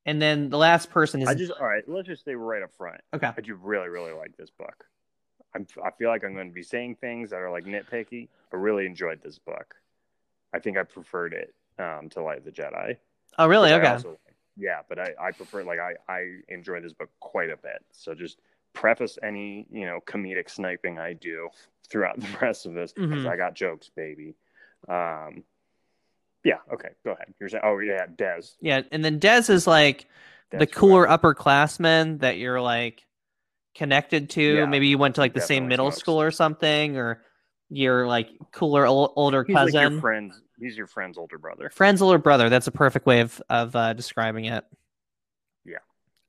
And 0.05 0.21
then 0.21 0.49
the 0.49 0.57
last 0.57 0.89
person 0.89 1.21
is 1.21 1.27
I 1.27 1.33
just 1.33 1.51
all 1.51 1.67
right. 1.67 1.83
Let's 1.87 2.07
just 2.07 2.23
say 2.23 2.33
right 2.33 2.63
up 2.63 2.71
front. 2.77 3.01
okay. 3.13 3.29
I 3.37 3.41
do 3.41 3.55
really, 3.55 3.89
really 3.89 4.13
like 4.13 4.37
this 4.37 4.49
book. 4.49 4.85
I'm, 5.53 5.67
I 5.83 5.91
feel 5.91 6.09
like 6.09 6.23
I'm 6.23 6.33
going 6.33 6.47
to 6.47 6.53
be 6.53 6.63
saying 6.63 6.95
things 7.01 7.31
that 7.31 7.37
are 7.37 7.51
like 7.51 7.65
nitpicky. 7.65 8.29
I 8.53 8.55
really 8.55 8.85
enjoyed 8.85 9.21
this 9.21 9.37
book. 9.39 9.75
I 10.53 10.59
think 10.59 10.77
I 10.77 10.83
preferred 10.83 11.33
it 11.33 11.53
um, 11.77 12.07
to 12.11 12.21
Light 12.21 12.37
of 12.37 12.45
the 12.45 12.51
Jedi. 12.51 12.95
Oh, 13.37 13.47
really? 13.47 13.71
which 13.73 13.81
I 13.81 13.83
Okay. 13.83 13.91
also- 13.93 14.17
yeah, 14.57 14.79
but 14.89 14.99
I, 14.99 15.13
I 15.21 15.31
prefer 15.31 15.63
like 15.63 15.79
I, 15.79 15.93
I 16.11 16.39
enjoy 16.49 16.81
this 16.81 16.93
book 16.93 17.09
quite 17.19 17.49
a 17.49 17.57
bit. 17.57 17.83
So 17.91 18.13
just 18.15 18.39
preface 18.73 19.17
any 19.23 19.65
you 19.71 19.85
know 19.85 19.99
comedic 20.05 20.49
sniping 20.49 20.99
I 20.99 21.13
do 21.13 21.49
throughout 21.89 22.19
the 22.19 22.27
rest 22.41 22.65
of 22.65 22.73
this 22.73 22.91
because 22.93 23.23
Mhm. 23.23 23.29
I 23.29 23.35
got 23.37 23.53
jokes, 23.55 23.89
baby. 23.95 24.35
Um, 24.87 25.43
yeah. 26.43 26.57
Okay. 26.71 26.89
Go 27.03 27.11
ahead. 27.11 27.33
You're 27.39 27.49
saying, 27.49 27.63
oh 27.65 27.79
yeah, 27.79 28.05
Dez. 28.07 28.55
Yeah, 28.61 28.81
and 28.91 29.03
then 29.03 29.19
Dez 29.19 29.49
is 29.49 29.67
like 29.67 30.07
Dez 30.51 30.59
the 30.59 30.67
cooler 30.67 31.05
whoever. 31.05 31.33
upperclassmen 31.33 32.19
that 32.19 32.37
you're 32.37 32.61
like 32.61 33.03
connected 33.75 34.29
to. 34.31 34.41
Yeah, 34.41 34.65
Maybe 34.65 34.87
you 34.87 34.97
went 34.97 35.15
to 35.15 35.21
like 35.21 35.33
the 35.33 35.41
same 35.41 35.67
middle 35.67 35.91
smokes. 35.91 35.99
school 35.99 36.21
or 36.21 36.31
something, 36.31 36.97
or 36.97 37.21
your 37.69 38.07
like 38.07 38.29
cooler 38.51 38.85
ol- 38.85 39.11
older 39.15 39.43
He's 39.43 39.53
like 39.55 39.73
cousin. 39.73 39.91
your 39.93 40.01
friend's. 40.01 40.41
He's 40.59 40.77
your 40.77 40.87
friend's 40.87 41.17
older 41.17 41.37
brother. 41.37 41.69
friend's 41.69 42.01
older 42.01 42.17
brother. 42.17 42.49
That's 42.49 42.67
a 42.67 42.71
perfect 42.71 43.05
way 43.05 43.19
of 43.21 43.41
of 43.49 43.75
uh, 43.75 43.93
describing 43.93 44.45
it. 44.45 44.65
Yeah. 45.65 45.77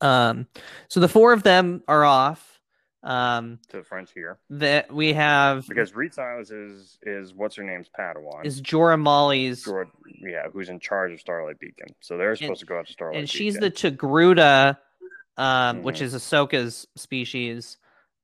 Um. 0.00 0.46
So 0.88 1.00
the 1.00 1.08
four 1.08 1.32
of 1.32 1.42
them 1.42 1.82
are 1.88 2.04
off. 2.04 2.60
Um. 3.02 3.60
To 3.68 3.78
the 3.78 3.84
frontier 3.84 4.38
That 4.50 4.92
we 4.92 5.12
have 5.12 5.66
because 5.68 5.94
Reed 5.94 6.12
Silas 6.12 6.50
is 6.50 6.98
is 7.02 7.32
what's 7.32 7.54
her 7.56 7.62
name's 7.62 7.88
Padawan. 7.88 8.44
is 8.44 8.60
Jora 8.60 9.00
Malli's, 9.00 9.64
Jordan, 9.64 9.92
yeah, 10.20 10.48
who's 10.52 10.68
in 10.68 10.80
charge 10.80 11.12
of 11.12 11.20
Starlight 11.20 11.58
Beacon. 11.60 11.94
So 12.00 12.18
they're 12.18 12.34
supposed 12.36 12.60
to 12.60 12.66
go 12.66 12.78
out 12.78 12.86
to 12.88 12.92
Starlight 12.92 13.18
and 13.20 13.30
she's 13.30 13.54
Beacon. 13.54 13.70
the 13.90 13.90
Togruta, 13.96 14.78
um, 15.36 15.82
which 15.84 15.98
Mhm. 16.00 16.02
is 16.02 16.14
Ahsoka's 16.14 16.86
species, 16.96 17.78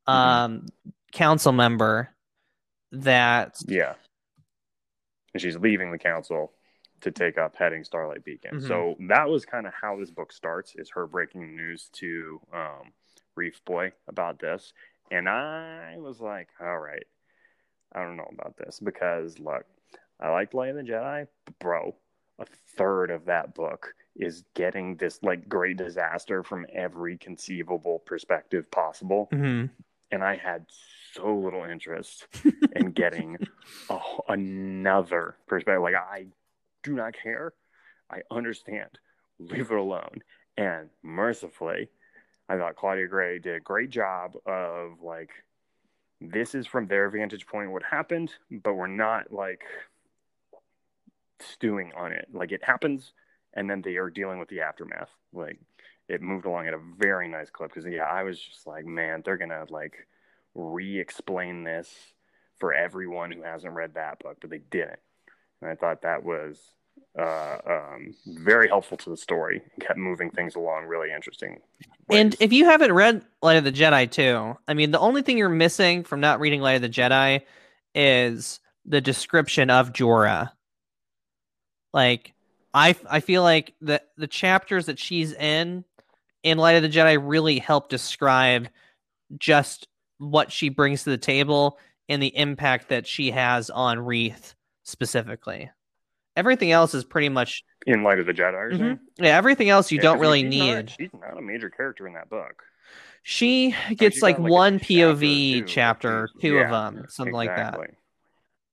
Mhm. 0.09 0.13
um, 0.13 0.67
council 1.13 1.53
member. 1.53 2.11
That 2.93 3.57
Yeah. 3.67 3.95
And 5.35 5.41
she's 5.41 5.57
leaving 5.59 5.91
the 5.91 5.99
council 5.99 6.53
to 7.01 7.11
take 7.11 7.37
up 7.37 7.57
heading 7.57 7.85
Starlight 7.85 8.25
Beacon. 8.25 8.57
Mhm. 8.57 8.67
So 8.67 8.97
that 9.09 9.29
was 9.29 9.45
kind 9.45 9.67
of 9.67 9.75
how 9.75 9.99
this 9.99 10.11
book 10.11 10.33
starts 10.33 10.75
is 10.77 10.91
her 10.91 11.07
breaking 11.07 11.55
news 11.55 11.91
to 11.95 12.41
um, 12.53 12.93
Reef 13.35 13.63
Boy 13.65 13.93
about 14.09 14.39
this. 14.39 14.73
And 15.11 15.29
I 15.29 15.97
was 15.99 16.21
like, 16.21 16.49
all 16.61 16.79
right, 16.79 17.05
I 17.93 18.03
don't 18.03 18.17
know 18.17 18.31
about 18.33 18.57
this 18.57 18.81
because 18.81 19.39
look, 19.39 19.67
I 20.21 20.31
like 20.31 20.55
Light 20.55 20.71
of 20.71 20.77
the 20.77 20.83
Jedi, 20.83 21.27
but 21.45 21.59
bro, 21.59 21.95
a 22.39 22.47
third 22.77 23.11
of 23.11 23.27
that 23.27 23.55
book 23.55 23.95
is 24.17 24.45
getting 24.55 24.97
this 24.97 25.23
like 25.23 25.49
great 25.49 25.77
disaster 25.77 26.43
from 26.43 26.67
every 26.73 27.19
conceivable 27.19 27.99
perspective 27.99 28.71
possible 28.71 29.29
Mhm. 29.33 29.71
And 30.15 30.23
I 30.23 30.37
had 30.37 30.67
so 31.13 31.37
little 31.37 31.65
interest 31.65 32.27
in 32.77 32.93
getting 32.93 33.37
a, 33.91 33.99
another 34.29 35.37
perspective. 35.47 35.83
Like 35.83 35.97
I 35.97 36.27
do 36.83 36.95
not 36.95 37.15
care. 37.21 37.53
I 38.11 38.23
understand. 38.31 38.91
Leave 39.39 39.71
it 39.71 39.77
alone. 39.77 40.23
And 40.57 40.89
mercifully, 41.03 41.89
I 42.49 42.57
thought 42.57 42.77
Claudia 42.77 43.09
Gray 43.09 43.41
did 43.41 43.57
a 43.57 43.61
great 43.61 43.91
job 43.91 44.35
of 44.47 45.03
like 45.03 45.31
this 46.21 46.55
is 46.55 46.67
from 46.67 46.87
their 46.87 47.11
vantage 47.11 47.47
point 47.47 47.73
what 47.73 47.83
happened, 47.83 48.31
but 48.51 48.75
we're 48.75 48.87
not 48.87 49.33
like 49.33 49.65
stewing 51.41 51.93
on 51.97 52.13
it. 52.13 52.29
Like 52.33 52.53
it 52.53 52.63
happens, 52.63 53.13
and 53.53 53.69
then 53.69 53.83
they 53.83 53.97
are 53.97 54.11
dealing 54.11 54.39
with 54.39 54.49
the 54.49 54.61
aftermath. 54.61 55.11
Like 55.33 55.59
it 56.09 56.21
moved 56.23 56.47
along 56.47 56.67
at 56.67 56.75
a 56.75 56.81
very 56.99 57.29
nice 57.29 57.51
clip 57.51 57.71
because 57.73 57.91
yeah, 57.91 58.05
I 58.05 58.23
was 58.23 58.39
just 58.39 58.67
like, 58.67 58.85
man, 58.85 59.23
they're 59.25 59.37
gonna 59.37 59.65
like 59.71 60.07
re-explain 60.55 61.65
this 61.65 61.93
for 62.59 62.73
everyone 62.73 63.31
who 63.33 63.43
hasn't 63.43 63.75
read 63.75 63.95
that 63.95 64.21
book, 64.21 64.39
but 64.41 64.51
they 64.51 64.61
didn't. 64.71 65.01
And 65.61 65.71
I 65.71 65.75
thought 65.75 66.03
that 66.03 66.25
was 66.25 66.61
uh, 67.19 67.59
um, 67.67 68.15
very 68.27 68.69
helpful 68.69 68.97
to 68.97 69.11
the 69.11 69.17
story 69.17 69.63
kept 69.81 69.99
moving 69.99 70.31
things 70.31 70.55
along 70.57 70.85
really 70.85 71.13
interesting. 71.13 71.61
And 72.11 72.37
if 72.41 72.53
you 72.53 72.67
haven't 72.67 72.93
read 72.93 73.25
Light 73.43 73.57
of 73.57 73.65
the 73.65 73.73
Jedi 73.73 74.11
too, 74.11 74.57
I 74.69 74.75
mean, 74.75 74.91
the 74.91 74.99
only 74.99 75.23
thing 75.23 75.39
you're 75.39 75.49
missing 75.49 76.05
from 76.05 76.21
not 76.21 76.41
reading 76.41 76.61
Light 76.61 76.77
of 76.77 76.83
the 76.83 76.89
Jedi 76.89 77.43
is 77.95 78.61
the 78.85 79.01
description 79.01 79.71
of 79.71 79.93
Jora. 79.93 80.51
Like, 81.93 82.35
I 82.73 82.97
I 83.09 83.21
feel 83.21 83.43
like 83.43 83.75
the 83.81 84.03
the 84.17 84.27
chapters 84.27 84.87
that 84.87 84.99
she's 84.99 85.33
in 85.33 85.85
in 86.45 86.59
Light 86.59 86.77
of 86.77 86.83
the 86.83 86.89
Jedi 86.89 87.19
really 87.21 87.59
help 87.59 87.89
describe 87.89 88.69
just 89.39 89.89
what 90.19 90.53
she 90.53 90.69
brings 90.69 91.03
to 91.05 91.11
the 91.11 91.19
table 91.19 91.79
and 92.09 92.23
the 92.23 92.37
impact 92.37 92.91
that 92.91 93.07
she 93.07 93.33
has 93.33 93.71
on 93.71 93.99
Reath 93.99 94.55
specifically. 94.85 95.71
Everything 96.37 96.71
else 96.71 96.95
is 96.95 97.05
pretty 97.05 97.29
much 97.29 97.65
in 97.87 98.03
light 98.03 98.19
of 98.19 98.27
the 98.27 98.33
Jedi, 98.33 98.77
saying? 98.77 98.99
yeah. 99.19 99.37
Everything 99.37 99.69
else 99.69 99.91
you 99.91 99.99
Yeah, 99.99 100.03
don't 100.05 100.21
really 100.21 100.43
need. 100.43 100.75
Not, 100.75 100.91
she's 100.91 101.11
not 101.15 101.39
a 101.39 101.43
major 101.43 101.71
character 101.71 102.07
in 102.07 102.15
that 102.15 102.29
book. 102.29 102.63
She 103.23 103.75
gets 103.97 104.21
like, 104.21 104.39
like, 104.39 104.51
one 104.51 104.79
chapter 104.79 104.95
POV 104.95 105.53
two, 105.61 105.65
chapter, 105.67 106.29
two 106.41 106.59
think. 106.59 106.65
of 106.65 106.95
them, 106.95 107.07
something 107.09 107.35
like 107.35 107.49
that. 107.49 107.81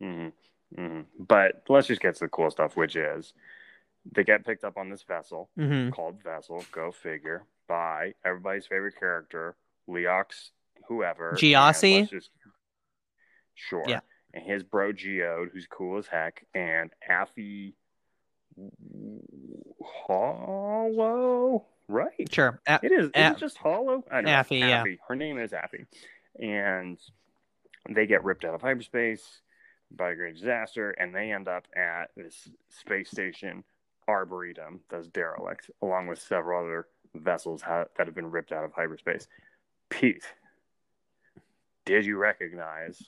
hmm 0.02 0.28
hmm 0.76 1.02
But 1.20 1.64
let's 1.70 1.88
just 1.88 2.02
get 2.02 2.16
to 2.16 2.26
the 2.26 2.30
cool 2.30 2.52
stuff, 2.52 2.76
which 2.76 2.96
is 2.96 3.34
they 4.14 4.24
get 4.24 4.46
picked 4.46 4.64
up 4.64 4.78
on 4.78 4.90
this 4.90 5.04
vessel 5.04 5.50
hmm 5.56 5.90
called 5.92 6.22
Vessel, 6.24 6.66
go 6.72 6.92
figure, 6.92 7.44
by 7.72 8.14
everybody's 8.26 8.66
favorite 8.68 8.96
character, 9.00 9.56
Leox, 9.88 10.50
whoever. 10.90 11.34
and 12.02 12.10
just- 12.10 12.30
Sure. 13.56 13.86
Yeah. 13.88 14.02
And 14.34 14.44
his 14.44 14.62
bro 14.64 14.92
Geode, 14.92 15.52
who's 15.54 15.68
cool 15.68 15.98
as 15.98 16.06
heck, 16.08 16.46
and 16.54 16.92
Affie 17.10 17.74
Hollow, 19.82 21.66
right? 21.88 22.12
Sure. 22.34 22.60
A- 22.68 22.80
It 22.84 22.92
is. 22.92 23.06
Is 23.06 23.12
A- 23.16 23.32
it 23.32 23.38
just 23.38 23.58
Hollow? 23.58 24.04
I 24.12 24.20
know. 24.22 24.30
Affie, 24.32 24.60
yeah. 24.60 24.84
Her 25.08 25.16
name 25.16 25.38
is 25.40 25.52
Affie, 25.52 25.86
and 26.40 26.98
they 27.90 28.06
get 28.06 28.24
ripped 28.26 28.44
out 28.46 28.54
of 28.54 28.62
hyperspace 28.62 29.42
by 29.92 30.12
a 30.12 30.16
great 30.16 30.36
disaster, 30.36 30.92
and 30.92 31.14
they 31.16 31.32
end 31.32 31.48
up 31.48 31.68
at 31.76 32.12
this 32.18 32.50
space 32.70 33.10
station 33.10 33.64
arboretum 34.08 34.82
that's 34.90 35.08
derelict, 35.08 35.70
along 35.82 36.08
with 36.08 36.20
several 36.20 36.64
other 36.64 36.88
vessels 37.16 37.62
ha- 37.62 37.86
that 37.98 38.08
have 38.08 38.16
been 38.16 38.32
ripped 38.32 38.52
out 38.52 38.64
of 38.64 38.74
hyperspace. 38.74 39.28
Pete, 39.90 40.24
did 41.86 42.06
you 42.06 42.18
recognize 42.18 43.02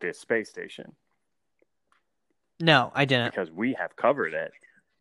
this 0.00 0.18
space 0.18 0.48
station? 0.50 0.92
no, 2.60 2.90
I 2.94 3.04
didn't. 3.04 3.30
Because 3.30 3.50
we 3.50 3.74
have 3.74 3.96
covered 3.96 4.32
it 4.34 4.52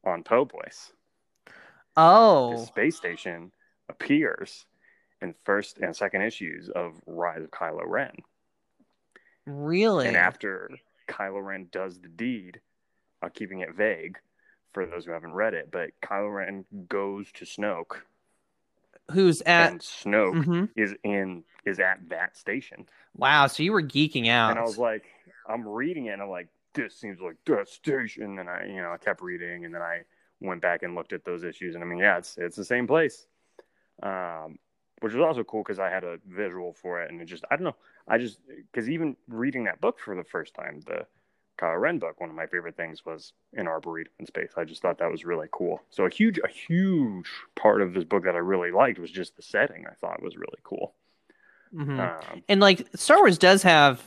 on 0.05 0.23
Po 0.23 0.45
Boys. 0.45 0.91
Oh. 1.97 2.57
The 2.57 2.65
space 2.65 2.97
station 2.97 3.51
appears 3.89 4.65
in 5.21 5.33
first 5.45 5.77
and 5.79 5.95
second 5.95 6.21
issues 6.21 6.69
of 6.69 6.99
Rise 7.05 7.43
of 7.43 7.51
Kylo 7.51 7.83
Ren. 7.85 8.11
really? 9.45 10.07
And 10.07 10.17
after 10.17 10.69
Kylo 11.07 11.43
Ren 11.43 11.67
does 11.71 11.99
the 11.99 12.09
deed, 12.09 12.59
uh, 13.21 13.29
keeping 13.29 13.61
it 13.61 13.73
vague 13.73 14.17
for 14.75 14.85
those 14.85 15.05
who 15.05 15.11
haven't 15.11 15.33
read 15.33 15.53
it, 15.53 15.71
but 15.71 15.91
Kylo 16.01 16.35
Ren 16.35 16.65
goes 16.89 17.31
to 17.31 17.45
Snoke, 17.45 18.01
Who's 19.11 19.41
at? 19.43 19.71
and 19.71 19.79
Snoke 19.79 20.45
Mhm. 20.45 20.69
is 20.75 20.93
in 21.03 21.43
is 21.63 21.79
at 21.79 22.09
that 22.09 22.35
station. 22.35 22.87
Wow. 23.15 23.47
So 23.47 23.63
you 23.63 23.71
were 23.71 23.81
geeking 23.81 24.27
out. 24.27 24.51
And 24.51 24.59
I 24.59 24.63
was 24.63 24.77
like, 24.77 25.05
I'm 25.47 25.65
reading 25.67 26.07
it, 26.07 26.09
and 26.11 26.21
I'm 26.21 26.29
like, 26.29 26.49
this 26.73 26.93
seems 26.95 27.19
like 27.21 27.37
that 27.45 27.69
station. 27.69 28.37
And 28.37 28.49
I, 28.49 28.65
you 28.65 28.81
know, 28.81 28.91
I 28.91 28.97
kept 28.97 29.21
reading, 29.21 29.63
and 29.65 29.73
then 29.73 29.81
I 29.81 30.01
went 30.41 30.61
back 30.61 30.83
and 30.83 30.93
looked 30.93 31.13
at 31.13 31.23
those 31.23 31.43
issues, 31.43 31.73
and 31.75 31.83
I 31.83 31.87
mean, 31.87 31.99
yeah, 31.99 32.17
it's 32.17 32.37
it's 32.37 32.57
the 32.57 32.65
same 32.65 32.85
place. 32.85 33.25
Um, 34.03 34.59
which 35.01 35.13
was 35.13 35.23
also 35.23 35.43
cool 35.43 35.63
because 35.63 35.79
I 35.79 35.89
had 35.89 36.03
a 36.03 36.19
visual 36.27 36.73
for 36.73 37.01
it, 37.01 37.09
and 37.09 37.21
it 37.21 37.25
just 37.25 37.45
I 37.49 37.55
don't 37.55 37.63
know, 37.63 37.75
I 38.09 38.17
just 38.17 38.39
because 38.47 38.89
even 38.89 39.15
reading 39.29 39.63
that 39.65 39.79
book 39.79 39.99
for 39.99 40.15
the 40.15 40.23
first 40.25 40.53
time, 40.53 40.81
the 40.85 41.07
Kylo 41.57 41.79
Ren 41.79 41.99
book, 41.99 42.19
one 42.19 42.29
of 42.29 42.35
my 42.35 42.47
favorite 42.47 42.75
things 42.75 43.05
was 43.05 43.33
an 43.53 43.67
arboretum 43.67 44.13
in 44.19 44.25
space. 44.25 44.51
I 44.57 44.65
just 44.65 44.81
thought 44.81 44.99
that 44.99 45.11
was 45.11 45.25
really 45.25 45.47
cool. 45.51 45.81
So 45.89 46.05
a 46.05 46.09
huge 46.09 46.39
a 46.39 46.47
huge 46.47 47.29
part 47.55 47.81
of 47.81 47.93
this 47.93 48.03
book 48.03 48.23
that 48.25 48.35
I 48.35 48.39
really 48.39 48.71
liked 48.71 48.99
was 48.99 49.11
just 49.11 49.35
the 49.35 49.41
setting. 49.41 49.85
I 49.89 49.93
thought 49.95 50.21
was 50.21 50.37
really 50.37 50.59
cool. 50.63 50.93
Mhm. 51.73 51.99
Um, 51.99 52.43
and 52.47 52.61
like 52.61 52.87
Star 52.95 53.17
Wars 53.17 53.37
does 53.37 53.63
have, 53.63 54.01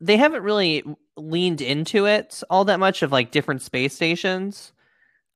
they 0.00 0.16
haven't 0.16 0.42
really 0.42 0.84
leaned 1.16 1.60
into 1.60 2.06
it 2.06 2.42
all 2.50 2.64
that 2.66 2.80
much 2.80 3.02
of 3.02 3.12
like 3.12 3.30
different 3.30 3.62
space 3.62 3.94
stations. 3.94 4.72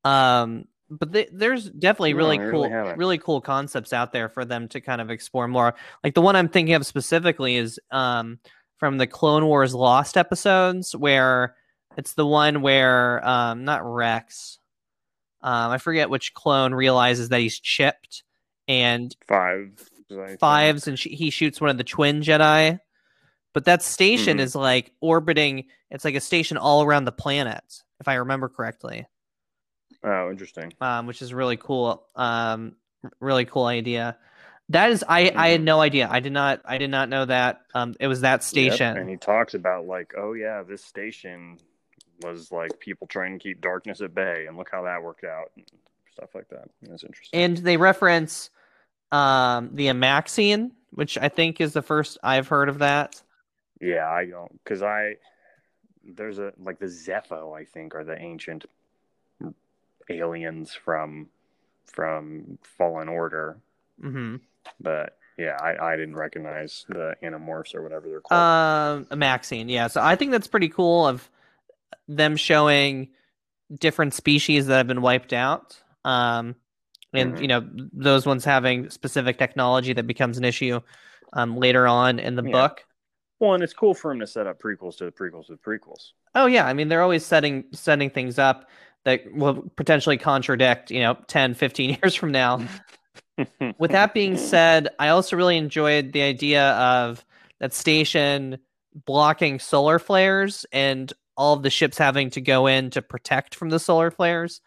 Um, 0.05 0.67
but 0.91 1.13
they, 1.13 1.29
there's 1.33 1.71
definitely 1.71 2.15
really 2.15 2.39
they 2.39 2.51
cool, 2.51 2.69
really 2.69 2.95
really 2.95 3.19
cool 3.19 3.41
concepts 3.41 3.93
out 3.93 4.13
there 4.13 4.29
for 4.29 4.45
them 4.45 4.69
to 4.69 4.81
kind 4.81 5.01
of 5.01 5.11
explore 5.11 5.49
more. 5.49 5.75
Like 6.03 6.15
the 6.15 6.21
one 6.21 6.37
I'm 6.37 6.49
thinking 6.49 6.75
of 6.75 6.87
specifically 6.87 7.57
is 7.57 7.81
um 7.91 8.39
from 8.79 8.99
the 8.99 9.07
Clone 9.07 9.47
Wars 9.47 9.75
Lost 9.75 10.17
episodes, 10.17 10.95
where 10.95 11.55
it's 11.97 12.15
the 12.15 12.27
one 12.27 12.61
where 12.63 13.27
um 13.27 13.65
not 13.65 13.85
Rex, 13.85 14.59
um 15.43 15.71
I 15.71 15.79
forget 15.79 16.11
which 16.11 16.35
clone 16.35 16.75
realizes 16.75 17.29
that 17.31 17.41
he's 17.41 17.59
chipped 17.59 18.23
and 18.69 19.15
five. 19.27 19.89
Fives 20.39 20.87
and 20.87 20.99
sh- 20.99 21.09
he 21.11 21.31
shoots 21.31 21.61
one 21.61 21.71
of 21.71 21.79
the 21.79 21.85
twin 21.85 22.21
Jedi. 22.21 22.79
But 23.53 23.65
that 23.65 23.83
station 23.83 24.39
Mhm. 24.39 24.43
is 24.43 24.55
like 24.55 24.93
orbiting. 25.01 25.65
It's 25.91 26.05
like 26.05 26.15
a 26.15 26.21
station 26.21 26.57
all 26.57 26.83
around 26.83 27.05
the 27.05 27.13
planet, 27.13 27.65
if 28.01 28.07
I 28.09 28.15
remember 28.15 28.49
correctly, 28.49 29.07
Oh, 30.03 30.31
interesting. 30.31 30.73
um, 30.81 31.07
which 31.07 31.23
is 31.23 31.33
really 31.33 31.57
cool. 31.57 32.07
Um, 32.17 32.77
really 33.21 33.45
cool 33.45 33.65
idea. 33.67 34.19
That 34.71 34.91
is, 34.91 35.05
I 35.07 35.31
I 35.37 35.49
had 35.51 35.61
Mhm. 35.61 35.65
no 35.65 35.81
idea. 35.81 36.09
I 36.11 36.21
did 36.21 36.33
not 36.33 36.61
I 36.65 36.79
did 36.79 36.91
not 36.91 37.09
know 37.09 37.25
that. 37.27 37.63
Um, 37.75 37.95
it 38.01 38.07
was 38.07 38.23
that 38.23 38.43
Yep, 38.43 38.45
station. 38.71 38.97
And 38.97 39.11
he 39.11 39.17
talks 39.17 39.55
about 39.55 39.87
like, 39.87 40.15
oh 40.17 40.33
yeah, 40.33 40.63
this 40.63 40.85
station 40.85 41.59
was 42.23 42.51
like 42.51 42.79
people 42.81 43.07
trying 43.07 43.39
to 43.39 43.43
keep 43.43 43.61
darkness 43.61 44.01
at 44.01 44.15
bay, 44.15 44.47
and 44.47 44.57
look 44.57 44.71
how 44.71 44.83
that 44.85 45.03
worked 45.03 45.25
out, 45.25 45.51
and 45.57 45.67
stuff 46.13 46.35
like 46.35 46.49
that. 46.49 46.69
It's 46.83 47.05
interesting. 47.05 47.41
and 47.41 47.57
they 47.59 47.77
reference 47.77 48.51
um 49.13 49.71
the 49.75 49.87
Amaxine, 49.89 50.71
which 50.93 51.19
I 51.19 51.29
think 51.29 51.61
is 51.61 51.73
the 51.73 51.83
first 51.83 52.17
I've 52.23 52.49
heard 52.49 52.69
of 52.69 52.79
that. 52.79 53.21
yeah, 53.81 54.09
I 54.09 54.25
don't 54.27 54.53
because 54.65 54.83
I 54.83 55.17
there's 56.05 56.39
a 56.39 56.53
like 56.59 56.79
the 56.79 56.87
Zeffo, 56.87 57.59
I 57.59 57.65
think, 57.65 57.95
are 57.95 58.05
the 58.05 58.19
ancient 58.19 58.65
aliens 60.11 60.75
from 60.75 61.29
from 61.87 62.59
Fallen 62.63 63.09
Order, 63.09 63.59
hmm 64.01 64.37
but 64.81 65.17
yeah, 65.39 65.57
I, 65.61 65.93
I 65.93 65.97
didn't 65.97 66.17
recognize 66.17 66.85
the 66.89 67.15
Animorphs 67.23 67.75
or 67.75 67.83
whatever 67.83 68.09
they're 68.09 68.21
called. 68.21 69.07
Um, 69.13 69.19
Maxine, 69.19 69.69
yeah. 69.69 69.89
So 69.89 70.01
I 70.01 70.15
think 70.17 70.31
that's 70.31 70.47
pretty 70.47 70.69
cool 70.69 71.07
of 71.07 71.29
them 72.09 72.37
showing 72.37 73.09
different 73.81 74.15
species 74.15 74.67
that 74.67 74.77
have 74.77 74.87
been 74.87 75.03
wiped 75.03 75.33
out. 75.33 75.77
Um, 76.05 76.55
and 77.13 77.35
Mhm. 77.35 77.41
you 77.41 77.49
know 77.49 77.69
those 77.93 78.27
ones 78.27 78.45
having 78.45 78.91
specific 78.91 79.39
technology 79.39 79.93
that 79.93 80.07
becomes 80.07 80.37
an 80.39 80.45
issue 80.45 80.81
um, 81.33 81.57
later 81.57 81.87
on 81.87 82.19
in 82.19 82.35
the 82.37 82.43
Yeah. 82.43 82.51
book. 82.53 82.85
well, 83.41 83.55
and 83.55 83.63
it's 83.63 83.73
cool 83.73 83.95
for 83.95 84.13
him 84.13 84.21
to 84.21 84.27
set 84.27 84.47
up 84.47 84.61
prequels 84.61 84.97
to 84.99 85.05
the 85.05 85.13
prequels 85.13 85.47
to 85.47 85.53
the 85.53 85.59
prequels. 85.59 86.13
Oh 86.35 86.47
yeah, 86.47 86.67
I 86.67 86.73
mean 86.73 86.89
they're 86.89 87.03
always 87.03 87.25
setting 87.25 87.65
setting 87.73 88.11
things 88.11 88.39
up 88.39 88.69
that 89.05 89.21
will 89.33 89.63
potentially 89.77 90.17
contradict, 90.17 90.91
you 90.91 91.01
know, 91.01 91.15
10, 91.27 91.55
15 91.55 91.99
years 92.03 92.15
from 92.15 92.31
now. 92.33 92.61
With 93.79 93.91
that 93.91 94.15
being 94.15 94.37
said, 94.37 94.89
I 94.99 95.09
also 95.09 95.37
really 95.37 95.57
enjoyed 95.57 96.13
the 96.13 96.23
idea 96.23 96.71
of 96.73 97.25
that 97.61 97.75
station 97.75 98.59
blocking 99.07 99.59
solar 99.59 99.99
flares 99.99 100.65
and 100.73 101.13
all 101.37 101.55
of 101.55 101.63
the 101.63 101.71
ships 101.71 101.99
having 101.99 102.31
to 102.31 102.41
go 102.41 102.67
in 102.67 102.91
to 102.91 103.03
protect 103.03 103.55
from 103.55 103.71
the 103.71 103.79
solar 103.79 104.11
flares. 104.11 104.61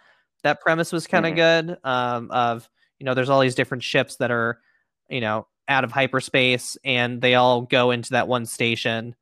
That 0.43 0.59
premise 0.61 0.91
was 0.91 1.07
kind 1.07 1.25
of 1.25 1.33
Mhm. 1.33 1.35
good. 1.67 1.77
Um, 1.83 2.31
of 2.31 2.69
you 2.99 3.05
know, 3.05 3.13
there's 3.13 3.29
all 3.29 3.39
these 3.39 3.55
different 3.55 3.83
ships 3.83 4.15
that 4.17 4.31
are, 4.31 4.59
you 5.07 5.21
know, 5.21 5.47
out 5.67 5.83
of 5.83 5.91
hyperspace, 5.91 6.77
and 6.83 7.21
they 7.21 7.35
all 7.35 7.61
go 7.61 7.91
into 7.91 8.09
that 8.11 8.27
one 8.27 8.45
station. 8.45 9.15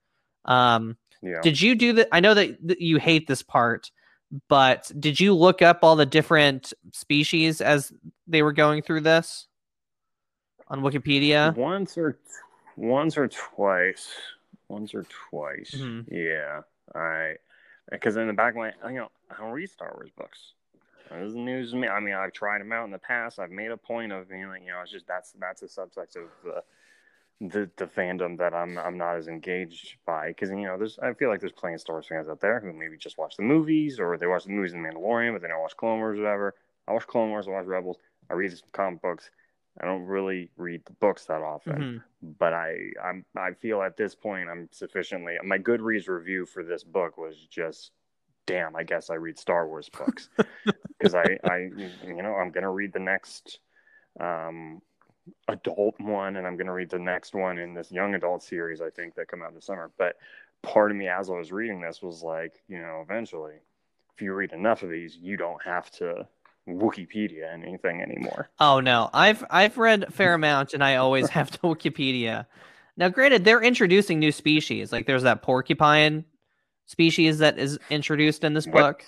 Um, 0.46 0.98
yeah. 1.22 1.42
did 1.42 1.60
you 1.60 1.76
do 1.76 1.94
that? 1.94 2.08
I 2.12 2.20
know 2.20 2.34
that, 2.34 2.58
that 2.68 2.82
you 2.82 2.98
hate 2.98 3.28
this 3.28 3.44
part, 3.44 3.92
but 4.48 4.92
did 5.00 5.20
you 5.20 5.34
look 5.34 5.62
up 5.62 5.80
all 5.84 5.96
the 5.96 6.06
different 6.06 6.74
species 6.92 7.62
as 7.62 7.94
they 8.28 8.42
were 8.42 8.54
going 8.54 8.82
through 8.82 9.02
this 9.02 9.48
on 10.68 10.82
Wikipedia? 10.82 11.56
Once 11.56 11.98
or 11.98 12.18
once 12.76 13.18
or 13.18 13.28
twice. 13.28 14.10
Once 14.68 14.94
or 14.94 15.04
twice. 15.30 15.76
Mhm. 15.76 16.06
Yeah. 16.12 16.62
I 16.94 17.36
because 17.92 18.18
in 18.18 18.28
the 18.28 18.34
back 18.34 18.54
of 18.54 18.58
my 18.58 18.74
you 18.90 18.98
know, 18.98 19.10
I 19.30 19.38
don't 19.38 19.52
read 19.52 19.70
Star 19.70 19.94
Wars 19.96 20.10
books. 20.18 20.54
This 21.12 21.30
is 21.30 21.36
news 21.36 21.72
to 21.72 21.78
me. 21.78 21.88
I 21.88 22.00
mean, 22.00 22.16
I've 22.16 22.34
tried 22.34 22.62
them 22.62 22.72
out 22.72 22.86
in 22.86 22.92
the 22.92 22.98
past. 22.98 23.38
I've 23.38 23.52
made 23.52 23.70
a 23.70 23.78
point 23.78 24.12
of 24.12 24.28
being 24.28 24.48
like, 24.48 24.62
you 24.62 24.72
know, 24.72 24.82
it's 24.82 24.92
just 24.92 25.08
that's 25.08 25.34
that's 25.40 25.62
a 25.62 25.68
subsect 25.68 26.16
of 26.16 26.30
the 26.44 26.64
the, 27.42 27.70
the 27.78 27.86
fandom 27.86 28.38
that 28.38 28.54
I'm 28.54 28.78
I'm 28.78 28.98
not 28.98 29.18
as 29.18 29.28
engaged 29.28 29.98
by 30.06 30.30
because 30.30 30.50
you 30.50 30.64
know 30.64 30.78
there's 30.78 30.98
I 31.00 31.14
feel 31.14 31.30
like 31.30 31.42
there's 31.42 31.52
plenty 31.52 31.76
of 31.76 31.82
Star 31.82 31.96
Wars 31.96 32.08
fans 32.08 32.30
out 32.30 32.40
there 32.40 32.60
who 32.60 32.72
maybe 32.72 32.98
just 32.98 33.18
watch 33.18 33.36
the 33.36 33.44
movies 33.44 34.00
or 34.00 34.18
they 34.18 34.28
watch 34.28 34.46
the 34.46 34.52
movies 34.52 34.74
in 34.74 34.82
Mandalorian 34.82 35.34
but 35.34 35.42
they 35.42 35.50
don't 35.50 35.62
watch 35.62 35.76
Clone 35.76 36.00
Wars 36.00 36.18
or 36.18 36.24
whatever. 36.24 36.56
I 36.88 36.94
watch 36.94 37.08
Clone 37.08 37.30
Wars, 37.32 37.48
I 37.48 37.52
watch 37.52 37.66
Rebels, 37.66 37.98
I 38.30 38.36
read 38.36 38.52
some 38.52 38.70
comic 38.72 39.02
books. 39.02 39.30
I 39.82 39.86
don't 39.86 40.04
really 40.04 40.50
read 40.56 40.86
the 40.86 40.94
books 40.94 41.26
that 41.26 41.42
often 41.42 41.74
Mhm. 41.76 42.04
but 42.40 42.54
I 42.54 42.92
I'm 43.04 43.26
I 43.36 43.52
feel 43.52 43.82
at 43.82 43.98
this 43.98 44.16
point 44.16 44.50
I'm 44.50 44.70
sufficiently 44.72 45.38
my 45.44 45.58
Goodreads 45.58 46.08
review 46.08 46.46
for 46.46 46.64
this 46.64 46.84
book 46.84 47.18
was 47.18 47.36
just 47.50 47.92
damn 48.48 48.76
I 48.78 48.84
guess 48.84 49.10
I 49.10 49.16
read 49.16 49.38
Star 49.38 49.68
Wars 49.68 49.90
books 49.90 50.30
because 50.98 51.14
I 51.14 51.38
I 51.44 51.70
you 51.76 52.24
know 52.24 52.36
I'm 52.36 52.52
gonna 52.52 52.72
read 52.72 52.94
the 52.94 53.00
next 53.00 53.60
um 54.22 54.82
adult 55.48 56.00
one 56.00 56.36
and 56.38 56.46
I'm 56.46 56.58
gonna 56.58 56.74
read 56.74 56.90
the 56.90 57.00
next 57.00 57.34
one 57.34 57.58
in 57.58 57.74
this 57.74 57.92
young 57.92 58.14
adult 58.16 58.44
series 58.44 58.82
I 58.82 58.90
think 58.90 59.16
that 59.16 59.28
come 59.28 59.42
out 59.42 59.54
this 59.56 59.66
summer 59.66 59.92
but 59.98 60.18
part 60.62 60.92
of 60.92 60.98
me 60.98 61.08
as 61.08 61.30
I 61.30 61.34
was 61.34 61.52
reading 61.52 61.82
this 61.82 62.02
was 62.02 62.22
like 62.24 62.62
you 62.68 62.80
know 62.80 63.02
eventually 63.04 63.56
if 64.14 64.22
you 64.22 64.34
read 64.34 64.52
enough 64.54 64.84
of 64.84 64.90
these 64.90 65.18
you 65.18 65.36
don't 65.38 65.62
have 65.64 65.90
to 65.92 66.28
Wikipedia 66.68 67.52
anything 67.54 68.02
anymore 68.02 68.50
Oh 68.60 68.80
no, 68.80 69.10
I've 69.14 69.44
I've 69.50 69.78
read 69.78 70.04
a 70.04 70.12
fair 70.12 70.34
amount, 70.34 70.74
and 70.74 70.84
I 70.84 70.96
always 70.96 71.30
have 71.30 71.52
to 71.52 71.58
Wikipedia. 71.64 72.46
Now, 72.98 73.10
granted, 73.10 73.44
they're 73.44 73.62
introducing 73.62 74.18
new 74.20 74.32
species. 74.32 74.92
Like 74.94 75.06
there's 75.06 75.24
that 75.24 75.42
porcupine 75.42 76.24
species 76.86 77.40
that 77.40 77.60
is 77.60 77.78
introduced 77.90 78.44
in 78.44 78.54
this 78.54 78.66
What? 78.66 78.74
book. 78.74 79.06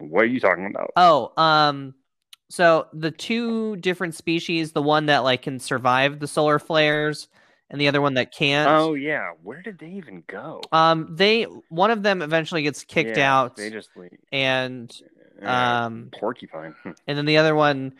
what 0.00 0.22
are 0.24 0.26
you 0.26 0.40
talking 0.40 0.66
about 0.66 0.90
Oh, 0.96 1.32
um, 1.40 1.94
so 2.52 2.86
the 2.92 3.10
two 3.10 3.76
different 3.76 4.14
species, 4.14 4.72
the 4.72 4.82
one 4.82 5.06
that 5.06 5.20
like 5.20 5.40
can 5.40 5.58
survive 5.58 6.20
the 6.20 6.26
solar 6.26 6.58
flares, 6.58 7.28
and 7.70 7.80
the 7.80 7.88
other 7.88 8.02
one 8.02 8.12
that 8.14 8.30
can't. 8.30 8.70
Oh 8.70 8.92
yeah, 8.92 9.30
where 9.42 9.62
did 9.62 9.78
they 9.78 9.88
even 9.92 10.22
go? 10.26 10.60
Um, 10.70 11.16
they 11.16 11.44
one 11.70 11.90
of 11.90 12.02
them 12.02 12.20
eventually 12.20 12.62
gets 12.62 12.84
kicked 12.84 13.16
Yeah, 13.16 13.40
out, 13.40 13.56
They 13.56 13.70
just 13.70 13.88
leave. 13.96 14.10
and 14.30 14.94
um, 15.42 16.10
porcupine. 16.12 16.74
And 17.08 17.16
then 17.16 17.24
the 17.24 17.38
other 17.38 17.54
one, 17.54 17.94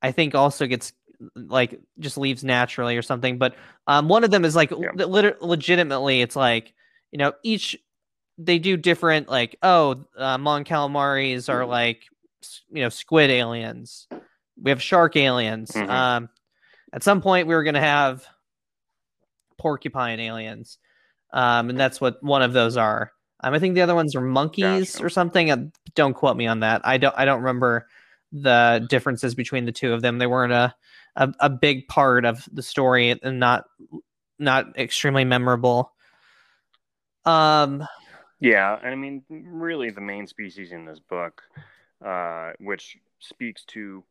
I 0.00 0.10
think, 0.12 0.34
also 0.34 0.66
gets 0.66 0.94
like 1.34 1.78
just 1.98 2.16
leaves 2.16 2.42
naturally 2.42 2.96
or 2.96 3.02
something. 3.02 3.36
But 3.36 3.56
um, 3.86 4.08
one 4.08 4.24
of 4.24 4.30
them 4.30 4.46
is 4.46 4.56
like 4.56 4.70
Yeah. 4.70 4.92
le- 4.94 5.34
legitimately, 5.42 6.22
it's 6.22 6.34
like 6.34 6.72
you 7.12 7.18
know 7.18 7.34
each 7.42 7.76
they 8.38 8.58
do 8.58 8.78
different 8.78 9.28
like 9.28 9.56
oh 9.62 10.02
uh, 10.16 10.38
Mon 10.38 10.64
calamaris 10.64 11.50
are 11.50 11.64
Mhm. 11.64 11.68
like 11.68 12.04
you 12.70 12.82
know 12.82 12.88
squid 12.88 13.30
aliens. 13.30 14.06
We 14.60 14.70
have 14.70 14.82
shark 14.82 15.16
aliens. 15.16 15.72
Mhm. 15.72 15.88
Um, 15.88 16.28
at 16.92 17.02
some 17.02 17.20
point 17.20 17.46
we 17.46 17.54
were 17.54 17.64
gonna 17.64 17.80
have 17.80 18.26
porcupine 19.56 20.20
aliens, 20.20 20.78
um, 21.32 21.70
and 21.70 21.78
that's 21.78 22.00
what 22.00 22.22
one 22.22 22.42
of 22.42 22.52
those 22.52 22.76
are. 22.76 23.12
Um, 23.40 23.54
I 23.54 23.58
think 23.58 23.74
the 23.74 23.82
other 23.82 23.94
ones 23.94 24.16
are 24.16 24.20
monkeys 24.20 24.92
Gotcha. 24.92 25.04
or 25.04 25.08
something. 25.08 25.50
Uh, 25.50 25.66
don't 25.94 26.14
quote 26.14 26.36
me 26.36 26.46
on 26.46 26.60
that. 26.60 26.80
I 26.84 26.98
don't. 26.98 27.14
I 27.16 27.24
don't 27.24 27.40
remember 27.40 27.86
the 28.32 28.86
differences 28.90 29.34
between 29.34 29.64
the 29.64 29.72
two 29.72 29.92
of 29.92 30.02
them. 30.02 30.18
They 30.18 30.26
weren't 30.26 30.52
a 30.52 30.74
a, 31.16 31.32
a 31.40 31.50
big 31.50 31.88
part 31.88 32.24
of 32.24 32.48
the 32.52 32.62
story 32.62 33.10
and 33.10 33.38
not 33.38 33.64
not 34.38 34.76
extremely 34.78 35.24
memorable. 35.24 35.92
Um. 37.24 37.86
Yeah, 38.40 38.78
and 38.80 38.92
I 38.92 38.94
mean, 38.94 39.24
really, 39.28 39.90
the 39.90 40.00
main 40.00 40.28
species 40.28 40.70
in 40.70 40.84
this 40.84 41.00
book, 41.00 41.42
uh, 42.04 42.52
which 42.60 42.98
speaks 43.18 43.64
to, 43.66 44.04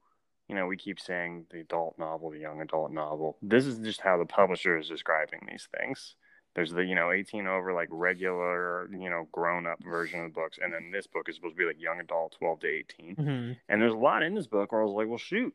you 0.47 0.55
know, 0.55 0.67
we 0.67 0.77
keep 0.77 0.99
saying 0.99 1.45
the 1.51 1.59
adult 1.59 1.97
novel, 1.97 2.29
the 2.31 2.39
young 2.39 2.61
adult 2.61 2.91
novel. 2.91 3.37
This 3.41 3.65
is 3.65 3.79
just 3.79 4.01
how 4.01 4.17
the 4.17 4.25
publisher 4.25 4.77
is 4.77 4.87
describing 4.87 5.41
these 5.49 5.67
things. 5.77 6.15
There's 6.55 6.71
the, 6.71 6.83
you 6.83 6.95
know, 6.95 7.11
18 7.11 7.45
over, 7.45 7.71
like 7.71 7.89
regular, 7.91 8.89
you 8.91 9.09
know, 9.09 9.27
grown 9.31 9.67
up 9.67 9.77
version 9.83 10.21
of 10.21 10.33
the 10.33 10.33
books. 10.33 10.57
And 10.61 10.73
then 10.73 10.89
this 10.91 11.05
book 11.05 11.29
is 11.29 11.35
supposed 11.35 11.55
to 11.55 11.59
be 11.59 11.65
like 11.65 11.79
young 11.79 11.99
adult, 11.99 12.35
12 12.39 12.59
to 12.61 12.67
18. 12.67 13.15
mhm. 13.15 13.57
And 13.69 13.81
there's 13.81 13.93
a 13.93 13.97
lot 13.97 14.23
in 14.23 14.33
this 14.33 14.47
book 14.47 14.71
where 14.71 14.81
I 14.81 14.85
was 14.85 14.93
like, 14.93 15.07
well, 15.07 15.19
shoot. 15.19 15.53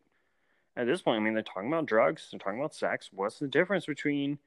At 0.76 0.86
this 0.86 1.02
point, 1.02 1.20
I 1.20 1.20
mean, 1.20 1.34
they're 1.34 1.42
talking 1.42 1.68
about 1.68 1.86
drugs, 1.86 2.28
they're 2.30 2.38
talking 2.38 2.60
about 2.60 2.74
sex. 2.74 3.10
What's 3.12 3.38
the 3.38 3.48
difference 3.48 3.84
between 3.84 4.38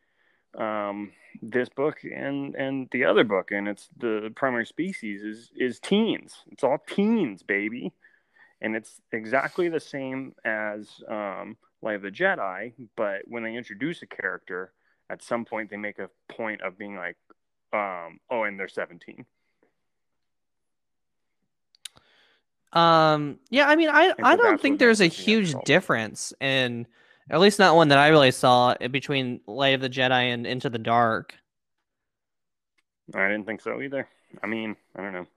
um, 0.58 1.12
this 1.42 1.70
book 1.70 2.00
and 2.04 2.56
and 2.56 2.88
the 2.92 3.06
other 3.06 3.24
book? 3.24 3.52
And 3.52 3.68
it's 3.68 3.90
the 3.98 4.32
primary 4.36 4.66
species 4.66 5.22
is 5.24 5.52
is 5.56 5.80
teens. 5.80 6.36
It's 6.52 6.64
all 6.64 6.78
teens, 6.88 7.44
baby. 7.44 7.94
And 8.62 8.76
it's 8.76 9.02
exactly 9.12 9.70
the 9.70 9.80
same 9.80 10.34
as 10.46 10.90
um, 11.10 11.58
Light 11.82 11.96
of 11.96 12.02
the 12.02 12.12
Jedi, 12.12 12.74
but 12.96 13.22
when 13.26 13.44
they 13.44 13.56
introduce 13.56 14.02
a 14.02 14.08
character, 14.08 14.72
at 15.10 15.22
some 15.22 15.46
point 15.46 15.70
they 15.70 15.78
make 15.78 16.00
a 16.00 16.10
point 16.30 16.62
of 16.62 16.78
being 16.78 16.96
like, 16.96 17.18
um, 17.74 18.20
oh, 18.32 18.44
and 18.44 18.60
they're 18.60 18.68
17. 18.68 19.26
Um. 22.74 23.40
Yeah. 23.50 23.68
I 23.68 23.76
mean, 23.78 23.90
I 23.90 24.14
I 24.22 24.36
don't 24.36 24.60
think 24.60 24.80
there's 24.80 25.00
a 25.00 25.06
makes 25.06 25.16
it 25.16 25.18
the 25.18 25.24
huge 25.24 25.56
difference 25.64 26.34
in, 26.42 26.88
at 27.30 27.40
least 27.40 27.60
not 27.60 27.76
one 27.76 27.90
that 27.90 27.98
I 27.98 28.10
really 28.10 28.32
saw 28.32 28.76
between 28.92 29.42
Light 29.48 29.76
of 29.76 29.82
the 29.82 29.90
Jedi 29.90 30.34
and 30.34 30.46
Into 30.46 30.70
the 30.70 30.80
Dark. 30.80 31.36
I 33.14 33.28
didn't 33.28 33.46
think 33.46 33.62
so 33.62 33.82
either. 33.82 34.08
I 34.44 34.48
mean, 34.48 34.76
I 34.96 35.02
don't 35.02 35.14
know. 35.14 35.28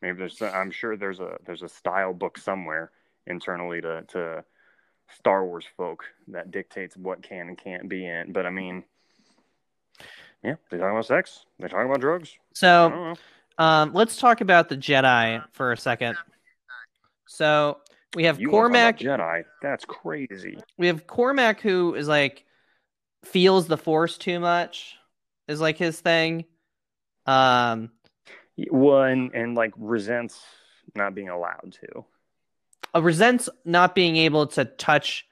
Maybe 0.00 0.18
there's. 0.18 0.40
I'm 0.42 0.70
sure 0.70 0.96
there's 0.96 1.20
a 1.20 1.36
there's 1.46 1.62
a 1.62 1.68
style 1.68 2.12
book 2.12 2.38
somewhere 2.38 2.90
internally 3.26 3.80
to 3.80 4.02
to 4.08 4.44
Star 5.16 5.44
Wars 5.44 5.64
folk 5.76 6.04
that 6.28 6.50
dictates 6.50 6.96
what 6.96 7.22
can 7.22 7.48
and 7.48 7.58
can't 7.58 7.88
be 7.88 8.06
in. 8.06 8.32
But 8.32 8.46
I 8.46 8.50
mean, 8.50 8.84
yeah, 10.42 10.56
they 10.70 10.78
talk 10.78 10.90
about 10.90 11.06
sex. 11.06 11.44
They 11.58 11.68
talk 11.68 11.84
about 11.84 12.00
drugs. 12.00 12.36
So. 12.54 13.14
Um, 13.58 13.92
let's 13.92 14.16
talk 14.16 14.40
about 14.40 14.70
the 14.70 14.78
Jedi 14.78 15.44
for 15.52 15.72
a 15.72 15.76
second. 15.76 16.16
So 17.28 17.78
We 18.14 18.24
have 18.24 18.40
You 18.40 18.48
Cohmac. 18.50 18.98
Jedi. 18.98 19.44
That's 19.62 19.84
crazy. 19.84 20.58
We 20.76 20.88
have 20.88 21.06
Cohmac 21.06 21.60
who 21.60 21.94
is 21.94 22.08
like 22.08 22.44
feels 23.24 23.66
the 23.66 23.78
Force 23.78 24.18
too 24.18 24.38
much. 24.40 24.96
Is 25.48 25.60
like 25.60 25.76
his 25.78 25.98
thing. 26.00 26.44
Um, 27.26 27.90
Well, 28.70 29.02
and, 29.04 29.34
and 29.34 29.54
like 29.54 29.72
resents 29.76 30.40
not 30.94 31.14
being 31.14 31.28
allowed 31.30 31.76
to. 31.80 32.04
uh, 32.94 33.02
resents 33.02 33.48
not 33.64 33.94
being 33.94 34.16
able 34.16 34.46
to 34.48 34.64
touch 34.64 35.26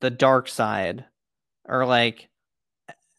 the 0.00 0.10
dark 0.10 0.48
side 0.48 1.04
or 1.64 1.86
like 1.86 2.28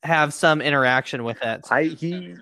have 0.03 0.33
some 0.33 0.61
interaction 0.61 1.23
with 1.23 1.41
it. 1.41 1.65
I 1.71 1.83
he, 1.85 2.35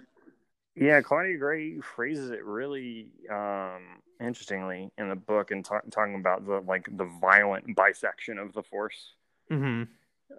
yeah, 0.75 1.01
Claudia 1.01 1.37
Gray 1.37 1.79
phrases 1.79 2.31
it 2.31 2.43
really 2.43 3.07
um, 3.31 4.01
interestingly 4.19 4.91
in 4.97 5.09
the 5.09 5.15
book 5.15 5.51
and 5.51 5.63
ta- 5.63 5.81
talking 5.91 6.15
about 6.15 6.45
the 6.45 6.61
like 6.61 6.87
the 6.97 7.09
violent 7.21 7.75
bisection 7.75 8.37
of 8.37 8.53
the 8.53 8.63
Force, 8.63 9.13
hmm 9.49 9.83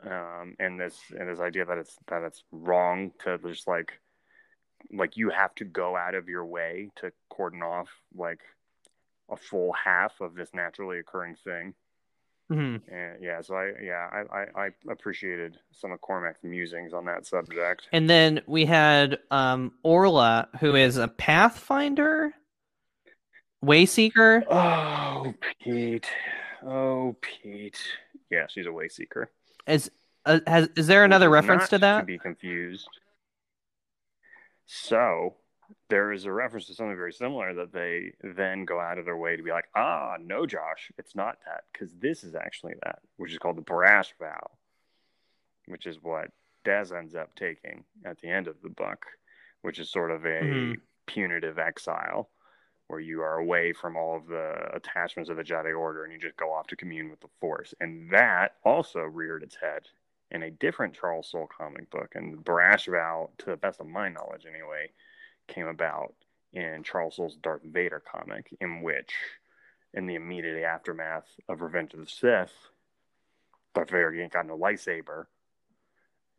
um, 0.05 0.55
and 0.59 0.79
this 0.79 0.99
and 1.19 1.29
this 1.29 1.41
idea 1.41 1.65
that 1.65 1.79
it's 1.79 1.97
that 2.09 2.23
it's 2.23 2.43
wrong 2.53 3.13
to 3.25 3.39
just 3.39 3.67
like 3.67 3.99
like 4.93 5.17
you 5.17 5.31
have 5.31 5.55
to 5.57 5.65
go 5.65 5.97
out 5.97 6.15
of 6.15 6.29
your 6.29 6.45
way 6.45 6.91
to 6.97 7.13
cordon 7.29 7.63
off 7.63 7.89
like 8.15 8.41
a 9.31 9.37
full 9.37 9.73
half 9.73 10.21
of 10.21 10.35
this 10.35 10.51
naturally 10.55 10.99
occurring 10.99 11.37
thing. 11.45 11.75
Hmm 12.49 12.77
And 12.89 13.21
yeah, 13.21 13.41
so 13.41 13.57
I 13.57 13.73
yeah 13.83 14.09
I, 14.13 14.39
I, 14.39 14.67
I 14.67 14.69
appreciated 14.89 15.59
some 15.73 15.91
of 15.93 16.01
Cohmac's 16.01 16.45
musings 16.45 16.93
on 16.93 17.05
that 17.07 17.27
subject. 17.27 17.89
And 17.93 18.09
then 18.09 18.43
we 18.47 18.65
had 18.65 19.19
um 19.31 19.73
Orla, 19.83 20.49
who 20.61 20.77
is 20.77 20.97
a 20.97 21.09
pathfinder, 21.09 22.33
wayseeker. 23.65 24.45
Oh, 24.49 25.35
Pete. 25.61 26.09
Oh, 26.65 27.17
Pete. 27.21 27.83
Yeah, 28.31 28.47
she's 28.49 28.67
a 28.67 28.73
way 28.73 28.89
seeker. 28.89 29.31
Is 29.67 29.91
uh, 30.25 30.41
has 30.47 30.69
is 30.77 30.87
there 30.87 31.05
another 31.05 31.29
reference 31.29 31.63
not 31.63 31.71
to 31.71 31.79
that? 31.79 32.01
To 32.01 32.07
be 32.07 32.19
confused. 32.19 32.89
So 34.67 35.35
there 35.89 36.13
is 36.13 36.25
a 36.25 36.33
reference 36.33 36.67
to 36.67 36.75
something 36.75 36.97
very 36.97 37.13
similar 37.13 37.55
that 37.55 37.73
they 37.73 38.13
then 38.23 38.65
go 38.65 38.81
out 38.81 38.99
of 38.99 39.05
their 39.05 39.17
way 39.17 39.37
to 39.37 39.43
be 39.43 39.51
like, 39.51 39.69
ah, 39.75 40.17
no, 40.21 40.47
Josh, 40.47 40.91
it's 40.99 41.15
not 41.15 41.39
that 41.47 41.65
because 41.73 41.95
this 41.95 42.25
is 42.25 42.35
actually 42.35 42.75
that, 42.85 43.01
which 43.17 43.33
is 43.33 43.39
called 43.39 43.57
the 43.57 43.63
Barash 43.63 44.13
vow, 44.19 44.51
which 45.67 45.87
is 45.87 46.03
what 46.03 46.31
Dez 46.65 46.97
ends 46.97 47.15
up 47.15 47.35
taking 47.35 47.85
at 48.05 48.19
the 48.19 48.29
end 48.29 48.49
of 48.49 48.61
the 48.63 48.69
book, 48.69 49.07
which 49.63 49.79
is 49.79 49.91
sort 49.91 50.11
of 50.11 50.25
a 50.25 50.41
Mhm. 50.41 50.81
punitive 51.07 51.59
exile. 51.59 52.31
Where 52.89 53.01
you 53.01 53.21
are 53.21 53.39
away 53.39 53.73
from 53.73 53.97
all 53.97 54.17
of 54.17 54.29
the 54.29 54.71
attachments 54.73 55.29
of 55.29 55.37
the 55.37 55.43
Jedi 55.43 55.77
Order 55.77 56.05
and 56.05 56.13
you 56.13 56.21
just 56.21 56.37
go 56.37 56.53
off 56.53 56.69
to 56.69 56.77
commune 56.77 57.11
with 57.11 57.19
the 57.19 57.27
Force. 57.41 57.75
And 57.81 58.09
that 58.13 58.59
also 58.63 59.01
reared 59.01 59.43
its 59.43 59.57
head 59.57 59.89
in 60.31 60.45
a 60.45 60.53
different 60.53 60.95
Charles 60.95 61.29
Soule 61.29 61.49
comic 61.49 61.91
book. 61.91 62.15
And 62.15 62.33
the 62.33 62.43
Barash 62.43 62.89
Vow, 62.89 63.31
to 63.39 63.47
the 63.47 63.57
best 63.57 63.81
of 63.81 63.89
my 63.89 64.09
knowledge 64.09 64.47
anyway, 64.47 64.93
came 65.47 65.67
about 65.67 66.15
in 66.53 66.83
Charles 66.83 67.17
Soule's 67.17 67.37
Darth 67.37 67.63
Vader 67.63 68.01
comic, 68.01 68.55
in 68.61 68.83
which, 68.83 69.15
in 69.95 70.07
the 70.07 70.15
immediate 70.15 70.63
aftermath 70.65 71.29
of 71.49 71.61
Revenge 71.61 71.95
of 71.95 72.01
the 72.01 72.07
Sith, 72.07 72.53
Darth 73.75 73.91
Vader 73.91 74.15
ain't 74.21 74.33
got 74.33 74.47
no 74.47 74.57
lightsaber. 74.57 75.27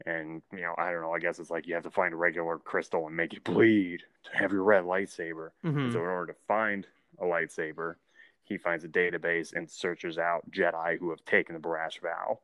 And, 0.06 0.42
you 0.52 0.62
know, 0.62 0.76
I 0.78 0.92
don't 0.92 1.02
know, 1.02 1.14
I 1.14 1.20
guess 1.20 1.40
it's 1.40 1.50
like 1.50 1.68
you 1.68 1.74
have 1.74 1.84
to 1.84 1.92
find 1.92 2.14
a 2.14 2.18
regular 2.18 2.58
crystal 2.60 3.08
and 3.08 3.16
make 3.16 3.34
it 3.34 3.44
bleed 3.44 4.04
to 4.26 4.38
have 4.38 4.52
your 4.52 4.64
red 4.64 4.84
lightsaber. 4.84 5.52
Mhm. 5.64 5.92
So 5.92 6.00
in 6.00 6.06
order 6.06 6.34
to 6.34 6.40
find 6.48 6.88
a 7.20 7.26
lightsaber, 7.26 7.96
he 8.44 8.58
finds 8.58 8.84
a 8.84 8.88
database 8.88 9.54
and 9.54 9.70
searches 9.70 10.18
out 10.18 10.50
Jedi 10.52 11.00
who 11.00 11.10
have 11.10 11.26
taken 11.26 11.56
the 11.56 11.62
Barash 11.62 12.00
vow 12.00 12.40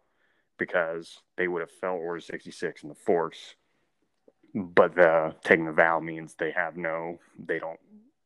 because 0.58 1.22
they 1.36 1.48
would 1.48 1.62
have 1.62 1.72
felt 1.72 2.02
Order 2.02 2.20
66 2.20 2.84
in 2.84 2.90
the 2.90 2.96
Force. 2.96 3.56
But 4.56 4.96
the 4.96 5.36
taking 5.44 5.66
the 5.66 5.72
vow 5.72 6.00
means 6.00 6.36
they 6.36 6.52
have 6.52 6.78
no, 6.78 7.20
they 7.44 7.60
don't 7.60 7.80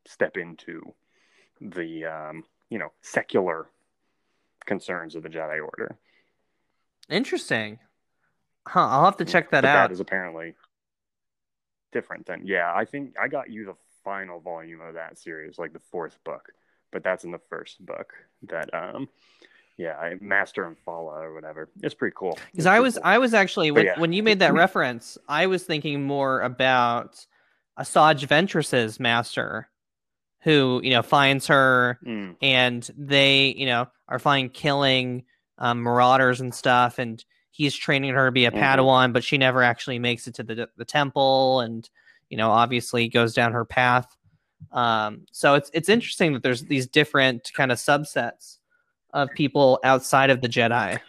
step 0.05 0.35
into 0.35 0.93
the, 1.61 2.05
um, 2.05 2.43
you 2.69 2.77
know, 2.79 2.91
secular 3.01 3.67
concerns 4.65 5.15
of 5.15 5.23
the 5.23 5.29
Jedi 5.29 5.63
Order. 5.63 5.97
Interesting. 7.09 7.79
Huh, 8.67 8.87
I'll 8.87 9.05
have 9.05 9.17
to 9.17 9.25
check 9.25 9.51
that 9.51 9.61
but 9.61 9.69
out. 9.69 9.87
That 9.87 9.93
is 9.93 10.01
apparently 10.01 10.55
different 11.93 12.25
than, 12.25 12.45
yeah, 12.45 12.73
I 12.75 12.83
think 12.83 13.15
I 13.19 13.29
got 13.29 13.49
you 13.49 13.65
the 13.65 13.75
final 14.03 14.41
volume 14.41 14.81
of 14.81 14.95
that 14.95 15.17
series, 15.17 15.57
like 15.57 15.71
the 15.71 15.79
fourth 15.79 16.21
book, 16.25 16.51
but 16.91 17.03
that's 17.03 17.23
in 17.23 17.31
the 17.31 17.39
first 17.49 17.83
book 17.85 18.13
that, 18.49 18.73
um, 18.73 19.07
yeah, 19.77 19.95
I, 19.97 20.15
Master 20.21 20.65
and 20.65 20.77
Fala 20.79 21.21
or 21.21 21.33
whatever. 21.33 21.69
It's 21.81 21.93
pretty 21.95 22.15
cool. 22.17 22.37
Because 22.51 22.65
I 22.65 22.79
was 22.79 22.95
cool. 22.95 23.03
I 23.05 23.17
was 23.17 23.33
actually 23.33 23.71
when, 23.71 23.85
yeah. 23.85 23.99
when 23.99 24.13
you 24.13 24.23
made 24.23 24.39
that 24.39 24.53
reference, 24.53 25.17
I 25.27 25.45
was 25.47 25.63
thinking 25.63 26.03
more 26.03 26.41
about 26.41 27.25
Asajj 27.79 28.25
Ventress's 28.27 28.99
master, 28.99 29.69
who 30.41 30.81
you 30.83 30.91
know 30.91 31.03
finds 31.03 31.47
her 31.47 31.99
Mm, 32.05 32.35
and 32.41 32.89
they 32.97 33.53
you 33.57 33.65
know 33.65 33.87
are 34.07 34.19
fine 34.19 34.49
killing 34.49 35.23
um, 35.57 35.81
marauders 35.81 36.39
and 36.41 36.53
stuff 36.53 36.99
and 36.99 37.23
he's 37.51 37.75
training 37.75 38.13
her 38.13 38.27
to 38.27 38.31
be 38.31 38.45
a 38.45 38.51
Mhm. 38.51 38.59
padawan 38.59 39.11
but 39.13 39.23
she 39.23 39.37
never 39.37 39.63
actually 39.63 39.97
makes 39.99 40.27
it 40.27 40.35
to 40.35 40.43
the 40.43 40.69
the 40.77 40.85
temple 40.85 41.61
and 41.61 41.89
you 42.29 42.37
know 42.37 42.51
obviously 42.51 43.09
goes 43.09 43.33
down 43.33 43.51
her 43.51 43.65
path 43.65 44.15
um, 44.71 45.25
so 45.31 45.55
it's 45.55 45.69
it's 45.73 45.89
interesting 45.89 46.33
that 46.33 46.43
there's 46.43 46.63
these 46.63 46.87
different 46.87 47.51
kind 47.55 47.71
of 47.71 47.79
subsets 47.79 48.59
of 49.13 49.29
people 49.31 49.79
outside 49.83 50.29
of 50.29 50.41
the 50.41 50.47
jedi 50.47 50.99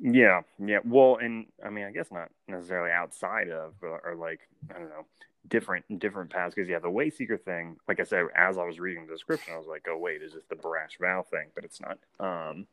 yeah, 0.00 0.42
yeah. 0.64 0.78
Well, 0.84 1.18
and 1.20 1.46
I 1.64 1.70
mean, 1.70 1.84
I 1.84 1.90
guess 1.90 2.10
not 2.12 2.30
necessarily 2.46 2.92
outside 2.92 3.48
of, 3.48 3.74
or, 3.82 4.00
or 4.04 4.14
like 4.14 4.40
I 4.74 4.78
don't 4.78 4.90
know, 4.90 5.06
different 5.48 5.98
different 5.98 6.30
paths. 6.30 6.54
Because 6.54 6.68
yeah, 6.68 6.78
the 6.78 6.90
way 6.90 7.10
seeker 7.10 7.36
thing, 7.36 7.76
like 7.88 7.98
I 7.98 8.04
said, 8.04 8.26
as 8.34 8.58
I 8.58 8.64
was 8.64 8.78
reading 8.78 9.06
the 9.06 9.12
description, 9.12 9.54
I 9.54 9.58
was 9.58 9.66
like, 9.66 9.86
oh 9.88 9.98
wait, 9.98 10.22
is 10.22 10.34
this 10.34 10.44
the 10.48 10.54
Barash 10.54 10.98
vow 11.00 11.24
thing? 11.28 11.48
But 11.54 11.64
it's 11.64 11.80
not. 11.80 11.98
Um, 12.20 12.66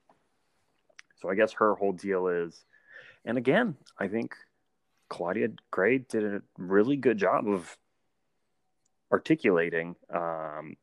so 1.20 1.30
I 1.30 1.36
guess 1.36 1.54
her 1.54 1.74
whole 1.74 1.94
deal 1.94 2.28
is, 2.28 2.64
and 3.26 3.38
again, 3.40 3.76
I 3.98 4.08
think 4.08 4.36
Claudia 5.10 5.50
Gray 5.72 5.98
did 5.98 6.24
a 6.24 6.42
really 6.60 6.96
good 6.96 7.18
job 7.18 7.48
of 7.48 7.76
articulating 9.12 9.96
um, 10.14 10.76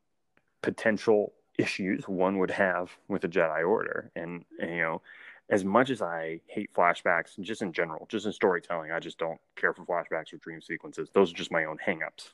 potential 0.61 1.35
issues 1.59 2.09
one 2.09 2.39
would 2.39 2.51
have 2.51 2.91
with 3.09 3.23
the 3.23 3.29
Jedi 3.29 3.67
Order, 3.67 4.11
and, 4.17 4.45
and 4.61 4.71
you 4.71 4.83
know 4.83 5.03
as 5.51 5.65
much 5.65 5.91
as 5.91 6.01
I 6.01 6.41
hate 6.47 6.73
flashbacks, 6.73 7.39
just 7.41 7.61
in 7.61 7.73
general, 7.73 8.07
just 8.09 8.25
in 8.25 8.33
storytelling, 8.33 8.91
I 8.91 9.01
just 9.01 9.19
don't 9.19 9.39
care 9.55 9.75
for 9.75 9.85
flashbacks 9.85 10.33
or 10.33 10.39
dream 10.39 10.63
sequences. 10.63 11.11
Those 11.13 11.31
are 11.31 11.37
just 11.37 11.53
my 11.53 11.65
own 11.67 11.79
hangups. 11.85 12.31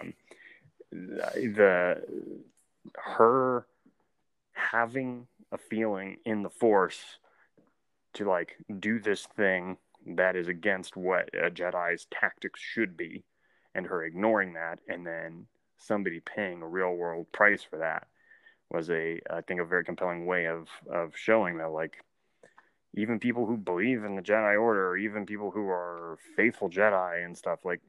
Um, 0.00 0.14
the 0.90 2.02
her 2.94 3.66
having 4.52 5.26
a 5.52 5.58
feeling 5.58 6.16
in 6.24 6.42
the 6.42 6.50
Force 6.50 7.00
to 8.14 8.28
like 8.28 8.56
do 8.80 8.98
this 8.98 9.26
thing 9.36 9.76
that 10.06 10.34
is 10.34 10.48
against 10.48 10.96
what 10.96 11.28
a 11.34 11.50
Jedi's 11.50 12.06
tactics 12.10 12.60
should 12.60 12.96
be, 12.96 13.24
and 13.74 13.86
her 13.86 14.04
ignoring 14.04 14.54
that, 14.54 14.80
and 14.88 15.06
then 15.06 15.46
somebody 15.78 16.20
paying 16.20 16.62
a 16.62 16.66
real 16.66 16.94
world 16.94 17.30
price 17.30 17.62
for 17.62 17.78
that 17.78 18.08
was 18.70 18.90
a 18.90 19.20
I 19.30 19.40
think 19.42 19.60
a 19.60 19.64
very 19.64 19.84
compelling 19.84 20.26
way 20.26 20.46
of 20.46 20.68
of 20.90 21.16
showing 21.16 21.58
that 21.58 21.70
like 21.70 21.96
even 22.96 23.20
people 23.20 23.46
who 23.46 23.56
believe 23.56 24.04
in 24.04 24.16
the 24.16 24.22
Jedi 24.22 24.60
Order, 24.60 24.88
or 24.88 24.96
even 24.96 25.26
people 25.26 25.50
who 25.50 25.68
are 25.68 26.18
faithful 26.34 26.70
Jedi 26.70 27.24
and 27.24 27.36
stuff, 27.36 27.60
like 27.64 27.80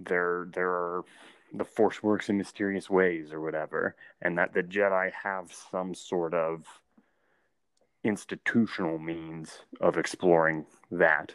there 0.00 0.48
there 0.52 0.70
are 0.70 1.04
the 1.52 1.64
Force 1.64 2.02
works 2.02 2.28
in 2.28 2.38
mysterious 2.38 2.88
ways 2.88 3.32
or 3.32 3.40
whatever, 3.40 3.96
and 4.22 4.38
that 4.38 4.54
the 4.54 4.62
Jedi 4.62 5.10
have 5.12 5.52
some 5.70 5.94
sort 5.94 6.32
of 6.32 6.64
institutional 8.04 8.98
means 8.98 9.58
of 9.80 9.96
exploring 9.96 10.64
that 10.90 11.34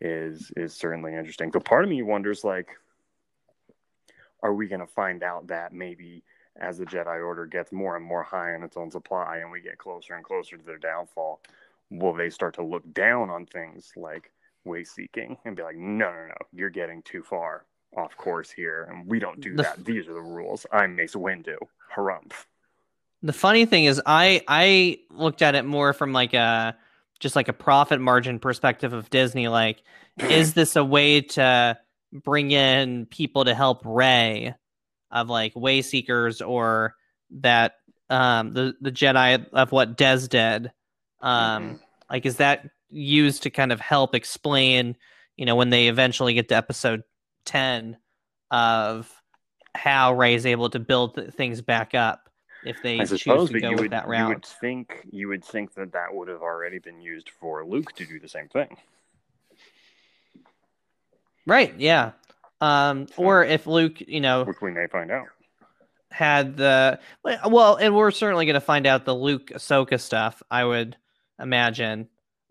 is 0.00 0.52
is 0.56 0.74
certainly 0.74 1.14
interesting. 1.14 1.50
So 1.52 1.60
part 1.60 1.84
of 1.84 1.90
me 1.90 2.02
wonders 2.02 2.44
like 2.44 2.68
are 4.42 4.54
we 4.54 4.68
going 4.68 4.80
to 4.80 4.86
find 4.86 5.22
out 5.22 5.48
that 5.48 5.72
maybe 5.72 6.24
as 6.60 6.78
the 6.78 6.84
Jedi 6.86 7.24
Order 7.24 7.46
gets 7.46 7.72
more 7.72 7.96
and 7.96 8.04
more 8.04 8.22
high 8.22 8.54
on 8.54 8.62
its 8.62 8.76
own 8.76 8.90
supply 8.90 9.38
and 9.38 9.50
we 9.50 9.60
get 9.60 9.78
closer 9.78 10.14
and 10.14 10.24
closer 10.24 10.56
to 10.56 10.64
their 10.64 10.78
downfall, 10.78 11.40
will 11.90 12.12
they 12.12 12.30
start 12.30 12.54
to 12.54 12.62
look 12.62 12.82
down 12.92 13.30
on 13.30 13.46
things 13.46 13.92
like 13.96 14.30
way 14.64 14.84
seeking 14.84 15.36
and 15.44 15.56
be 15.56 15.62
like, 15.62 15.76
no, 15.76 16.06
no, 16.10 16.26
no, 16.28 16.34
you're 16.52 16.70
getting 16.70 17.02
too 17.02 17.22
far 17.22 17.64
off 17.96 18.16
course 18.16 18.50
here, 18.50 18.86
and 18.90 19.06
we 19.08 19.18
don't 19.18 19.40
do 19.40 19.56
The- 19.56 19.62
that. 19.64 19.84
These 19.84 20.06
are 20.06 20.14
the 20.14 20.20
rules. 20.20 20.64
I'm 20.72 20.94
Mace 20.94 21.14
Windu. 21.14 21.56
Harumph. 21.96 22.44
The 23.22 23.32
funny 23.32 23.66
thing 23.66 23.84
is, 23.84 24.00
I 24.06 24.42
I 24.46 25.00
looked 25.10 25.42
at 25.42 25.54
it 25.54 25.64
more 25.64 25.92
from 25.92 26.12
like 26.12 26.32
a 26.32 26.76
just 27.18 27.36
like 27.36 27.48
a 27.48 27.52
profit 27.52 28.00
margin 28.00 28.38
perspective 28.38 28.92
of 28.92 29.10
Disney. 29.10 29.48
Like, 29.48 29.82
is 30.18 30.54
this 30.54 30.76
a 30.76 30.84
way 30.84 31.20
to 31.22 31.76
bring 32.12 32.50
in 32.52 33.06
people 33.06 33.44
to 33.44 33.54
help 33.54 33.82
Rey 33.84 34.54
of 35.10 35.28
like 35.28 35.54
way 35.56 35.82
seekers 35.82 36.40
or 36.40 36.94
that 37.30 37.76
um 38.08 38.52
the 38.52 38.74
the 38.80 38.92
Jedi 38.92 39.46
of 39.52 39.72
what 39.72 39.96
Dez 39.96 40.28
did. 40.28 40.72
Um, 41.20 41.62
Mhm. 41.74 41.80
like 42.10 42.26
is 42.26 42.36
that 42.38 42.68
used 42.90 43.42
to 43.44 43.50
kind 43.50 43.70
of 43.72 43.80
help 43.80 44.14
explain, 44.14 44.96
you 45.36 45.46
know, 45.46 45.54
when 45.56 45.70
they 45.70 45.88
eventually 45.88 46.34
get 46.34 46.48
to 46.48 46.56
episode 46.56 47.02
ten 47.44 47.96
of 48.50 49.10
how 49.76 50.14
Rey 50.14 50.34
is 50.34 50.46
able 50.46 50.68
to 50.70 50.80
build 50.80 51.14
th- 51.14 51.30
things 51.34 51.62
back 51.62 51.94
up 51.94 52.28
if 52.64 52.82
they 52.82 52.98
I 53.00 53.04
choose 53.04 53.20
to 53.20 53.52
but 53.52 53.60
go 53.60 53.68
you 53.68 53.70
with 53.70 53.80
would 53.82 53.90
that 53.92 54.04
you 54.04 54.10
route. 54.10 54.28
would 54.28 54.44
think 54.44 55.06
you 55.10 55.28
would 55.28 55.44
think 55.44 55.74
that 55.74 55.92
that 55.92 56.12
would 56.12 56.26
have 56.28 56.42
already 56.42 56.78
been 56.80 57.00
used 57.00 57.30
for 57.30 57.64
Luke 57.64 57.92
to 57.94 58.04
do 58.04 58.18
the 58.18 58.28
same 58.28 58.48
thing. 58.48 58.76
Right? 61.46 61.74
Yeah. 61.78 62.12
Um, 62.60 63.06
So- 63.08 63.22
or 63.22 63.44
if 63.44 63.66
Luke, 63.66 64.00
you 64.00 64.20
know, 64.20 64.44
which 64.44 64.60
we 64.60 64.70
may 64.70 64.86
find 64.86 65.10
out. 65.10 65.26
had 66.10 66.56
the 66.56 66.98
well, 67.24 67.76
and 67.76 67.94
we're 67.94 68.10
certainly 68.10 68.44
going 68.46 68.54
to 68.54 68.60
find 68.60 68.86
out 68.86 69.04
the 69.04 69.14
Luke 69.14 69.48
Ahsoka 69.48 69.98
stuff. 70.00 70.42
I 70.50 70.64
would 70.64 70.96
imagine, 71.40 72.08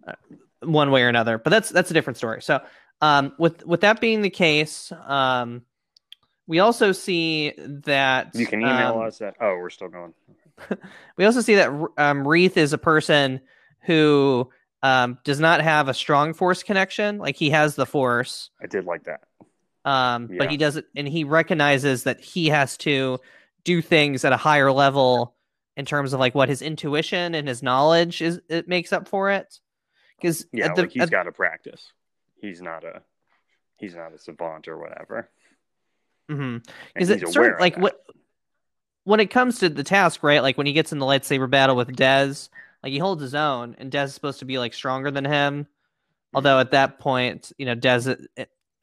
uh, 0.07 0.13
one 0.61 0.91
way 0.91 1.03
or 1.03 1.09
another. 1.09 1.37
But 1.37 1.51
that's 1.51 1.69
that's 1.69 1.91
a 1.91 1.93
different 1.93 2.17
story. 2.17 2.41
So, 2.41 2.61
um, 3.01 3.33
with 3.37 3.65
with 3.65 3.81
that 3.81 4.01
being 4.01 4.21
the 4.21 4.29
case, 4.29 4.91
um, 5.05 5.63
we 6.47 6.59
also 6.59 6.91
see 6.91 7.53
that 7.57 8.33
You 8.33 8.47
can 8.47 8.61
email 8.61 8.95
um, 8.99 9.07
us 9.07 9.21
at. 9.21 9.35
Oh, 9.39 9.57
we're 9.57 9.69
still 9.69 9.89
going. 9.89 10.13
We 11.15 11.23
also 11.25 11.39
see 11.41 11.55
that 11.55 11.69
um, 11.97 12.27
Reath 12.27 12.57
is 12.57 12.73
a 12.73 12.77
person 12.77 13.39
who 13.81 14.49
um, 14.83 15.17
does 15.23 15.39
not 15.39 15.61
have 15.61 15.87
a 15.87 15.93
strong 15.93 16.33
Force 16.33 16.63
connection. 16.63 17.17
Like 17.17 17.35
he 17.37 17.49
has 17.51 17.75
the 17.75 17.85
Force, 17.85 18.49
I 18.61 18.67
did 18.67 18.83
like 18.85 19.03
that. 19.05 19.21
Um, 19.89 20.29
but 20.37 20.51
he 20.51 20.57
doesn't, 20.57 20.85
and 20.95 21.07
he 21.07 21.23
recognizes 21.23 22.03
that 22.03 22.21
he 22.21 22.49
has 22.49 22.77
to 22.77 23.19
do 23.63 23.81
things 23.81 24.23
at 24.23 24.31
a 24.31 24.37
higher 24.37 24.71
level 24.71 25.35
in 25.75 25.83
terms 25.83 26.13
of 26.13 26.19
like 26.19 26.35
what 26.35 26.47
his 26.47 26.61
intuition 26.61 27.33
and 27.33 27.47
his 27.47 27.63
knowledge 27.63 28.21
is. 28.21 28.39
It 28.49 28.67
makes 28.67 28.93
up 28.93 29.07
for 29.07 29.31
it 29.31 29.59
because 30.15 30.45
Yeah, 30.53 30.71
the, 30.75 30.83
like 30.83 30.91
he's 30.91 31.09
got 31.09 31.23
to 31.23 31.31
practice. 31.31 31.91
He's 32.39 32.61
not 32.61 32.83
a. 32.83 33.01
He's 33.77 33.95
not 33.95 34.13
a 34.13 34.19
savant 34.19 34.67
or 34.67 34.77
whatever. 34.77 35.31
Mm 36.29 36.37
mhm. 36.37 36.69
And 36.95 37.01
is 37.01 37.09
it 37.09 37.27
certain 37.27 37.55
of 37.55 37.59
like 37.59 37.75
what 37.75 37.99
when 39.05 39.19
it 39.19 39.31
comes 39.31 39.59
to 39.59 39.69
the 39.69 39.83
task 39.83 40.21
right 40.21 40.43
like 40.43 40.55
when 40.55 40.67
he 40.67 40.73
gets 40.73 40.91
in 40.91 40.99
the 40.99 41.05
lightsaber 41.07 41.49
battle 41.49 41.75
with 41.75 41.95
Dez 41.95 42.49
like 42.83 42.91
he 42.91 42.99
holds 42.99 43.23
his 43.23 43.33
own 43.33 43.75
and 43.79 43.91
Dez 43.91 44.05
is 44.05 44.13
supposed 44.13 44.37
to 44.39 44.45
be 44.45 44.59
like 44.59 44.75
stronger 44.75 45.09
than 45.09 45.25
him 45.25 45.65
although 46.35 46.59
at 46.59 46.71
that 46.71 46.99
point 46.99 47.51
you 47.57 47.65
know 47.65 47.75
Dez 47.75 48.27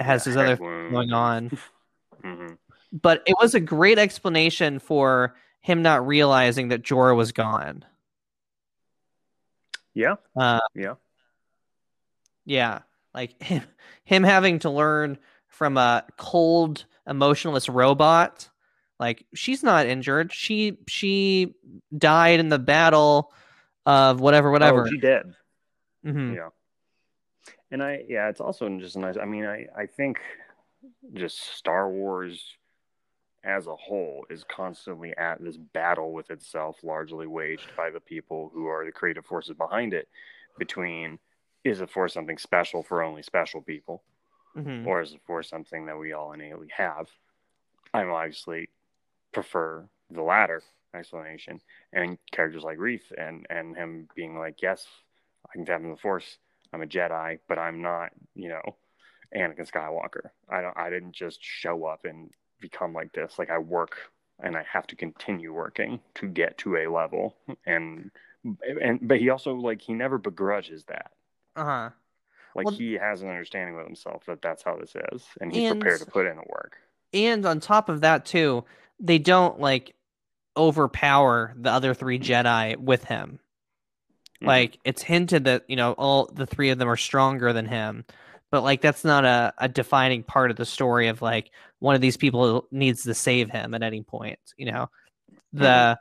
has 0.01 0.27
Yeah, 0.27 0.31
his 0.31 0.37
other 0.37 0.57
going 0.57 1.13
on 1.13 1.51
hmm 2.23 2.55
but 2.93 3.23
it 3.27 3.35
was 3.41 3.55
a 3.55 3.61
great 3.61 3.99
explanation 3.99 4.79
for 4.79 5.35
him 5.61 5.83
not 5.83 6.07
realizing 6.07 6.69
that 6.69 6.83
Jora 6.83 7.17
was 7.17 7.33
gone 7.33 7.85
Yeah, 9.95 10.17
uh, 10.37 10.61
yeah. 10.75 10.95
yeah 12.45 12.81
like 13.15 13.43
him, 13.43 13.63
him 14.05 14.23
having 14.23 14.61
to 14.61 14.71
learn 14.71 15.19
from 15.49 15.77
a 15.77 16.05
cold 16.17 16.85
emotionless 17.07 17.69
robot 17.69 18.49
like 18.99 19.27
she's 19.35 19.63
not 19.63 19.87
injured 19.87 20.33
she 20.33 20.79
she 20.89 21.55
died 21.97 22.41
in 22.41 22.49
the 22.49 22.59
battle 22.59 23.33
of 23.87 24.21
whatever 24.21 24.51
whatever 24.51 24.83
Oh, 24.83 24.91
she 24.91 24.99
did. 24.99 25.35
Mhm. 26.05 26.35
Yeah. 26.35 26.49
And 27.77 27.83
I, 27.83 28.07
yeah, 28.09 28.31
it's 28.31 28.41
also 28.41 28.67
just 28.79 28.97
nice. 28.97 29.19
I 29.21 29.27
mean, 29.27 29.45
I, 29.45 29.67
I 29.77 29.85
think 29.85 30.19
just 31.13 31.39
Star 31.59 31.91
Wars 31.91 32.43
as 33.45 33.67
a 33.67 33.77
whole 33.77 34.25
is 34.31 34.45
constantly 34.45 35.15
at 35.19 35.45
this 35.45 35.59
battle 35.59 36.15
with 36.15 36.31
itself, 36.31 36.79
largely 36.83 37.27
waged 37.27 37.71
by 37.77 37.91
the 37.91 38.01
people 38.01 38.51
who 38.55 38.67
are 38.67 38.87
the 38.87 38.93
creative 38.93 39.27
forces 39.27 39.55
behind 39.59 39.93
it. 39.93 40.09
Between 40.57 41.19
is 41.65 41.81
the 41.81 41.87
Force 41.87 42.15
something 42.15 42.39
special 42.39 42.83
for 42.83 43.03
only 43.03 43.23
special 43.23 43.61
people, 43.61 44.03
Mhm. 44.57 44.87
or 44.87 45.03
is 45.03 45.13
it 45.13 45.21
for 45.27 45.43
something 45.43 45.85
that 45.85 45.99
we 45.99 46.15
all 46.15 46.33
innately 46.33 46.69
have? 46.75 47.11
I 47.93 48.05
obviously 48.05 48.71
prefer 49.33 49.87
the 50.09 50.23
latter 50.23 50.63
explanation, 50.95 51.61
and 51.93 52.17
characters 52.31 52.63
like 52.63 52.79
Reath 52.79 53.13
and 53.19 53.47
and 53.51 53.77
him 53.77 54.09
being 54.15 54.39
like, 54.39 54.63
yes, 54.63 54.89
I 55.47 55.53
can 55.53 55.67
tap 55.67 55.83
into 55.83 55.91
the 55.95 56.01
Force. 56.01 56.39
I'm 56.73 56.83
a 56.83 56.87
Jedi, 56.87 57.39
but 57.49 57.59
I'm 57.59 57.81
not, 57.83 58.11
you 58.35 58.49
know, 58.49 58.63
Anakin 59.35 59.71
Skywalker. 59.71 60.31
I 60.49 60.61
don't. 60.61 60.77
I 60.77 60.91
didn't 60.91 61.13
just 61.13 61.39
show 61.43 61.85
up 61.87 62.05
and 62.05 62.31
become 62.61 62.93
like 62.93 63.13
this. 63.13 63.39
Like 63.39 63.51
I 63.51 63.59
work, 63.59 63.97
and 64.43 64.57
I 64.57 64.65
have 64.71 64.87
to 64.89 64.97
continue 64.97 65.53
working 65.53 66.01
to 66.17 66.27
get 66.29 66.59
to 66.59 66.77
a 66.77 66.87
level. 66.91 67.37
And 67.67 68.11
and 68.81 69.01
but 69.03 69.19
he 69.19 69.31
also 69.31 69.55
like 69.55 69.81
he 69.83 69.93
never 69.95 70.19
begrudges 70.19 70.85
that. 70.85 71.11
uh-huh 71.57 71.91
Like 72.55 72.67
Well- 72.67 72.75
he 72.75 72.95
has 72.95 73.23
an 73.23 73.29
understanding 73.29 73.77
with 73.77 73.87
himself 73.87 74.25
that 74.27 74.41
that's 74.43 74.63
how 74.63 74.77
this 74.77 74.95
is, 75.13 75.25
and 75.41 75.53
he's 75.53 75.71
And- 75.71 75.81
prepared 75.81 76.01
to 76.01 76.07
put 76.07 76.27
in 76.27 76.37
the 76.37 76.45
work. 76.49 76.77
and 77.13 77.45
on 77.47 77.61
top 77.61 77.89
of 77.89 78.01
that 78.03 78.25
too 78.27 78.65
they 79.01 79.19
don't 79.19 79.59
like 79.61 79.95
overpower 80.57 81.55
the 81.57 81.71
other 81.71 81.93
three 81.95 82.19
jedi 82.19 82.77
with 82.77 83.05
him 83.05 83.39
Mhm. 84.43 84.47
like 84.47 84.79
it's 84.85 85.03
hinted 85.03 85.45
that 85.45 85.65
you 85.69 85.77
know 85.77 85.93
all 85.93 86.27
the 86.33 86.47
three 86.47 86.71
of 86.71 86.79
them 86.79 86.89
are 86.89 86.97
stronger 86.97 87.53
than 87.53 87.67
him 87.67 88.05
but 88.51 88.63
like 88.63 88.81
that's 88.81 89.05
not 89.05 89.25
a, 89.25 89.53
a 89.59 89.69
defining 89.69 90.23
part 90.23 90.51
of 90.51 90.57
the 90.57 90.67
story 90.67 91.09
of 91.09 91.23
like 91.23 91.51
one 91.79 91.95
of 91.95 92.01
these 92.01 92.17
people 92.17 92.67
needs 92.71 93.03
to 93.05 93.15
save 93.15 93.51
him 93.51 93.75
at 93.75 93.83
any 93.83 94.03
point 94.03 94.39
you 94.57 94.67
know 94.67 94.89
the 95.53 95.99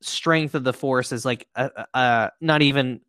strength 0.00 0.54
of 0.54 0.64
the 0.64 0.72
force 0.72 1.12
is 1.12 1.24
like 1.24 1.46
a, 1.54 1.70
a, 1.76 1.98
a 1.98 2.32
not 2.40 2.62
even 2.62 3.00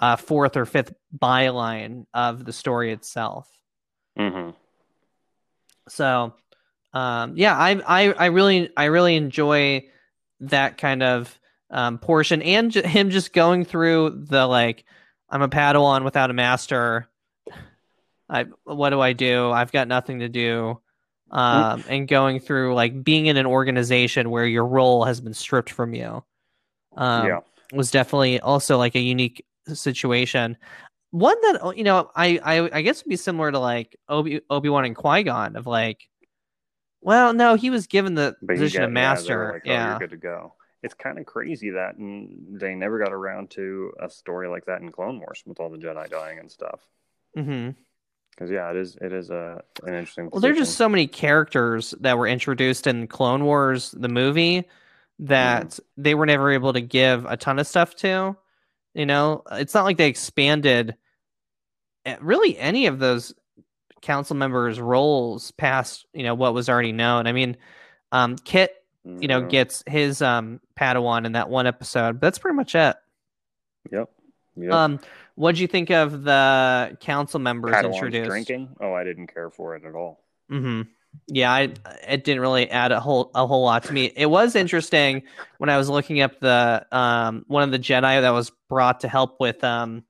a 0.00 0.16
fourth 0.16 0.56
or 0.56 0.66
fifth 0.66 0.92
byline 1.16 2.06
of 2.12 2.44
the 2.44 2.52
story 2.52 2.92
itself 2.92 3.48
Mhm. 4.18 4.54
so 5.88 6.34
um 6.92 7.34
yeah 7.36 7.56
I, 7.56 7.70
I 7.86 8.12
i 8.12 8.26
really 8.26 8.70
i 8.76 8.84
really 8.86 9.16
enjoy 9.16 9.88
that 10.40 10.78
kind 10.78 11.02
of 11.02 11.38
um 11.70 11.98
portion 11.98 12.42
and 12.42 12.70
j- 12.70 12.86
him 12.86 13.10
just 13.10 13.32
going 13.32 13.64
through 13.64 14.10
the 14.28 14.46
like 14.46 14.84
i'm 15.30 15.42
a 15.42 15.48
padawan 15.48 16.04
without 16.04 16.30
a 16.30 16.34
master 16.34 17.08
i 18.28 18.44
what 18.64 18.90
do 18.90 19.00
i 19.00 19.12
do 19.12 19.50
i've 19.50 19.72
got 19.72 19.88
nothing 19.88 20.20
to 20.20 20.28
do 20.28 20.78
um 21.30 21.82
and 21.88 22.06
going 22.06 22.38
through 22.38 22.74
like 22.74 23.02
being 23.02 23.26
in 23.26 23.36
an 23.36 23.46
organization 23.46 24.30
where 24.30 24.46
your 24.46 24.64
role 24.66 25.04
has 25.04 25.20
been 25.20 25.34
stripped 25.34 25.70
from 25.70 25.92
you 25.94 26.22
um 26.96 27.26
yeah. 27.26 27.40
was 27.72 27.90
definitely 27.90 28.38
also 28.40 28.78
like 28.78 28.94
a 28.94 29.00
unique 29.00 29.44
situation. 29.72 30.56
One 31.10 31.36
that 31.42 31.76
you 31.76 31.82
know, 31.84 32.10
I 32.14 32.38
I, 32.42 32.78
I 32.78 32.82
guess 32.82 33.02
would 33.02 33.08
be 33.10 33.16
similar 33.16 33.50
to 33.50 33.58
like 33.58 33.96
Obi 34.08 34.40
Obi 34.48 34.68
Wan 34.68 34.84
and 34.84 34.94
Qui 34.94 35.24
Gon 35.24 35.56
of 35.56 35.66
like, 35.66 36.08
well, 37.00 37.32
no, 37.34 37.54
he 37.56 37.70
was 37.70 37.86
given 37.86 38.14
the 38.14 38.36
But 38.40 38.54
position 38.54 38.80
got- 38.80 38.84
of 38.84 38.90
yeah, 38.90 38.94
master. 38.94 39.50
like, 39.54 39.62
oh, 39.66 39.70
Yeah, 39.70 39.90
you're 39.90 39.98
good 39.98 40.10
to 40.10 40.16
go. 40.16 40.54
It's 40.82 40.94
kind 40.94 41.18
of 41.18 41.26
crazy 41.26 41.70
that 41.70 41.98
mm, 41.98 42.58
they 42.60 42.74
never 42.74 42.98
got 42.98 43.12
around 43.12 43.50
to 43.50 43.92
a 44.00 44.08
story 44.08 44.48
like 44.48 44.66
that 44.66 44.82
in 44.82 44.92
Clone 44.92 45.18
Wars 45.18 45.42
with 45.46 45.60
all 45.60 45.70
the 45.70 45.78
Jedi 45.78 46.08
dying 46.08 46.38
and 46.38 46.50
stuff. 46.50 46.80
hmm 47.34 47.70
Because 48.30 48.50
yeah, 48.50 48.70
it 48.70 48.76
is 48.76 48.96
it 49.00 49.12
is 49.12 49.30
a 49.30 49.62
an 49.82 49.94
interesting. 49.94 50.30
Well, 50.30 50.40
there 50.40 50.52
are 50.52 50.56
just 50.56 50.76
so 50.76 50.88
many 50.88 51.06
characters 51.06 51.94
that 52.00 52.18
were 52.18 52.26
introduced 52.26 52.86
in 52.86 53.06
Clone 53.06 53.44
Wars, 53.44 53.92
the 53.92 54.08
movie, 54.08 54.68
that 55.20 55.70
Mm-hmm. 55.70 55.80
they 55.96 56.14
were 56.14 56.26
never 56.26 56.50
able 56.50 56.72
to 56.72 56.80
give 56.80 57.24
a 57.26 57.36
ton 57.36 57.58
of 57.58 57.66
stuff 57.66 57.94
to. 57.96 58.36
You 58.94 59.06
know, 59.06 59.42
it's 59.52 59.74
not 59.74 59.84
like 59.84 59.96
they 59.98 60.08
expanded 60.08 60.96
eh, 62.04 62.16
really 62.20 62.58
any 62.58 62.86
of 62.86 62.98
those 62.98 63.34
council 64.02 64.36
members' 64.36 64.80
roles 64.80 65.50
past 65.52 66.06
you 66.12 66.24
know 66.24 66.34
what 66.34 66.54
was 66.54 66.68
already 66.68 66.92
known. 66.92 67.26
I 67.26 67.32
mean, 67.32 67.56
um, 68.12 68.36
Kit, 68.38 68.74
you 69.06 69.28
know, 69.28 69.42
gets 69.42 69.84
his 69.86 70.20
um 70.20 70.60
Padawan 70.78 71.24
in 71.26 71.32
that 71.32 71.48
one 71.48 71.66
episode, 71.66 72.14
but 72.20 72.26
that's 72.26 72.38
pretty 72.38 72.56
much 72.56 72.74
it. 72.74 72.96
Yep. 73.90 74.10
Yep. 74.56 74.72
Um, 74.72 75.00
what'd 75.34 75.58
you 75.58 75.66
think 75.66 75.90
of 75.90 76.24
the 76.24 76.96
council 77.00 77.38
members 77.38 77.76
Padawans 77.76 77.92
introduced? 77.94 78.28
drinking. 78.30 78.76
Oh, 78.80 78.92
I 78.94 79.04
didn't 79.04 79.28
care 79.28 79.50
for 79.50 79.76
it 79.76 79.84
at 79.84 79.94
all. 79.94 80.24
hmm 80.48 80.82
Yeah, 81.28 81.52
I 81.52 81.72
it 82.08 82.24
didn't 82.24 82.40
really 82.40 82.70
add 82.70 82.90
a 82.90 83.00
whole 83.00 83.30
a 83.34 83.46
whole 83.46 83.62
lot 83.64 83.84
to 83.84 83.92
me. 83.92 84.12
It 84.16 84.26
was 84.26 84.56
interesting 84.56 85.22
when 85.58 85.70
I 85.70 85.76
was 85.76 85.88
looking 85.88 86.20
up 86.20 86.40
the 86.40 86.86
um 86.90 87.44
one 87.48 87.62
of 87.62 87.70
the 87.70 87.78
Jedi 87.78 88.20
that 88.20 88.30
was 88.30 88.50
brought 88.68 89.00
to 89.00 89.08
help 89.08 89.38
with 89.40 89.62
um 89.62 90.04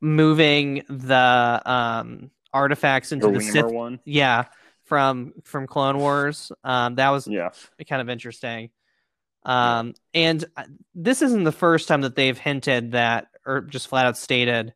moving 0.00 0.82
the 0.88 1.62
um 1.64 2.30
artifacts 2.52 3.12
into 3.12 3.26
The 3.26 3.32
the, 3.32 3.40
Sith. 3.40 3.66
one. 3.72 4.00
Yeah, 4.04 4.44
from 4.86 5.34
from 5.44 5.66
Clone 5.66 5.98
Wars. 5.98 6.50
Um, 6.64 6.94
that 6.96 7.10
was 7.10 7.26
Yeah. 7.26 7.50
kind 7.88 8.00
of 8.00 8.08
interesting. 8.08 8.70
Um, 9.44 9.94
and 10.12 10.44
uh, 10.56 10.64
this 10.94 11.22
isn't 11.22 11.44
the 11.44 11.52
first 11.52 11.86
time 11.86 12.00
that 12.00 12.16
they've 12.16 12.36
hinted 12.36 12.92
that, 12.92 13.28
or 13.44 13.60
just 13.60 13.88
flat 13.88 14.06
out 14.06 14.16
stated 14.16 14.74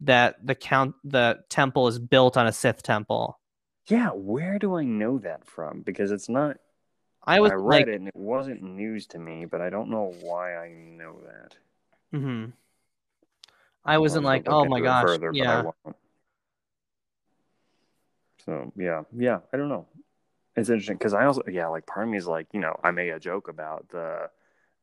that 0.00 0.44
the 0.44 0.54
count 0.54 0.94
the 1.04 1.40
temple 1.48 1.88
is 1.88 1.98
built 1.98 2.36
on 2.36 2.46
a 2.46 2.52
Sith 2.52 2.82
temple. 2.82 3.38
Yeah. 3.86 4.10
Where 4.10 4.58
do 4.58 4.76
I 4.76 4.84
know 4.84 5.18
that 5.18 5.46
from? 5.46 5.82
Because 5.82 6.10
it's 6.10 6.28
not. 6.28 6.58
I 7.26 7.40
was 7.40 7.52
I 7.52 7.54
read 7.54 7.80
like, 7.80 7.88
it 7.88 7.94
and 7.96 8.08
it 8.08 8.16
wasn't 8.16 8.62
news 8.62 9.06
to 9.08 9.18
me, 9.18 9.44
but 9.44 9.60
I 9.60 9.70
don't 9.70 9.90
know 9.90 10.14
why 10.22 10.56
I 10.56 10.72
know 10.72 11.20
that. 11.26 11.56
hmm 12.18 12.46
I 13.84 13.98
wasn't 13.98 14.24
like, 14.24 14.44
oh 14.46 14.66
my 14.66 14.80
gosh, 14.80 15.06
further, 15.06 15.30
yeah. 15.32 15.70
So 18.44 18.72
yeah, 18.76 19.02
yeah, 19.16 19.40
I 19.52 19.56
don't 19.56 19.68
know. 19.68 19.86
It's 20.56 20.68
interesting 20.68 20.96
because 20.96 21.14
I 21.14 21.24
also 21.24 21.42
yeah, 21.48 21.68
like 21.68 21.86
part 21.86 22.06
of 22.06 22.10
me 22.10 22.18
is 22.18 22.26
like, 22.26 22.48
you 22.52 22.60
know, 22.60 22.78
I 22.82 22.90
made 22.90 23.10
a 23.10 23.20
joke 23.20 23.48
about 23.48 23.88
the 23.88 24.30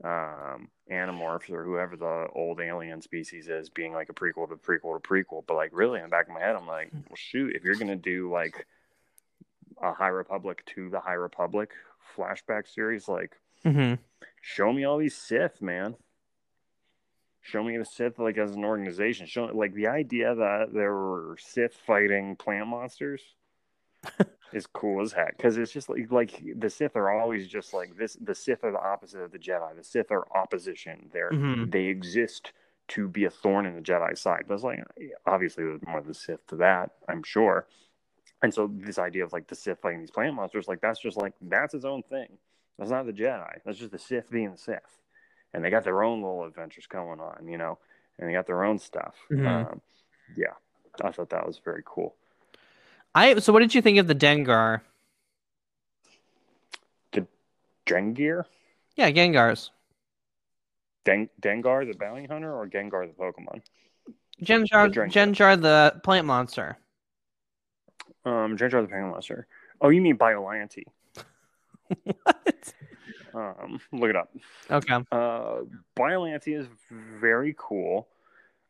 um 0.04 0.70
Animorphs 0.92 1.50
or 1.50 1.64
whoever 1.64 1.98
the 1.98 2.28
old 2.34 2.62
alien 2.62 3.02
species 3.02 3.50
is 3.50 3.70
being 3.70 3.94
like 3.94 4.10
a 4.10 4.14
prequel 4.14 4.48
to 4.50 4.56
prequel 4.56 5.02
to 5.02 5.08
prequel, 5.08 5.44
but 5.46 5.56
like 5.56 5.72
really 5.74 6.00
in 6.00 6.06
the 6.06 6.10
back 6.10 6.28
of 6.28 6.34
my 6.34 6.40
head, 6.40 6.56
I'm 6.56 6.68
like, 6.68 6.92
well, 6.94 7.16
shoot, 7.16 7.56
if 7.56 7.64
you're 7.64 7.76
gonna 7.76 7.96
do 7.96 8.32
like 8.32 8.66
a 9.82 9.94
High 9.94 10.08
Republic 10.08 10.64
to 10.76 10.90
the 10.90 11.00
High 11.00 11.14
Republic 11.14 11.72
flashback 12.16 12.68
series, 12.68 13.08
like 13.08 13.38
hmm 13.64 13.96
show 14.42 14.72
me 14.72 14.86
all 14.86 14.98
these 14.98 15.18
Sith, 15.18 15.62
man. 15.62 15.96
Show 17.42 17.64
me 17.64 17.78
the 17.78 17.86
Sith 17.86 18.20
like 18.20 18.38
as 18.38 18.52
an 18.52 18.66
organization. 18.66 19.26
Show 19.26 19.46
like 19.46 19.74
the 19.74 19.88
idea 19.88 20.36
that 20.36 20.74
there 20.74 20.94
were 20.94 21.38
Sith 21.40 21.74
fighting 21.74 22.36
plant 22.36 22.68
monsters 22.68 23.22
is 24.54 24.66
cool 24.68 25.02
as 25.02 25.12
heck 25.12 25.36
because 25.36 25.58
it's 25.58 25.72
just 25.72 25.90
like 25.90 26.12
like 26.12 26.44
the 26.56 26.70
Sith 26.70 26.96
are 26.96 27.10
always 27.12 27.48
just 27.48 27.74
like 27.74 27.98
this. 27.98 28.18
The 28.22 28.36
Sith 28.36 28.64
are 28.64 28.72
the 28.72 28.80
opposite 28.82 29.22
of 29.22 29.32
the 29.32 29.40
Jedi. 29.40 29.76
The 29.76 29.84
Sith 29.84 30.12
are 30.12 30.26
opposition. 30.36 31.10
They're 31.12 31.32
hmm 31.32 31.66
they 31.70 31.86
exist 31.86 32.54
to 32.90 33.08
be 33.10 33.26
a 33.26 33.30
thorn 33.30 33.66
in 33.66 33.76
the 33.76 33.82
Jedi 33.82 34.18
side. 34.18 34.46
But 34.48 34.54
it's 34.56 34.64
like 34.64 34.80
obviously 35.26 35.66
there's 35.66 35.82
more 35.86 36.00
of 36.00 36.08
the 36.08 36.14
Sith 36.14 36.46
to 36.48 36.56
that, 36.58 36.92
I'm 37.10 37.24
sure. 37.24 37.68
And 38.42 38.54
so 38.54 38.72
this 38.72 39.00
idea 39.00 39.26
of 39.26 39.34
like 39.34 39.48
the 39.48 39.56
Sith 39.56 39.80
fighting 39.80 40.00
these 40.00 40.12
plant 40.12 40.36
monsters, 40.36 40.68
like 40.68 40.80
that's 40.82 41.00
just 41.00 41.18
like 41.18 41.34
that's 41.42 41.74
its 41.74 41.86
own 41.86 42.04
thing. 42.04 42.38
That's 42.78 42.92
not 42.92 43.06
the 43.06 43.14
Jedi. 43.14 43.60
That's 43.66 43.80
just 43.80 43.92
the 43.92 44.00
Sith 44.00 44.30
being 44.30 44.52
the 44.52 44.58
Sith. 44.58 45.02
And 45.54 45.64
they 45.64 45.70
got 45.70 45.84
their 45.84 46.04
own 46.04 46.22
little 46.22 46.44
adventures 46.46 46.88
going 46.88 47.20
on, 47.20 47.48
you 47.48 47.58
know, 47.58 47.80
and 48.20 48.30
they 48.30 48.34
got 48.34 48.46
their 48.46 48.64
own 48.64 48.78
stuff. 48.78 49.16
Mhm. 49.32 49.72
Um, 49.72 49.82
yeah, 50.36 50.54
I 51.04 51.12
thought 51.12 51.30
that 51.30 51.48
was 51.48 51.58
very 51.58 51.82
cool. 51.86 52.16
I 53.18 53.40
so 53.40 53.52
what 53.52 53.60
did 53.62 53.74
you 53.74 53.82
think 53.82 53.98
of 53.98 54.06
the 54.06 54.14
Dengar? 54.14 54.82
The 57.14 57.26
Drengir, 57.88 58.44
Yeah, 58.96 59.10
Gengars. 59.10 59.72
Den- 61.04 61.30
Dengar 61.42 61.88
the 61.92 61.98
bounty 61.98 62.26
hunter, 62.26 62.54
or 62.54 62.68
Gengar 62.68 63.08
the 63.08 63.14
Pokemon? 63.14 63.62
Genjar, 64.44 64.94
The 64.94 65.00
Dengar. 65.00 65.12
Genjar 65.12 65.62
the 65.62 66.00
plant 66.02 66.28
monster. 66.28 66.78
Um, 68.24 68.56
Gengar 68.56 68.88
the 68.88 68.94
Pokemon 68.94 69.12
monster. 69.12 69.48
Oh, 69.82 69.90
you 69.90 70.02
mean 70.02 70.16
Biollante? 70.18 70.84
what? 72.04 72.74
Um, 73.34 73.80
look 73.92 74.12
it 74.12 74.16
up. 74.16 74.30
Okay. 74.70 74.94
Uh, 75.12 75.62
Biollante 75.98 76.60
is 76.60 76.68
very 77.10 77.56
cool. 77.58 78.08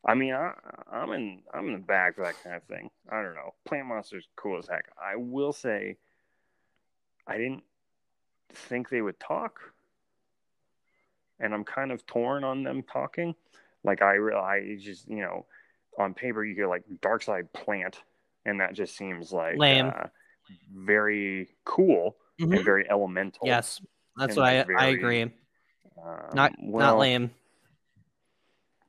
I 0.04 0.14
mean, 0.14 0.32
I, 0.32 0.52
I'm 0.90 1.12
in 1.12 1.40
I'm 1.52 1.66
in 1.66 1.72
the 1.72 1.78
bag 1.78 2.14
for 2.14 2.22
that 2.24 2.42
kind 2.42 2.56
of 2.56 2.62
thing. 2.64 2.90
I 3.10 3.22
don't 3.22 3.34
know. 3.34 3.54
Plant 3.66 3.86
monsters 3.86 4.26
cool 4.36 4.58
as 4.58 4.68
heck. 4.68 4.86
I 5.00 5.16
will 5.16 5.52
say, 5.52 5.96
I 7.26 7.36
didn't 7.36 7.62
think 8.54 8.88
they 8.88 9.02
would 9.02 9.18
talk, 9.20 9.58
and 11.40 11.52
I'm 11.52 11.64
kind 11.64 11.90
of 11.92 12.06
torn 12.06 12.44
on 12.44 12.62
them 12.62 12.82
talking. 12.82 13.34
Like 13.84 14.02
I, 14.02 14.16
I 14.16 14.76
just 14.80 15.08
you 15.08 15.20
know, 15.20 15.46
on 15.98 16.14
paper 16.14 16.44
you 16.44 16.54
get 16.54 16.68
like 16.68 16.84
dark 17.02 17.22
side 17.22 17.52
plant, 17.52 18.00
and 18.46 18.60
that 18.60 18.74
just 18.74 18.96
seems 18.96 19.32
like 19.32 19.58
Lame. 19.58 19.86
uh, 19.86 20.06
very 20.74 21.48
cool 21.64 22.16
Mhm. 22.40 22.56
and 22.56 22.64
very 22.64 22.88
elemental. 22.88 23.46
Yes, 23.46 23.80
that's 24.16 24.36
what 24.36 24.46
I 24.46 24.58
like 24.58 24.70
I 24.70 24.74
very- 24.92 24.94
agree. 24.94 25.22
Um, 26.02 26.30
Not 26.34 26.52
well, 26.62 26.86
not 26.94 26.98
lame. 26.98 27.30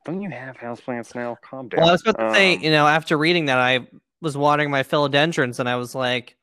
Don't 0.04 0.22
you 0.22 0.30
have 0.30 0.56
houseplants 0.56 1.14
now? 1.14 1.36
Calm 1.42 1.68
down. 1.68 1.80
Well, 1.80 1.88
I 1.90 1.92
was 1.92 2.02
about 2.06 2.18
to 2.18 2.34
say, 2.34 2.56
Um, 2.56 2.62
you 2.62 2.70
know, 2.70 2.86
after 2.86 3.18
reading 3.18 3.46
that, 3.46 3.58
I 3.58 3.86
was 4.20 4.36
watering 4.36 4.70
my 4.70 4.82
philodendrons, 4.82 5.58
and 5.58 5.68
I 5.68 5.76
was 5.76 5.94
like, 5.94 6.36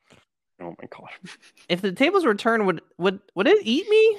oh 0.62 0.76
my 0.80 0.88
god. 0.90 1.10
if 1.70 1.82
the 1.82 1.92
tables 1.92 2.26
were 2.26 2.36
turned, 2.36 2.66
would 2.66 2.82
would 2.98 3.20
would 3.36 3.48
it 3.48 3.60
eat 3.64 3.90
me? 3.90 4.18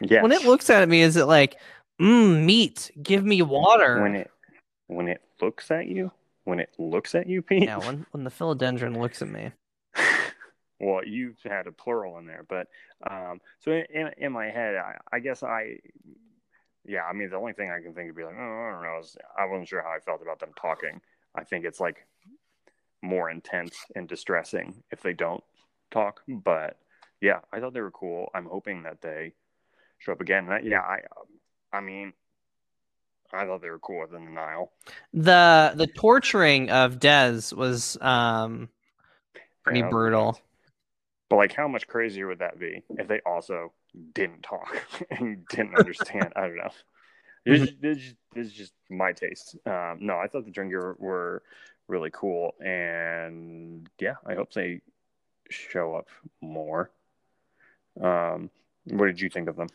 yes. 0.00 0.22
When 0.22 0.32
it 0.32 0.44
looks 0.44 0.70
at 0.70 0.88
me, 0.88 1.02
is 1.02 1.16
it 1.16 1.26
like, 1.26 1.56
mmm, 2.00 2.44
meat? 2.44 2.90
Give 3.02 3.24
me 3.24 3.42
water. 3.42 4.00
when 4.02 4.16
it 4.16 4.30
when 4.86 5.08
it 5.08 5.22
looks 5.40 5.70
at 5.70 5.86
you, 5.86 6.10
when 6.44 6.60
it 6.60 6.70
looks 6.78 7.14
at 7.14 7.26
you, 7.26 7.42
Pete. 7.42 7.64
yeah, 7.64 7.78
when 7.78 8.06
when 8.12 8.24
the 8.24 8.30
philodendron 8.30 8.96
looks 8.96 9.20
at 9.20 9.28
me. 9.28 9.52
well, 10.80 11.04
you 11.04 11.34
had 11.44 11.66
a 11.66 11.72
plural 11.72 12.18
in 12.18 12.26
there, 12.26 12.44
but 12.48 12.68
um, 13.08 13.40
so 13.60 13.72
in, 13.72 13.84
in, 13.90 14.10
in 14.18 14.32
my 14.32 14.46
head, 14.46 14.76
I, 14.76 14.96
I 15.12 15.18
guess 15.20 15.42
I, 15.42 15.76
yeah, 16.86 17.04
I 17.04 17.12
mean, 17.12 17.30
the 17.30 17.36
only 17.36 17.52
thing 17.52 17.70
I 17.70 17.82
can 17.82 17.94
think 17.94 18.10
of 18.10 18.16
be 18.16 18.24
like, 18.24 18.34
oh, 18.38 18.42
I 18.42 18.72
don't 18.72 18.82
know, 18.82 18.98
is 19.00 19.16
I 19.38 19.46
wasn't 19.46 19.68
sure 19.68 19.82
how 19.82 19.90
I 19.90 19.98
felt 20.00 20.22
about 20.22 20.40
them 20.40 20.50
talking. 20.60 21.00
I 21.34 21.44
think 21.44 21.64
it's 21.64 21.80
like 21.80 22.06
more 23.02 23.30
intense 23.30 23.76
and 23.94 24.08
distressing 24.08 24.82
if 24.90 25.02
they 25.02 25.12
don't 25.12 25.42
talk, 25.90 26.22
but 26.28 26.78
yeah, 27.20 27.40
I 27.52 27.60
thought 27.60 27.74
they 27.74 27.80
were 27.80 27.90
cool. 27.90 28.30
I'm 28.34 28.46
hoping 28.46 28.82
that 28.84 29.00
they 29.00 29.32
show 29.98 30.12
up 30.12 30.20
again. 30.20 30.48
I- 30.50 30.60
yeah, 30.60 30.80
I, 30.80 31.00
I 31.72 31.80
mean, 31.80 32.12
I 33.32 33.46
thought 33.46 33.62
they 33.62 33.70
were 33.70 33.78
cool 33.78 34.00
within 34.02 34.26
the 34.26 34.30
Nile. 34.30 34.70
The 35.12 35.72
the 35.74 35.86
torturing 35.86 36.70
of 36.70 36.98
Dez 37.00 37.52
was 37.56 37.98
um 38.00 38.68
pretty 39.64 39.80
Yeah, 39.80 39.90
brutal. 39.90 40.38
But 41.30 41.36
like, 41.36 41.52
how 41.54 41.66
much 41.68 41.86
crazier 41.86 42.26
would 42.28 42.40
that 42.40 42.58
be 42.58 42.82
if 42.90 43.08
they 43.08 43.20
also 43.26 43.72
didn't 44.12 44.42
talk 44.42 44.76
and 45.10 45.46
didn't 45.48 45.76
understand? 45.78 46.32
I 46.36 46.42
don't 46.42 46.56
know. 46.56 46.70
This, 47.46 47.60
is- 47.60 47.74
this, 47.78 47.98
is- 47.98 48.14
this 48.34 48.46
is 48.46 48.52
just 48.54 48.72
my 48.88 49.12
taste. 49.12 49.56
Um, 49.66 49.98
no, 50.00 50.16
I 50.16 50.28
thought 50.28 50.46
the 50.46 50.50
Drengir 50.50 50.98
were 50.98 51.42
really 51.88 52.08
cool, 52.10 52.54
and 52.64 53.86
yeah, 54.00 54.14
I 54.26 54.34
hope 54.34 54.50
they 54.54 54.80
show 55.50 55.94
up 55.94 56.08
more. 56.40 56.90
Um, 58.00 58.48
what 58.84 59.06
did 59.06 59.20
you 59.20 59.28
think 59.28 59.50
of 59.50 59.56
them? 59.56 59.68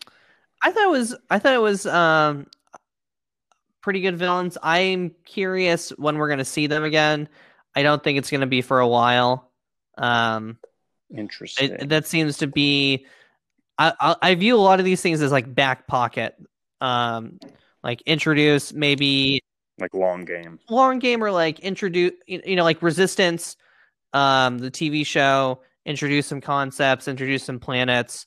I 0.63 0.71
thought 0.71 0.83
it 0.85 0.89
was 0.89 1.15
I 1.29 1.37
thought 1.37 1.53
it 1.53 1.61
was 1.61 1.85
um 1.85 2.47
pretty 3.81 4.01
good 4.01 4.17
villains. 4.17 4.57
I'm 4.63 5.11
curious 5.25 5.89
when 5.91 6.17
we're 6.17 6.29
gonna 6.29 6.45
see 6.45 6.65
them 6.65 6.83
again. 6.83 7.29
I 7.75 7.83
don't 7.83 8.03
think 8.03 8.17
it's 8.17 8.31
gonna 8.31 8.47
be 8.47 8.61
for 8.63 8.79
a 8.79 8.87
while. 8.87 9.51
Um, 9.95 10.57
Interesting. 11.15 11.71
it, 11.71 11.89
that 11.89 12.07
seems 12.07 12.37
to 12.37 12.47
be. 12.47 13.05
I, 13.77 13.93
I 13.99 14.15
I 14.21 14.35
view 14.35 14.55
a 14.55 14.59
lot 14.61 14.79
of 14.79 14.85
these 14.85 15.01
things 15.01 15.21
as 15.21 15.31
like 15.31 15.53
back 15.53 15.87
pocket. 15.87 16.35
Um, 16.81 17.39
like 17.83 18.01
introduce 18.05 18.73
maybe 18.73 19.41
like 19.79 19.93
long 19.93 20.25
game. 20.25 20.59
long 20.69 20.99
game 20.99 21.23
or 21.23 21.31
like 21.31 21.59
introduce 21.61 22.11
you 22.27 22.55
know 22.57 22.63
like 22.63 22.81
resistance 22.81 23.55
um 24.13 24.57
the 24.57 24.69
tv 24.69 25.05
show 25.05 25.61
introduce 25.85 26.27
some 26.27 26.41
concepts 26.41 27.07
introduce 27.07 27.43
some 27.43 27.59
planets 27.59 28.25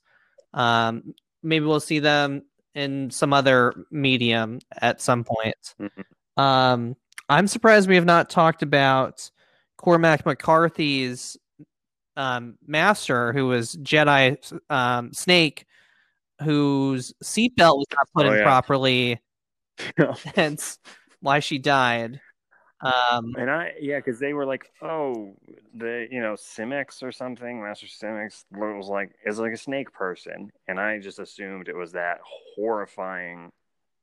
um 0.55 1.13
maybe 1.43 1.67
we'll 1.67 1.81
see 1.81 1.99
them 1.99 2.43
in 2.75 3.11
some 3.11 3.33
other 3.35 3.75
medium 3.91 4.59
at 4.81 5.03
some 5.03 5.25
point 5.25 5.75
Mhm. 5.79 6.43
um 6.43 6.97
i'm 7.29 7.47
surprised 7.47 7.87
we 7.89 7.97
have 7.97 8.07
not 8.07 8.31
talked 8.31 8.63
about 8.63 9.31
cormac 9.77 10.25
mccarthy's 10.25 11.37
um 12.17 12.57
master 12.67 13.33
who 13.33 13.47
was 13.47 13.77
jedi 13.77 14.37
um 14.71 15.13
snake 15.13 15.67
whose 16.43 17.13
seatbelt 17.23 17.77
was 17.79 17.87
not 17.93 18.09
put 18.15 18.27
Oh, 18.27 18.33
in 18.33 18.37
yeah. 18.37 18.43
properly 18.43 19.21
hence 20.35 20.79
why 21.21 21.39
she 21.41 21.59
died. 21.59 22.21
Um, 22.81 23.33
And 23.39 23.51
I, 23.51 23.73
yeah, 23.81 23.99
because 23.99 24.19
they 24.19 24.33
were 24.33 24.45
like, 24.45 24.71
oh, 24.83 25.35
the, 25.75 26.07
you 26.11 26.21
know, 26.21 26.35
Simex 26.35 27.03
or 27.03 27.13
something, 27.13 27.63
Master 27.63 27.87
Simex 27.87 28.45
was 28.51 28.89
like, 28.89 29.13
is 29.25 29.39
like 29.39 29.53
a 29.53 29.57
snake 29.57 29.93
person. 29.93 30.51
And 30.69 30.81
I 30.81 30.99
just 30.99 31.19
assumed 31.19 31.69
it 31.69 31.77
was 31.77 31.93
that 31.93 32.19
horrifying 32.57 33.51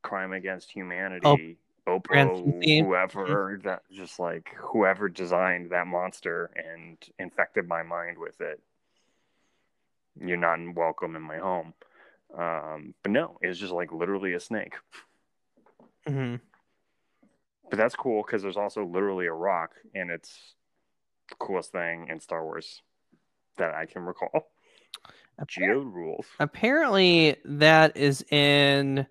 crime 0.01 0.31
against 0.33 0.71
humanity, 0.71 1.57
Oppo, 1.97 2.85
whoever, 2.85 3.59
that 3.63 3.81
just 3.91 4.19
like, 4.19 4.49
whoever 4.57 5.09
designed 5.09 5.71
that 5.71 5.87
monster 5.87 6.51
and 6.55 6.97
infected 7.17 7.67
my 7.67 7.83
mind 7.83 8.17
with 8.17 8.39
it. 8.41 8.61
You're 10.19 10.37
not 10.37 10.59
welcome 10.75 11.15
in 11.15 11.21
my 11.21 11.37
home. 11.37 11.73
Um, 12.37 12.93
but 13.01 13.11
no, 13.11 13.37
it's 13.41 13.59
just 13.59 13.73
like 13.73 13.91
literally 13.91 14.33
a 14.33 14.39
snake. 14.39 14.73
mhm. 16.07 16.39
But 17.69 17.77
that's 17.77 17.95
cool 17.95 18.23
because 18.25 18.41
there's 18.41 18.57
also 18.57 18.83
literally 18.85 19.27
a 19.27 19.33
rock, 19.33 19.71
and 19.93 20.09
it's 20.09 20.55
the 21.29 21.35
coolest 21.35 21.71
thing 21.71 22.07
in 22.09 22.19
Star 22.19 22.43
Wars 22.43 22.81
that 23.57 23.73
I 23.73 23.85
can 23.85 24.03
recall. 24.03 24.51
Geo 25.47 25.79
rules. 25.79 26.25
Apparently, 26.39 27.37
that 27.45 27.95
is 27.95 28.23
in 28.31 29.07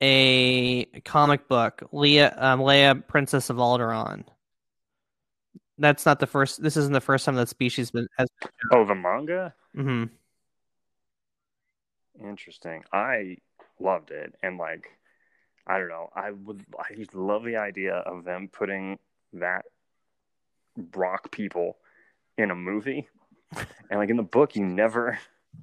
a 0.00 0.84
comic 1.04 1.48
book, 1.48 1.82
Leia, 1.92 2.40
um, 2.40 2.60
Leia, 2.60 3.06
Princess 3.06 3.50
of 3.50 3.56
Alderaan. 3.56 4.24
That's 5.78 6.06
not 6.06 6.20
the 6.20 6.26
first. 6.26 6.62
This 6.62 6.76
isn't 6.76 6.92
the 6.92 7.00
first 7.00 7.24
time 7.24 7.36
that 7.36 7.48
species 7.48 7.90
been 7.90 8.08
has. 8.18 8.28
Oh, 8.72 8.84
the 8.84 8.94
manga? 8.94 9.54
hmm 9.74 10.04
Interesting. 12.20 12.82
I 12.92 13.36
loved 13.78 14.10
it, 14.10 14.34
and 14.42 14.58
like, 14.58 14.90
I 15.66 15.78
don't 15.78 15.88
know. 15.88 16.10
I 16.14 16.32
would. 16.32 16.64
I 16.78 16.94
just 16.94 17.14
love 17.14 17.44
the 17.44 17.56
idea 17.56 17.94
of 17.94 18.24
them 18.24 18.48
putting 18.52 18.98
that 19.34 19.66
rock 20.94 21.30
people 21.30 21.76
in 22.36 22.50
a 22.50 22.56
movie, 22.56 23.08
and 23.90 24.00
like 24.00 24.10
in 24.10 24.16
the 24.16 24.22
book, 24.24 24.56
you 24.56 24.64
never, 24.64 25.18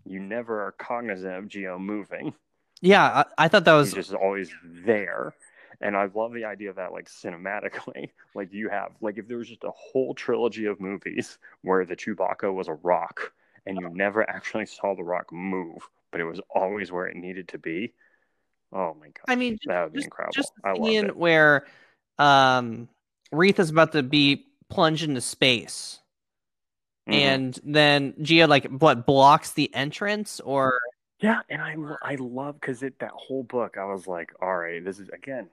you 0.06 0.20
never 0.22 0.66
are 0.66 0.72
cognizant 0.72 1.36
of 1.36 1.48
Geo 1.50 1.78
moving. 1.78 2.34
Yeah, 2.82 3.24
I, 3.38 3.46
I 3.46 3.48
thought 3.48 3.66
that 3.66 3.74
was 3.74 3.94
He's 3.94 4.08
just 4.08 4.14
always 4.14 4.52
there. 4.64 5.34
And 5.82 5.96
I 5.98 6.06
love 6.14 6.34
the 6.34 6.46
idea 6.46 6.70
of 6.70 6.78
that, 6.78 6.94
like 6.94 7.10
cinematically, 7.10 8.10
like 8.36 8.54
you 8.54 8.70
have, 8.70 8.92
like 9.02 9.18
if 9.18 9.28
there 9.28 9.38
was 9.38 9.50
just 9.50 9.64
a 9.64 9.72
whole 9.72 10.14
trilogy 10.14 10.66
of 10.66 10.80
movies 10.80 11.38
where 11.64 11.86
the 11.86 11.96
Chewbacca 11.96 12.54
was 12.54 12.68
a 12.68 12.74
rock 12.76 13.34
and 13.66 13.78
you 13.80 13.90
never 13.90 14.28
actually 14.30 14.66
saw 14.68 14.96
the 14.96 15.04
rock 15.04 15.32
move, 15.34 15.88
but 16.12 16.22
it 16.22 16.26
was 16.26 16.40
always 16.50 16.92
where 16.92 17.08
it 17.08 17.16
needed 17.18 17.48
to 17.50 17.58
be. 17.58 17.94
Oh 18.72 18.96
my 19.00 19.08
god, 19.08 19.26
I 19.28 19.36
mean, 19.36 19.58
that 19.66 19.84
would 19.84 19.94
be 19.94 20.00
just, 20.00 20.06
incredible. 20.08 20.34
just 20.34 20.52
I 20.64 20.70
love 20.72 20.78
scene 20.78 21.06
it. 21.06 21.16
where 21.18 21.66
um 22.20 22.88
Reath 23.32 23.60
is 23.60 23.70
about 23.70 23.92
to 23.94 24.04
be 24.04 24.46
plunged 24.70 25.04
into 25.04 25.22
space, 25.22 26.00
Mhm. 27.08 27.14
and 27.14 27.60
then 27.64 28.14
Gia 28.22 28.48
like 28.48 28.66
what 28.68 29.06
blocks 29.06 29.52
the 29.52 29.74
entrance 29.74 30.40
or 30.40 30.80
Yeah, 31.26 31.42
and 31.50 31.60
I 31.60 31.76
I 32.04 32.16
love 32.20 32.60
because 32.62 32.84
it 32.84 33.00
that 33.00 33.10
whole 33.10 33.42
book 33.42 33.78
I 33.80 33.86
was 33.86 34.06
like, 34.06 34.32
all 34.44 34.56
right, 34.56 34.84
this 34.86 35.00
is 35.00 35.10
again 35.10 35.50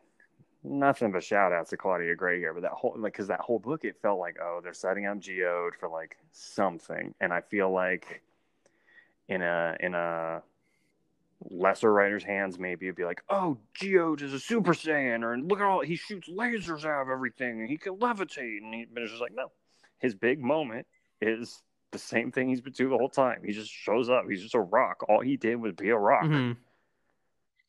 nothing 0.62 1.10
but 1.10 1.24
shout 1.24 1.50
outs 1.50 1.70
to 1.70 1.78
Claudia 1.78 2.14
Gray 2.14 2.38
here, 2.38 2.52
but 2.52 2.60
that 2.60 2.72
whole 2.72 2.94
like 2.94 3.14
because 3.14 3.28
that 3.28 3.40
whole 3.40 3.58
book 3.58 3.82
it 3.82 3.96
felt 4.02 4.18
like 4.20 4.36
oh 4.38 4.60
they're 4.62 4.74
setting 4.74 5.06
up 5.06 5.18
Geode 5.18 5.74
for 5.80 5.88
like 5.88 6.18
something, 6.32 7.14
and 7.22 7.32
I 7.32 7.40
feel 7.40 7.72
like 7.72 8.20
in 9.28 9.40
a 9.40 9.74
in 9.80 9.94
a 9.94 10.42
lesser 11.48 11.90
writer's 11.90 12.22
hands 12.22 12.58
maybe 12.58 12.86
it'd 12.86 12.94
be 12.94 13.04
like 13.04 13.22
oh 13.30 13.56
Geode 13.74 14.20
is 14.20 14.34
a 14.34 14.40
Super 14.40 14.74
Saiyan 14.74 15.22
or 15.22 15.38
look 15.38 15.58
at 15.58 15.64
all 15.64 15.80
he 15.80 15.96
shoots 15.96 16.28
lasers 16.28 16.84
out 16.84 17.00
of 17.00 17.08
everything 17.08 17.60
and 17.60 17.68
he 17.70 17.78
can 17.78 17.96
levitate 17.96 18.58
and 18.58 18.74
he, 18.74 18.86
but 18.92 19.02
it's 19.02 19.12
just 19.12 19.22
like 19.22 19.34
no, 19.34 19.50
his 20.00 20.14
big 20.14 20.38
moment 20.38 20.86
is 21.22 21.62
the 21.92 21.98
same 21.98 22.32
thing 22.32 22.48
he's 22.48 22.60
been 22.60 22.72
doing 22.72 22.90
the 22.90 22.98
whole 22.98 23.08
time. 23.08 23.42
He 23.44 23.52
just 23.52 23.70
shows 23.70 24.08
up. 24.10 24.24
He's 24.28 24.42
just 24.42 24.54
a 24.54 24.60
rock. 24.60 25.04
All 25.08 25.20
he 25.20 25.36
did 25.36 25.56
was 25.56 25.72
be 25.72 25.90
a 25.90 25.96
rock. 25.96 26.24
Mhm. 26.24 26.56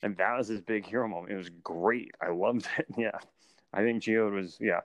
And 0.02 0.18
that 0.18 0.38
was 0.38 0.48
his 0.48 0.62
big 0.62 0.86
hero 0.86 1.08
moment. 1.08 1.32
It 1.32 1.38
was 1.38 1.50
great. 1.50 2.12
I 2.22 2.30
loved 2.30 2.68
it. 2.78 2.88
Yeah. 2.98 3.20
I 3.74 3.82
think 3.82 4.04
Geode 4.04 4.34
was, 4.34 4.58
yeah, 4.60 4.82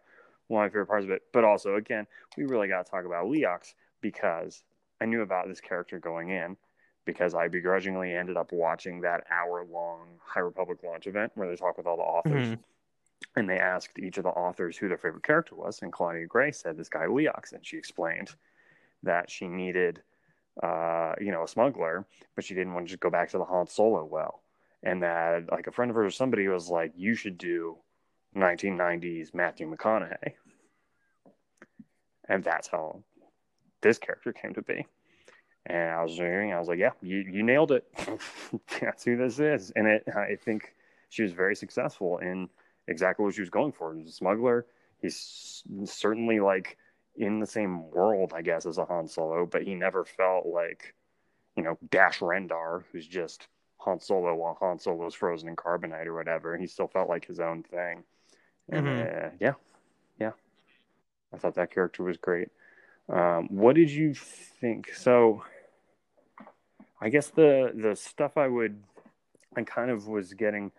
one 0.47 0.65
of 0.65 0.67
my 0.67 0.73
favorite 0.73 0.87
parts 0.87 1.05
of 1.05 1.11
it. 1.11 1.23
But 1.33 1.45
also, 1.45 1.75
again, 1.77 2.07
we 2.37 2.45
really 2.45 2.69
got 2.69 2.87
to 2.87 2.91
talk 2.91 3.05
about 3.05 3.27
Leox 3.27 3.75
because 4.01 4.63
I 5.01 5.05
knew 5.05 5.21
about 5.23 5.47
this 5.47 5.61
character 5.61 5.99
going 5.99 6.31
in 6.31 6.57
because 7.05 7.35
I 7.35 7.49
begrudgingly 7.49 8.15
ended 8.15 8.37
up 8.37 8.51
watching 8.51 9.03
that 9.03 9.25
hour 9.31 9.65
long 9.65 10.07
High 10.25 10.41
Republic 10.41 10.79
launch 10.83 11.07
event 11.07 11.33
where 11.35 11.49
they 11.49 11.57
talk 11.57 11.77
with 11.77 11.87
all 11.87 11.97
the 11.97 12.03
authors. 12.03 12.49
Mhm. 12.49 12.59
And 13.37 13.49
they 13.49 13.59
asked 13.59 13.99
each 13.99 14.17
of 14.17 14.25
the 14.25 14.31
authors 14.31 14.79
who 14.79 14.89
their 14.89 14.97
favorite 14.99 15.23
character 15.25 15.55
was. 15.55 15.83
And 15.83 15.93
Claudia 15.93 16.27
Gray 16.27 16.53
said 16.53 16.77
this 16.77 16.89
guy, 16.89 17.07
Leox. 17.07 17.53
And 17.53 17.65
she 17.67 17.77
explained 17.77 18.35
that 19.03 19.31
she 19.31 19.47
needed, 19.47 20.03
uh, 20.63 21.15
you 21.21 21.31
know, 21.33 21.45
a 21.45 21.49
smuggler, 21.49 22.07
but 22.35 22.45
she 22.45 22.55
didn't 22.55 22.75
want 22.75 22.87
to 22.87 22.91
just 22.91 23.01
go 23.01 23.11
back 23.11 23.31
to 23.31 23.39
the 23.39 23.45
Han 23.45 23.67
Solo 23.67 24.05
well. 24.05 24.43
And 24.83 25.03
that, 25.03 25.51
like, 25.51 25.67
a 25.67 25.73
friend 25.73 25.91
of 25.91 25.97
hers 25.97 26.09
or 26.09 26.17
somebody 26.17 26.47
was 26.49 26.69
like, 26.69 26.93
you 26.97 27.15
should 27.15 27.39
do 27.39 27.79
1990s 28.37 29.35
Matthew 29.35 29.75
McConaughey. 29.75 30.35
And 32.29 32.45
that's 32.45 32.69
how 32.69 33.03
this 33.81 33.99
character 33.99 34.33
came 34.33 34.55
to 34.55 34.63
be. 34.63 34.87
And 35.67 35.91
I 35.91 36.03
was 36.03 36.13
hearing, 36.13 36.53
I 36.53 36.59
was 36.59 36.69
like, 36.69 36.79
yeah, 36.79 36.93
you, 37.03 37.19
you 37.19 37.43
nailed 37.43 37.73
it. 37.73 37.85
that's 38.81 39.05
who 39.05 39.17
this 39.17 39.39
is. 39.39 39.73
And 39.77 39.87
it, 39.87 40.05
I 40.15 40.37
think 40.37 40.75
she 41.09 41.23
was 41.23 41.33
very 41.33 41.57
successful 41.57 42.19
in 42.19 42.49
exactly 42.87 43.25
what 43.25 43.35
she 43.35 43.41
was 43.41 43.51
going 43.51 43.73
for. 43.73 43.95
He's 43.95 44.09
a 44.09 44.13
smuggler. 44.13 44.67
He's 45.01 45.63
certainly 45.85 46.41
like 46.41 46.77
in 47.19 47.41
the 47.41 47.47
same 47.47 47.91
world, 47.91 48.33
I 48.35 48.43
guess, 48.43 48.65
as 48.65 48.79
a 48.79 48.85
Han 48.85 49.09
Solo, 49.09 49.45
but 49.45 49.65
he 49.65 49.75
never 49.75 50.05
felt 50.05 50.47
like, 50.47 50.95
you 51.57 51.65
know, 51.65 51.77
Dash 51.91 52.21
Rendar, 52.21 52.85
who's 52.93 53.07
just 53.07 53.49
Han 53.79 54.01
Solo 54.01 54.35
while 54.35 54.57
Han 54.61 54.79
Solo's 54.79 55.15
frozen 55.15 55.49
in 55.49 55.57
carbonite 55.57 56.07
or 56.07 56.15
whatever. 56.15 56.57
He 56.57 56.67
still 56.67 56.87
felt 56.87 57.09
like 57.09 57.27
his 57.27 57.41
own 57.41 57.65
thing. 57.65 58.05
And 58.71 58.87
uh, 58.87 59.31
yeah, 59.41 59.55
yeah, 60.21 60.33
I 61.33 61.39
thought 61.39 61.55
that 61.57 61.73
character 61.73 62.05
was 62.05 62.19
great. 62.19 62.49
Um, 63.09 63.49
what 63.51 63.75
did 63.75 63.91
you 63.91 64.15
think? 64.15 64.95
So, 64.95 65.43
I 67.01 67.09
guess 67.09 67.31
the 67.31 67.73
the 67.75 67.97
stuff 67.97 68.37
I 68.37 68.47
would, 68.47 68.83
I 69.57 69.63
kind 69.63 69.91
of 69.91 70.07
was 70.07 70.35
getting 70.35 70.71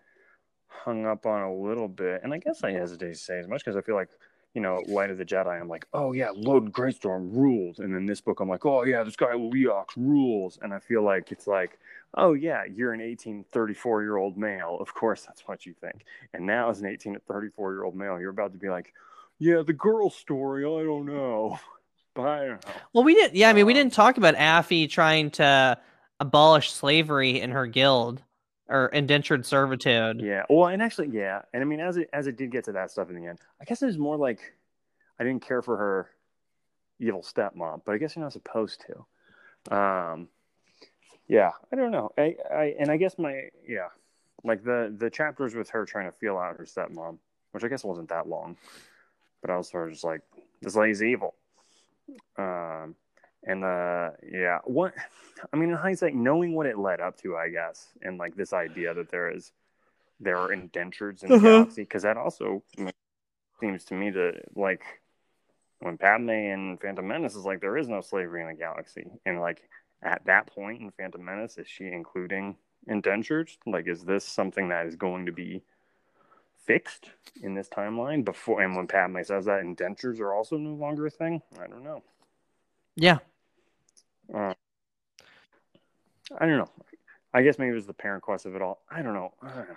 hung 0.68 1.06
up 1.06 1.26
on 1.26 1.42
a 1.42 1.54
little 1.54 1.88
bit, 1.88 2.22
and 2.24 2.32
I 2.32 2.38
guess 2.38 2.64
I 2.64 2.72
hesitate 2.72 3.14
to 3.14 3.20
say 3.20 3.40
as 3.40 3.48
much 3.48 3.66
because 3.66 3.76
I 3.76 3.82
feel 3.82 3.96
like 3.96 4.10
you 4.54 4.62
know, 4.62 4.82
Light 4.88 5.12
of 5.12 5.18
the 5.18 5.26
Jedi, 5.26 5.60
I'm 5.60 5.68
like, 5.70 5.86
oh 5.94 6.12
yeah, 6.14 6.30
Loden 6.30 6.72
Greatstorm 6.72 7.36
rules, 7.36 7.80
and 7.80 7.94
then 7.94 8.06
this 8.06 8.22
book, 8.22 8.40
I'm 8.40 8.50
like, 8.50 8.66
oh 8.66 8.84
yeah, 8.84 9.04
this 9.04 9.16
guy 9.16 9.34
Leox 9.34 9.90
rules, 9.96 10.58
and 10.62 10.74
I 10.74 10.80
feel 10.80 11.04
like 11.04 11.32
it's 11.32 11.48
like, 11.48 11.78
oh 12.16 12.34
yeah, 12.34 12.64
you're 12.66 12.94
an 12.94 13.02
18, 13.02 13.46
34 13.52 14.02
year 14.02 14.18
old 14.18 14.38
male, 14.38 14.78
of 14.80 14.94
course 14.94 15.24
that's 15.26 15.48
what 15.48 15.66
you 15.66 15.74
think, 15.80 16.04
and 16.34 16.46
now 16.46 16.70
as 16.70 16.82
an 16.82 16.88
18 16.88 17.14
to 17.14 17.20
34 17.20 17.74
year 17.74 17.84
old 17.84 17.96
male, 17.96 18.20
you're 18.20 18.32
about 18.32 18.52
to 18.54 18.58
be 18.60 18.70
like, 18.70 18.94
yeah, 19.38 19.62
the 19.62 19.74
girl 19.74 20.10
story, 20.10 20.66
I 20.66 20.84
don't 20.84 21.06
know, 21.06 21.60
but 22.16 22.28
I 22.28 22.46
don't 22.48 22.66
know. 22.66 22.74
Well, 22.94 23.04
we 23.04 23.14
didn't. 23.14 23.36
Yeah, 23.36 23.50
I 23.50 23.54
mean, 23.54 23.66
we 23.68 23.74
Um, 23.74 23.78
didn't 23.78 23.94
talk 23.94 24.18
about 24.18 24.36
Affie 24.36 24.90
trying 24.90 25.32
to 25.32 25.78
abolish 26.20 26.72
slavery 26.72 27.40
in 27.40 27.52
her 27.52 27.68
guild 27.68 28.22
or 28.70 28.88
indentured 28.88 29.46
servitude. 29.46 30.22
Yeah. 30.22 30.44
Well, 30.50 30.68
and 30.68 30.82
actually, 30.82 31.10
yeah. 31.10 31.42
And 31.54 31.62
I 31.62 31.66
mean, 31.66 31.80
as 31.80 31.98
it 31.98 32.10
as 32.14 32.28
it 32.28 32.38
did 32.38 32.52
get 32.52 32.66
to 32.66 32.72
that 32.74 32.92
stuff 32.92 33.10
in 33.10 33.16
the 33.16 33.28
end, 33.28 33.40
I 33.60 33.66
guess 33.66 33.82
it 33.82 33.88
was 33.88 33.98
more 33.98 34.18
like 34.18 34.40
I 35.20 35.24
didn't 35.24 35.46
care 35.46 35.62
for 35.62 35.76
her 35.76 36.10
evil 37.00 37.22
stepmom, 37.22 37.82
but 37.86 37.94
I 37.94 37.98
guess 37.98 38.16
you're 38.16 38.24
not 38.24 38.34
supposed 38.34 38.86
to. 38.88 39.76
Um, 39.76 40.30
yeah, 41.28 41.52
I 41.72 41.76
don't 41.76 41.92
know. 41.92 42.12
I, 42.18 42.36
I 42.52 42.76
and 42.80 42.90
I 42.90 42.98
guess 42.98 43.18
my 43.18 43.50
yeah, 43.68 43.90
like 44.44 44.64
the 44.64 44.94
the 44.96 45.10
chapters 45.10 45.56
with 45.56 45.70
her 45.72 45.86
trying 45.86 46.06
to 46.06 46.18
feel 46.18 46.38
out 46.38 46.58
her 46.58 46.66
stepmom, 46.66 47.18
which 47.52 47.64
I 47.64 47.68
guess 47.68 47.84
wasn't 47.84 48.10
that 48.10 48.28
long, 48.28 48.58
but 49.42 49.50
I 49.50 49.58
was 49.58 49.70
sort 49.70 49.88
of 49.88 49.94
just 49.94 50.04
like 50.04 50.22
this 50.62 50.76
lady's 50.76 51.04
evil. 51.04 51.36
Um, 52.38 52.96
and 53.44 53.64
uh, 53.64 54.12
yeah, 54.32 54.60
what 54.66 54.94
I 55.54 55.58
mean 55.58 55.70
in 55.70 55.78
hindsight, 55.78 56.16
knowing 56.16 56.54
what 56.56 56.66
it 56.66 56.78
led 56.78 57.00
up 57.00 57.18
to, 57.22 57.38
I 57.38 57.50
guess, 57.50 57.88
and 58.02 58.18
like 58.18 58.36
this 58.36 58.54
idea 58.54 58.94
that 58.94 59.10
there 59.10 59.30
is 59.32 59.52
there 60.20 60.38
are 60.38 60.52
indentures 60.52 61.24
in 61.24 61.30
the 61.30 61.36
Uh-huh. 61.38 61.50
galaxy, 61.50 61.84
because 61.84 62.04
that 62.04 62.18
also 62.18 62.64
seems 63.60 63.86
to 63.86 63.94
me 63.94 64.12
to 64.12 64.34
like 64.56 64.84
when 65.80 65.98
Padme 65.98 66.30
and 66.30 66.82
Phantom 66.82 67.08
Menace 67.08 67.36
is 67.36 67.46
like 67.46 67.62
there 67.62 67.78
is 67.78 67.88
no 67.88 68.02
slavery 68.02 68.42
in 68.42 68.48
the 68.48 68.54
galaxy, 68.54 69.10
and 69.26 69.40
like 69.40 69.70
at 70.02 70.26
that 70.26 70.48
point 70.48 70.82
in 70.82 70.92
Phantom 70.92 71.24
Menace, 71.24 71.58
is 71.58 71.68
she 71.68 71.86
including 71.88 72.58
indentures? 72.88 73.58
Like, 73.66 73.88
is 73.88 74.04
this 74.04 74.26
something 74.26 74.70
that 74.70 74.86
is 74.88 74.96
going 74.96 75.26
to 75.26 75.32
be 75.32 75.62
fixed 76.66 77.12
in 77.42 77.54
this 77.54 77.70
timeline 77.70 78.24
before? 78.24 78.62
And 78.62 78.76
when 78.76 78.88
Padme 78.88 79.22
says 79.24 79.46
that 79.46 79.60
indentures 79.60 80.20
are 80.20 80.34
also 80.34 80.58
no 80.58 80.74
longer 80.74 81.06
a 81.06 81.10
thing, 81.10 81.42
I 81.62 81.68
don't 81.68 81.84
know. 81.84 82.04
Yeah. 82.96 83.20
Uh, 84.34 84.54
I 86.38 86.46
don't 86.46 86.58
know. 86.58 86.70
I 87.34 87.44
guess 87.44 87.60
maybe 87.60 87.72
it 87.72 87.76
was 87.76 87.86
the 87.88 87.94
parent 87.94 88.24
quest 88.24 88.46
of 88.46 88.56
it 88.56 88.62
all. 88.62 88.82
I 88.90 89.02
don't 89.02 89.14
know. 89.14 89.34
I 89.42 89.48
don't 89.50 89.68
know. 89.68 89.76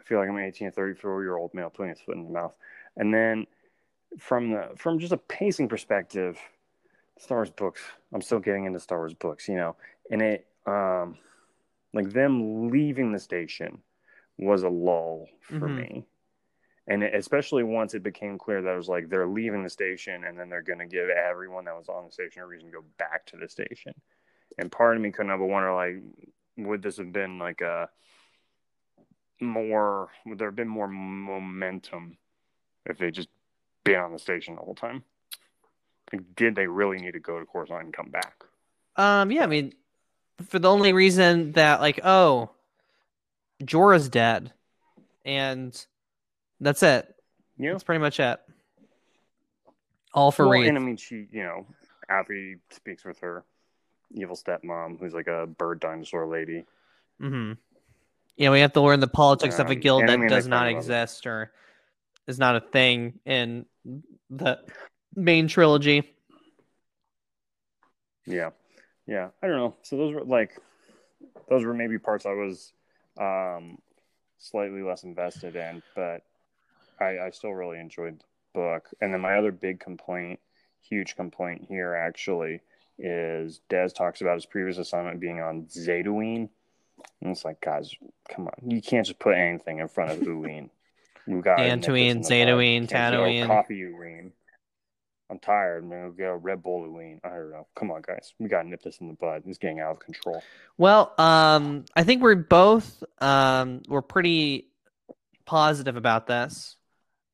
I 0.00 0.02
feel 0.04 0.18
like 0.18 0.28
I'm 0.28 0.36
an 0.36 0.44
18 0.44 0.68
or 0.68 0.70
34 0.70 1.22
year 1.22 1.36
old 1.36 1.52
male 1.54 1.70
putting 1.70 1.90
his 1.90 2.00
foot 2.00 2.16
in 2.16 2.24
the 2.24 2.30
mouth. 2.30 2.54
And 2.96 3.12
then 3.12 3.46
from 4.18 4.50
the 4.52 4.70
from 4.76 4.98
just 4.98 5.12
a 5.12 5.16
pacing 5.16 5.68
perspective, 5.68 6.38
Star 7.18 7.38
Wars 7.38 7.50
books. 7.50 7.82
I'm 8.12 8.22
still 8.22 8.38
getting 8.38 8.64
into 8.64 8.80
Star 8.80 8.98
Wars 8.98 9.14
books, 9.14 9.48
you 9.48 9.56
know, 9.56 9.76
and 10.10 10.22
it 10.22 10.46
um 10.66 11.18
like 11.92 12.10
them 12.12 12.70
leaving 12.70 13.12
the 13.12 13.18
station 13.18 13.82
was 14.38 14.62
a 14.62 14.68
lull 14.68 15.28
for 15.40 15.68
Mhm. 15.68 15.76
me. 15.76 16.06
And 16.88 17.02
especially 17.02 17.64
once 17.64 17.94
it 17.94 18.02
became 18.02 18.38
clear 18.38 18.62
that 18.62 18.72
it 18.72 18.76
was 18.76 18.88
like 18.88 19.08
they're 19.08 19.26
leaving 19.26 19.64
the 19.64 19.70
station 19.70 20.24
and 20.24 20.38
then 20.38 20.48
they're 20.48 20.62
going 20.62 20.78
to 20.78 20.86
give 20.86 21.08
everyone 21.08 21.64
that 21.64 21.76
was 21.76 21.88
on 21.88 22.06
the 22.06 22.12
station 22.12 22.42
a 22.42 22.46
reason 22.46 22.68
to 22.68 22.76
go 22.76 22.84
back 22.96 23.26
to 23.26 23.36
the 23.36 23.48
station. 23.48 23.92
And 24.58 24.70
part 24.70 24.96
of 24.96 25.02
me 25.02 25.10
couldn't 25.10 25.30
help 25.30 25.40
but 25.40 25.48
wonder, 25.48 25.74
like, 25.74 25.96
would 26.56 26.82
this 26.82 26.98
have 26.98 27.12
been 27.12 27.38
like 27.38 27.60
a 27.60 27.88
more, 29.40 30.10
would 30.24 30.38
there 30.38 30.48
have 30.48 30.56
been 30.56 30.68
more 30.68 30.86
momentum 30.86 32.16
if 32.86 32.98
they 32.98 33.10
just 33.10 33.28
been 33.82 33.98
on 33.98 34.12
the 34.12 34.18
station 34.18 34.54
the 34.54 34.62
whole 34.62 34.76
time? 34.76 35.02
Like, 36.12 36.36
did 36.36 36.54
they 36.54 36.68
really 36.68 36.98
need 36.98 37.12
to 37.12 37.20
go 37.20 37.40
to 37.40 37.46
Coruscant 37.46 37.82
and 37.82 37.92
come 37.92 38.10
back? 38.10 38.44
Um. 38.94 39.32
Yeah. 39.32 39.42
I 39.42 39.46
mean, 39.46 39.74
for 40.48 40.58
the 40.58 40.70
only 40.70 40.92
reason 40.92 41.52
that 41.52 41.80
like, 41.80 42.00
oh, 42.04 42.50
Jora's 43.64 44.08
dead, 44.08 44.52
and 45.24 45.86
that's 46.60 46.82
it. 46.82 47.12
Yeah. 47.58 47.72
That's 47.72 47.84
pretty 47.84 48.00
much 48.00 48.20
it. 48.20 48.38
All 50.14 50.30
for 50.30 50.48
well, 50.48 50.58
Reath. 50.60 50.68
and 50.68 50.78
I 50.78 50.80
mean, 50.80 50.96
she, 50.96 51.26
you 51.30 51.42
know, 51.42 51.66
Abby 52.08 52.56
speaks 52.70 53.04
with 53.04 53.18
her 53.20 53.44
evil 54.12 54.36
stepmom, 54.36 54.98
who's 54.98 55.12
like 55.14 55.26
a 55.26 55.46
bird 55.46 55.80
dinosaur 55.80 56.26
lady. 56.26 56.64
Mm-hmm. 57.20 57.52
Yeah, 58.36 58.50
we 58.50 58.60
have 58.60 58.72
to 58.74 58.80
learn 58.80 59.00
the 59.00 59.08
politics 59.08 59.58
of 59.58 59.68
a 59.68 59.72
Um, 59.72 59.80
guild 59.80 60.02
and 60.02 60.10
I 60.10 60.14
that 60.14 60.18
mean, 60.20 60.28
does 60.28 60.46
not 60.46 60.66
kinda 60.66 60.78
love 60.80 60.90
it. 60.90 60.92
exist 60.92 61.26
or 61.26 61.52
is 62.26 62.38
not 62.38 62.56
a 62.56 62.60
thing 62.60 63.18
in 63.24 63.64
the 64.30 64.58
main 65.14 65.48
trilogy. 65.48 66.14
Yeah, 68.26 68.50
yeah. 69.06 69.28
I 69.42 69.46
don't 69.46 69.56
know. 69.56 69.76
So 69.82 69.96
those 69.96 70.14
were 70.14 70.24
like, 70.24 70.58
those 71.48 71.64
were 71.64 71.74
maybe 71.74 71.98
parts 71.98 72.26
I 72.26 72.32
was 72.32 72.72
um, 73.18 73.78
slightly 74.38 74.82
less 74.82 75.04
invested 75.04 75.56
in, 75.56 75.82
but 75.94 76.22
I, 77.00 77.18
I 77.26 77.30
still 77.30 77.52
really 77.52 77.78
enjoyed 77.78 78.18
the 78.18 78.24
book. 78.54 78.88
And 79.00 79.12
then 79.12 79.20
my 79.20 79.36
other 79.36 79.52
big 79.52 79.80
complaint, 79.80 80.40
huge 80.80 81.16
complaint 81.16 81.66
here 81.68 81.94
actually, 81.94 82.60
is 82.98 83.60
Dez 83.68 83.94
talks 83.94 84.20
about 84.20 84.34
his 84.34 84.46
previous 84.46 84.78
assignment 84.78 85.20
being 85.20 85.40
on 85.40 85.66
Zadooine. 85.66 86.48
And 87.20 87.30
it's 87.30 87.44
like, 87.44 87.60
guys, 87.60 87.94
come 88.30 88.46
on, 88.46 88.70
you 88.70 88.80
can't 88.80 89.06
just 89.06 89.18
put 89.18 89.34
anything 89.34 89.78
in 89.78 89.88
front 89.88 90.12
of 90.12 90.18
Uween. 90.18 90.70
We 91.26 91.40
got 91.40 91.58
Dantooine, 91.58 92.24
Zadooine, 92.24 92.88
Tatooine. 92.88 93.46
coffee 93.46 93.80
Uween. 93.80 94.30
I'm 95.28 95.40
tired. 95.40 95.82
I'm 95.82 95.90
gonna 95.90 96.10
get 96.10 96.28
a 96.28 96.36
Red 96.36 96.62
Bull 96.62 96.86
Uween. 96.86 97.18
I 97.24 97.30
don't 97.30 97.50
know. 97.50 97.66
Come 97.74 97.90
on, 97.90 98.02
guys, 98.02 98.32
we 98.38 98.48
gotta 98.48 98.68
nip 98.68 98.82
this 98.82 98.98
in 98.98 99.08
the 99.08 99.14
bud. 99.14 99.42
It's 99.44 99.58
getting 99.58 99.80
out 99.80 99.92
of 99.92 99.98
control. 99.98 100.42
Well, 100.78 101.12
um, 101.18 101.84
I 101.96 102.04
think 102.04 102.22
we're 102.22 102.36
both 102.36 103.02
um, 103.18 103.82
we're 103.88 104.02
pretty 104.02 104.68
positive 105.44 105.96
about 105.96 106.28
this. 106.28 106.75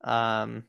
Um, 0.05 0.65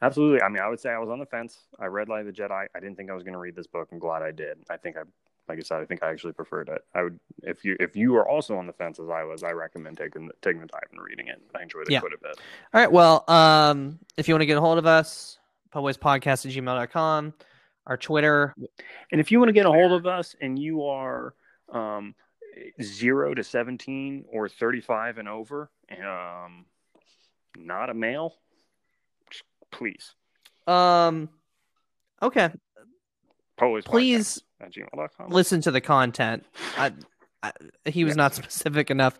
Absolutely. 0.00 0.42
I 0.42 0.48
mean, 0.48 0.60
I 0.60 0.68
would 0.68 0.80
say 0.80 0.90
I 0.90 0.98
was 0.98 1.08
on 1.10 1.20
the 1.20 1.26
fence. 1.26 1.58
I 1.78 1.86
read 1.86 2.08
Light 2.08 2.26
of 2.26 2.26
the 2.26 2.32
Jedi. 2.32 2.66
I 2.74 2.80
didn't 2.80 2.96
think 2.96 3.08
I 3.10 3.14
was 3.14 3.22
going 3.22 3.34
to 3.34 3.38
read 3.38 3.54
this 3.54 3.68
book. 3.68 3.88
I'm 3.92 4.00
glad 4.00 4.22
I 4.22 4.32
did. 4.32 4.58
I 4.68 4.76
think 4.76 4.96
I, 4.96 5.02
like 5.48 5.58
I 5.58 5.62
said, 5.62 5.80
I 5.80 5.84
think 5.84 6.02
I 6.02 6.10
actually 6.10 6.32
preferred 6.32 6.68
it. 6.70 6.82
I 6.92 7.02
would, 7.04 7.20
if 7.44 7.64
you 7.64 7.76
if 7.78 7.94
you 7.94 8.16
are 8.16 8.28
also 8.28 8.56
on 8.56 8.66
the 8.66 8.72
fence 8.72 8.98
as 8.98 9.08
I 9.08 9.22
was, 9.22 9.44
I 9.44 9.52
recommend 9.52 9.98
taking 9.98 10.26
the, 10.26 10.32
taking 10.42 10.60
the 10.60 10.66
time 10.66 10.82
and 10.90 11.00
reading 11.00 11.28
it. 11.28 11.40
I 11.54 11.62
enjoyed 11.62 11.82
it 11.86 11.92
Yeah. 11.92 12.00
quite 12.00 12.12
a 12.14 12.18
bit. 12.20 12.36
all 12.74 12.80
right. 12.80 12.90
Well, 12.90 13.24
um, 13.28 14.00
if 14.16 14.26
you 14.26 14.34
want 14.34 14.42
to 14.42 14.46
get 14.46 14.56
a 14.56 14.60
hold 14.60 14.78
of 14.78 14.86
us, 14.86 15.38
podcast 15.72 16.46
at 16.46 16.52
gmail.com, 16.52 17.34
our 17.86 17.96
Twitter. 17.96 18.54
And 19.12 19.20
if 19.20 19.30
you 19.30 19.38
want 19.38 19.50
to 19.50 19.54
get 19.54 19.66
a 19.66 19.72
hold 19.72 19.92
of 19.92 20.04
us 20.06 20.34
and 20.40 20.58
you 20.58 20.82
are 20.82 21.34
um, 21.72 22.14
zero 22.82 23.34
to 23.34 23.44
seventeen 23.44 24.24
or 24.32 24.48
thirty 24.48 24.80
five 24.80 25.18
and 25.18 25.28
over, 25.28 25.70
um, 26.04 26.64
not 27.56 27.90
a 27.90 27.94
male, 27.94 28.34
please. 29.70 30.14
Um, 30.66 31.28
okay. 32.20 32.50
Poets 33.56 33.86
Please 33.86 34.42
at 34.60 34.72
gmail.com. 34.72 35.28
listen 35.30 35.60
to 35.62 35.70
the 35.70 35.80
content. 35.80 36.44
I, 36.76 36.92
I, 37.42 37.52
he 37.84 38.04
was 38.04 38.16
not 38.16 38.34
specific 38.36 38.90
enough 38.90 39.10